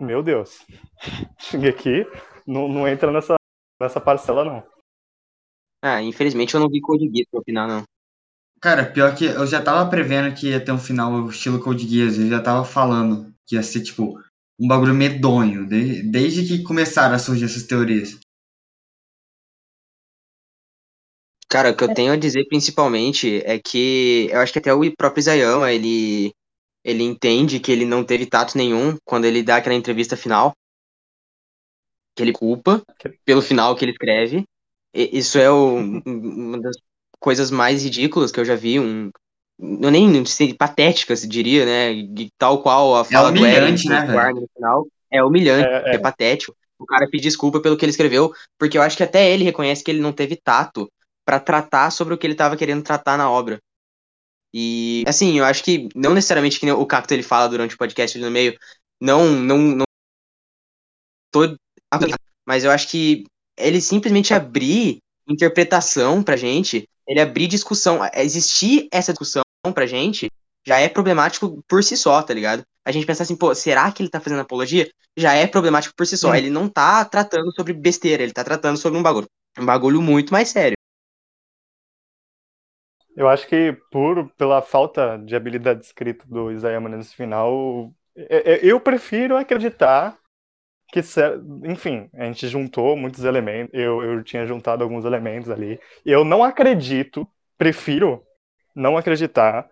[0.01, 0.64] meu Deus.
[1.39, 2.06] Cheguei aqui,
[2.47, 3.35] não, não entra nessa,
[3.81, 4.66] nessa parcela, não.
[5.82, 7.85] Ah, infelizmente eu não vi Code Geass pra opinar, não.
[8.60, 12.18] Cara, pior que eu já tava prevendo que ia ter um final estilo Code Geass,
[12.18, 14.20] eu já tava falando que ia ser, tipo,
[14.59, 18.18] um bagulho medonho, de- desde que começaram a surgir essas teorias.
[21.48, 24.97] Cara, o que eu tenho a dizer principalmente é que eu acho que até o
[24.97, 26.32] próprio Isayama, ele,
[26.85, 30.52] ele entende que ele não teve tato nenhum quando ele dá aquela entrevista final.
[32.16, 32.82] Que ele culpa
[33.24, 34.44] pelo final que ele escreve.
[34.94, 36.77] E- Isso é o- uma das
[37.19, 38.81] coisas mais ridículas que eu já vi.
[38.81, 39.11] Um,
[39.59, 42.02] eu nem não sei, patéticas, diria, né?
[42.02, 44.16] De tal qual a fala do Eren humilhante, pro né, velho?
[44.16, 44.86] Warner no final.
[45.12, 46.55] É humilhante, É, é patético.
[46.78, 49.85] O cara pedir desculpa pelo que ele escreveu, porque eu acho que até ele reconhece
[49.85, 50.90] que ele não teve tato
[51.27, 53.61] pra tratar sobre o que ele tava querendo tratar na obra.
[54.52, 58.16] E, assim, eu acho que não necessariamente que o Cacto ele fala durante o podcast
[58.16, 58.59] ali no meio,
[59.01, 59.85] não, não, não
[61.32, 61.56] tô,
[62.47, 63.24] mas eu acho que
[63.56, 64.98] ele simplesmente abrir
[65.28, 70.28] interpretação pra gente, ele abrir discussão, existir essa discussão pra gente,
[70.66, 72.62] já é problemático por si só, tá ligado?
[72.85, 74.90] A gente pensar assim, pô, será que ele tá fazendo apologia?
[75.16, 76.35] Já é problemático por si só.
[76.35, 79.28] Ele não tá tratando sobre besteira, ele tá tratando sobre um bagulho.
[79.59, 80.77] Um bagulho muito mais sério.
[83.16, 88.81] Eu acho que por pela falta de habilidade escrita do Isayama nesse final, eu, eu
[88.81, 90.16] prefiro acreditar
[90.93, 91.01] que,
[91.65, 95.81] enfim, a gente juntou muitos elementos, eu, eu tinha juntado alguns elementos ali.
[96.05, 98.24] Eu não acredito, prefiro
[98.74, 99.69] não acreditar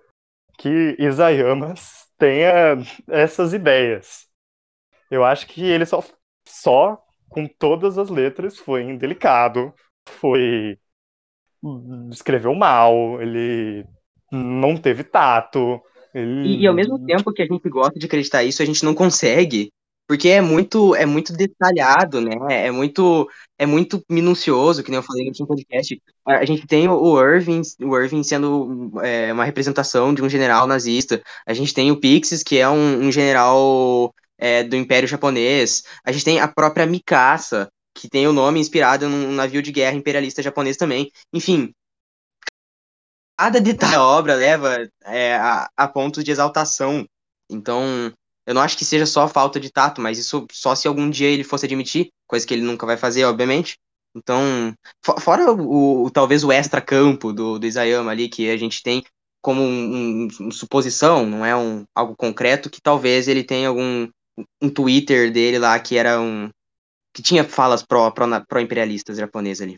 [0.59, 1.75] que Isayama
[2.19, 2.77] tenha
[3.09, 4.27] essas ideias.
[5.11, 6.03] Eu acho que ele só,
[6.47, 9.75] só com todas as letras, foi indelicado,
[10.07, 10.79] foi
[12.11, 13.85] escreveu mal, ele
[14.31, 15.81] não teve tato.
[16.15, 16.59] Ele...
[16.59, 19.71] E, ao mesmo tempo que a gente gosta de acreditar isso, a gente não consegue,
[20.07, 22.33] porque é muito, é muito detalhado, né?
[22.49, 23.29] É muito,
[23.59, 26.01] é muito minucioso, que nem eu falei no último podcast.
[26.27, 30.67] A a gente tem o Irving, o Irving sendo é, uma representação de um general
[30.67, 31.23] nazista.
[31.47, 35.83] A gente tem o Pixis, que é um, um general é, do Império Japonês.
[36.05, 37.69] A gente tem a própria Mikasa,
[37.99, 41.11] que tem o nome inspirado num navio de guerra imperialista japonês também.
[41.33, 41.73] Enfim,
[43.37, 47.07] cada detalhe da obra leva é, a, a pontos de exaltação.
[47.51, 48.13] Então,
[48.47, 51.29] eu não acho que seja só falta de tato, mas isso só se algum dia
[51.29, 53.77] ele fosse admitir, coisa que ele nunca vai fazer, obviamente.
[54.15, 58.83] Então, fo- fora o, o- talvez o extra-campo do, do Isayama ali, que a gente
[58.83, 59.05] tem
[59.41, 64.09] como um- um suposição, não é um, algo concreto, que talvez ele tenha algum
[64.63, 66.49] um Twitter dele lá que era um
[67.19, 69.75] que tinha falas pró, pró, pró-imperialistas japonesas ali.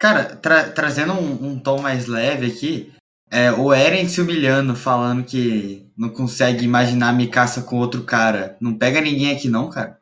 [0.00, 2.94] Cara, tra- trazendo um, um tom mais leve aqui,
[3.30, 8.56] É, o Eren se humilhando, falando que não consegue imaginar Mikasa com outro cara.
[8.60, 10.00] Não pega ninguém aqui não, cara.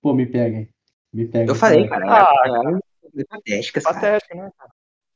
[0.00, 0.68] Pô, me pega.
[1.12, 1.50] Me pega.
[1.50, 2.06] Eu falei, cara.
[2.06, 2.22] cara.
[2.22, 3.94] Ah, é, é, é patética, cara.
[3.94, 4.50] Patético, né?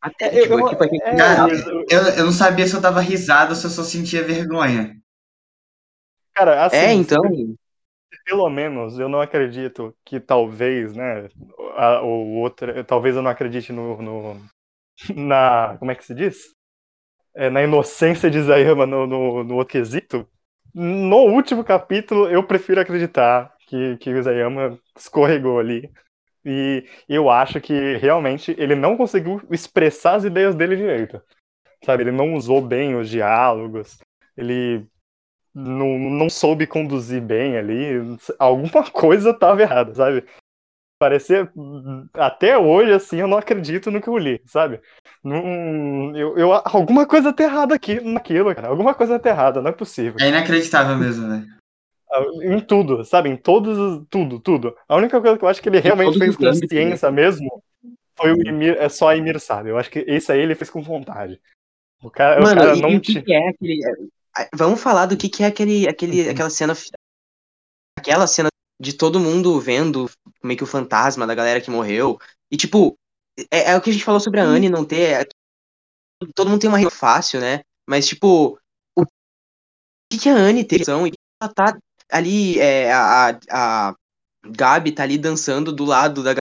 [0.00, 0.54] Patético.
[0.54, 1.52] Eu- tipo, aqui- é, Cara,
[1.88, 4.98] Eu, eu não sabia se eu tava risado ou se eu só sentia vergonha.
[6.34, 7.22] Cara, assim, é, então.
[8.30, 11.28] Pelo menos eu não acredito que talvez, né,
[11.76, 14.42] a, o outro, talvez eu não acredite no, no-
[15.16, 16.54] na, como é que se diz?
[17.34, 20.28] É, na inocência de Isayama no, no, no outro quesito.
[20.74, 25.90] No último capítulo, eu prefiro acreditar que, que o Isayama escorregou ali.
[26.44, 31.22] E eu acho que realmente ele não conseguiu expressar as ideias dele direito.
[31.84, 33.98] Sabe, ele não usou bem os diálogos,
[34.36, 34.86] ele
[35.54, 40.24] não, não soube conduzir bem ali, alguma coisa tava errada, sabe?
[41.00, 41.50] Parecia.
[42.12, 44.80] Até hoje, assim, eu não acredito no que eu li, sabe?
[45.24, 48.68] Não, eu, eu, alguma coisa tá errada aqui, naquilo, cara.
[48.68, 50.16] Alguma coisa tá errada, não é possível.
[50.20, 51.46] É inacreditável mesmo, velho.
[52.42, 53.30] Em tudo, sabe?
[53.30, 53.78] Em todos.
[53.78, 54.76] os- Tudo, tudo.
[54.88, 56.68] A única coisa que eu acho que ele realmente fez com âmbitos, né?
[56.68, 57.62] ciência mesmo
[58.16, 59.70] foi o Emir, é só a Emir sabe.
[59.70, 61.40] Eu acho que esse aí ele fez com vontade.
[62.02, 63.22] O cara, o Mano, cara não e o que, tinha.
[63.22, 63.80] que é aquele.
[64.54, 66.30] Vamos falar do que, que é aquele, aquele, Uhum.
[66.30, 66.74] aquela cena.
[67.98, 68.48] Aquela cena
[68.80, 70.10] de todo mundo vendo
[70.42, 72.18] meio que o fantasma da galera que morreu.
[72.50, 72.96] E, tipo,
[73.50, 75.22] é, é o que a gente falou sobre a Anne não ter.
[75.22, 75.26] é,
[76.34, 77.60] todo mundo tem uma rima fácil, né?
[77.88, 78.58] Mas, tipo,
[78.96, 79.04] o
[80.10, 80.78] que, que a Anne tem?
[80.80, 81.12] E
[81.42, 81.78] ela tá
[82.10, 82.58] ali.
[82.58, 83.94] É, a, a,
[84.42, 86.34] Gabi tá ali dançando do lado da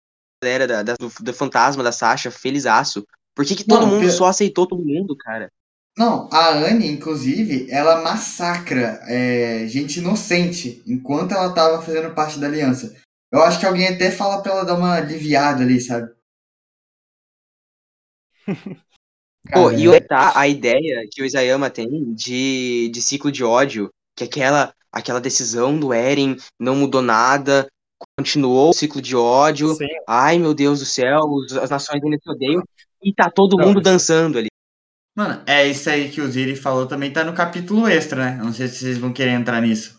[0.44, 3.04] galera da, da- do, do fantasma da Sasha, felizaço.
[3.36, 5.52] Por que, que todo Não, mundo eu- só aceitou todo mundo, cara?
[5.98, 12.46] Não, a Anne, inclusive, ela massacra é, gente inocente enquanto ela tava fazendo parte da
[12.48, 12.96] aliança.
[13.32, 16.12] Eu acho que alguém até fala pra ela dar uma aliviada ali, sabe?
[19.52, 23.90] Pô, e o- tá, a ideia que o Isayama tem de, de ciclo de ódio,
[24.16, 27.68] que aquela, aquela decisão do Eren não mudou nada,
[28.18, 32.18] continuou o ciclo de ódio, Sim, ai meu Deus do céu, os- as nações ainda
[32.22, 32.62] se odeiam,
[33.02, 34.48] e tá todo Não, mundo isso- dançando ali.
[35.18, 38.40] Mano, é isso aí que o Ziri falou também tá no capítulo extra, né?
[38.44, 39.98] Não sei se vocês vão querer entrar nisso.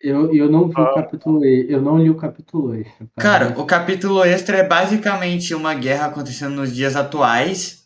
[0.00, 0.94] Eu, eu não vi o Ah.
[0.94, 3.06] capítulo E, eu não li o capítulo extra.
[3.18, 7.84] Cara, o capítulo extra é basicamente uma guerra acontecendo nos dias atuais.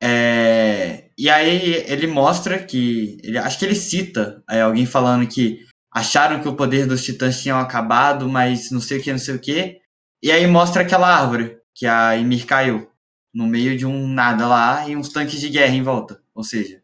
[0.00, 3.18] É, E aí ele mostra que.
[3.22, 3.38] Ele...
[3.38, 5.60] Acho que ele cita é, alguém falando que
[5.92, 9.34] acharam que o poder dos titãs tinham acabado, mas não sei o que, não sei
[9.34, 9.78] o que.
[10.22, 12.88] E aí mostra aquela árvore que a Ymir caiu.
[13.34, 16.20] No meio de um nada lá e uns tanques de guerra em volta.
[16.34, 16.80] Ou seja,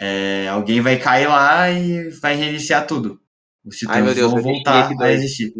[0.00, 3.20] é, alguém vai cair lá e vai reiniciar tudo.
[3.64, 5.52] Os titãs Ai Deus, vão voltar a existir.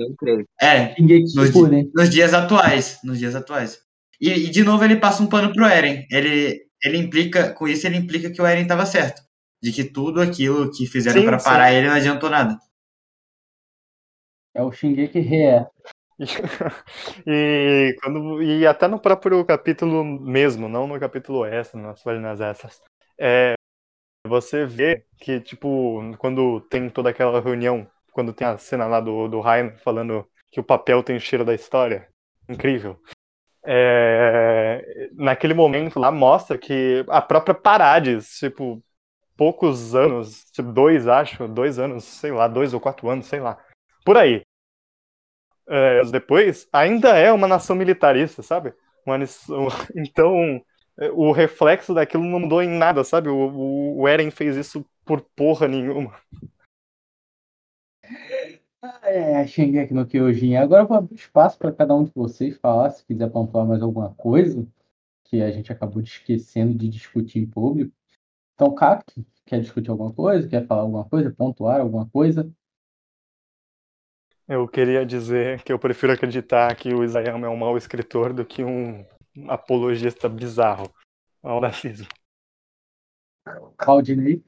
[0.60, 1.90] É, Nos Shippuden.
[1.94, 2.98] nos dias atuais.
[3.04, 3.78] Nos dias atuais.
[4.20, 6.06] E, e, de novo ele passa um pano pro Eren.
[6.10, 9.22] Ele, ele implica, com isso ele implica que o Eren estava certo.
[9.62, 11.44] De que tudo aquilo que fizeram sim.
[11.44, 12.58] parar ele não adiantou nada.
[14.54, 15.66] É o Shingeki Re.
[17.26, 22.80] e, quando, e até no próprio capítulo mesmo, não no capítulo extra, nas páginas extras,
[23.18, 23.54] é,
[24.26, 29.28] você vê que, tipo, quando tem toda aquela reunião, quando tem a cena lá do,
[29.28, 32.08] do Ryan falando que o papel tem o cheiro da história,
[32.48, 32.98] incrível.
[33.64, 38.82] É, naquele momento lá mostra que a própria Parades, tipo,
[39.36, 43.58] poucos anos, tipo, dois, acho, dois anos, sei lá, dois ou quatro anos, sei lá,
[44.04, 44.42] por aí,
[45.68, 48.72] é, depois, ainda é uma nação militarista, sabe?
[49.04, 49.18] Uma,
[49.94, 50.62] então,
[50.98, 53.28] é, o reflexo daquilo não mudou em nada, sabe?
[53.28, 56.14] O, o, Eren fez isso por porra nenhuma.
[59.02, 60.56] É, Shingeki no Kyojin.
[60.56, 63.82] Agora eu vou abrir espaço para cada um de vocês falar, se quiser pontuar mais
[63.82, 64.66] alguma coisa
[65.24, 67.92] que a gente acabou esquecendo de discutir em público.
[68.54, 70.48] Então, Cacto, quer discutir alguma coisa?
[70.48, 71.30] Quer falar alguma coisa?
[71.30, 72.50] Pontuar alguma coisa?
[74.48, 78.46] Eu queria dizer que eu prefiro acreditar que o Isayama é um mau escritor do
[78.46, 79.04] que um
[79.46, 80.90] apologista bizarro
[81.42, 82.08] ao nazismo.
[83.76, 84.42] Claudinei?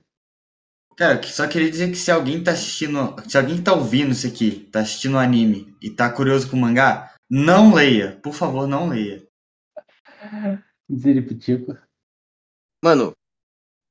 [0.97, 3.15] Cara, só queria dizer que se alguém tá assistindo.
[3.29, 6.61] Se alguém tá ouvindo isso aqui, tá assistindo o anime e tá curioso com o
[6.61, 8.19] mangá, não leia.
[8.23, 9.27] Por favor, não leia.
[10.91, 11.77] Ziripitico.
[12.83, 13.13] Mano,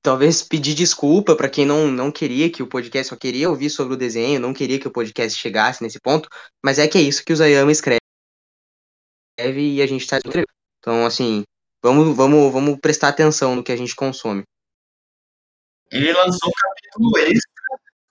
[0.01, 3.93] talvez pedir desculpa pra quem não, não queria que o podcast, só queria ouvir sobre
[3.93, 6.29] o desenho, não queria que o podcast chegasse nesse ponto,
[6.63, 7.99] mas é que é isso que o Zayama escreve
[9.39, 10.47] e a gente tá escrevendo.
[10.79, 11.43] Então, assim,
[11.83, 14.43] vamos, vamos, vamos prestar atenção no que a gente consome.
[15.91, 17.59] Ele lançou um capítulo extra.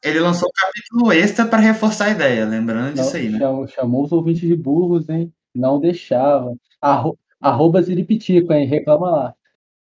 [0.02, 3.39] Ele lançou um capítulo extra pra reforçar a ideia, lembrando disso aí, né?
[3.39, 5.32] chamou, chamou os ouvintes de burros, hein?
[5.55, 6.55] Não deixava.
[6.81, 8.66] Arro, arroba Ziripitico, hein?
[8.66, 9.35] Reclama lá.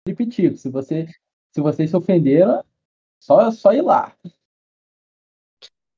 [0.06, 1.06] Ziripitico, se você,
[1.52, 2.64] Se vocês se ofenderam,
[3.20, 4.16] só, só ir lá.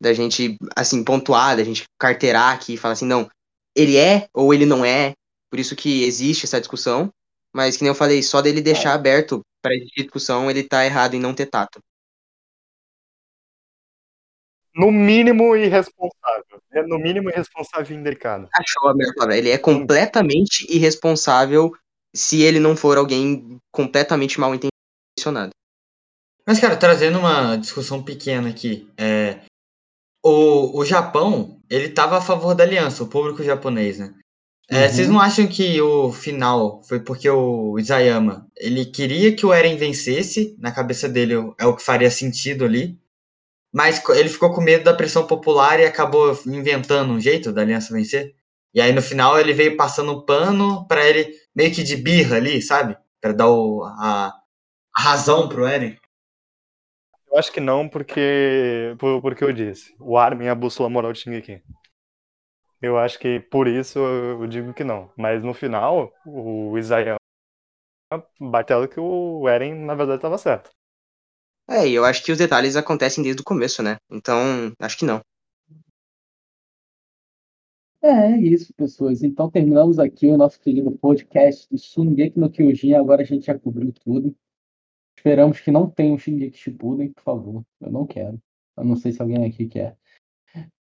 [0.01, 3.31] Da gente, assim, pontuar, da gente carteirar aqui e falar assim, não,
[3.75, 5.15] ele é ou ele não é.
[5.51, 7.11] Por isso que existe essa discussão.
[7.53, 11.15] Mas, que nem eu falei, só dele deixar aberto para existir discussão, ele tá errado
[11.15, 11.79] em não ter tato.
[14.75, 16.61] No mínimo irresponsável.
[16.73, 18.49] É no mínimo irresponsável e indelicado.
[18.53, 19.39] Achou a melhor palavra.
[19.39, 21.73] Ele é completamente irresponsável
[22.13, 24.53] se ele não for alguém completamente mal
[25.25, 25.51] intencionado.
[26.47, 29.41] Mas, cara, trazendo uma discussão pequena aqui, é,
[30.23, 34.15] o, o Japão, ele tava a favor da aliança, o público japonês, né?
[34.71, 34.93] É, Uhum.
[34.93, 39.77] Vocês não acham que o final foi porque o Isayama, ele queria que o Eren
[39.77, 42.99] vencesse, na cabeça dele é o que faria sentido ali,
[43.73, 47.93] mas ele ficou com medo da pressão popular e acabou inventando um jeito da aliança
[47.93, 48.35] vencer?
[48.75, 52.37] E aí no final ele veio passando um pano pra ele, meio que de birra
[52.37, 52.97] ali, sabe?
[53.21, 54.33] Pra dar o- a,
[54.97, 55.99] a razão pro Eren.
[57.27, 58.95] Eu acho que não, porque.
[58.99, 59.95] Por, porque eu disse.
[59.99, 61.63] O Armin é a bússola moral de Shingeki.
[62.81, 65.11] Eu acho que por isso eu digo que não.
[65.17, 67.19] Mas no final, o Isayama
[68.39, 70.71] bateu que o Eren, na verdade, estava certo.
[71.69, 73.97] É, e eu acho que os detalhes acontecem desde o começo, né?
[74.11, 75.21] Então, acho que não.
[78.03, 79.23] É, é isso, pessoas.
[79.23, 82.93] Então terminamos aqui o nosso querido podcast do Shingeki no Kyojin.
[82.93, 84.37] Agora a gente já cobriu tudo.
[85.25, 87.65] Esperamos que não tenha um Shingeki Shippuden, por favor.
[87.81, 88.39] Eu não quero.
[88.77, 89.97] Eu não sei se alguém aqui quer.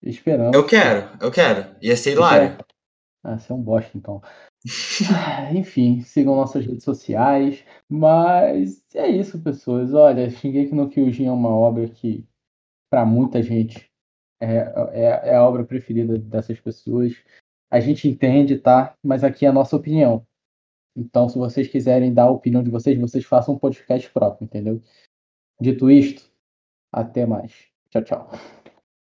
[0.01, 0.55] Esperamos.
[0.55, 1.75] Eu quero, eu quero.
[1.79, 2.57] Ia ser hilário.
[3.23, 4.23] Ah, você é um bosta, então.
[5.15, 7.63] Ah, Enfim, sigam nossas redes sociais.
[7.87, 9.93] Mas é isso, pessoas.
[9.93, 12.27] Olha, Shingeki no Kyojin é uma obra que,
[12.89, 13.87] para muita gente,
[14.41, 14.55] é,
[14.93, 17.13] é, é a obra preferida dessas pessoas.
[17.69, 18.95] A gente entende, tá?
[19.03, 20.25] Mas aqui é a nossa opinião.
[20.95, 24.81] Então, se vocês quiserem dar a opinião de vocês, vocês façam um podcast próprio, entendeu?
[25.59, 26.29] Dito isto,
[26.91, 27.67] até mais.
[27.89, 28.62] Tchau, tchau.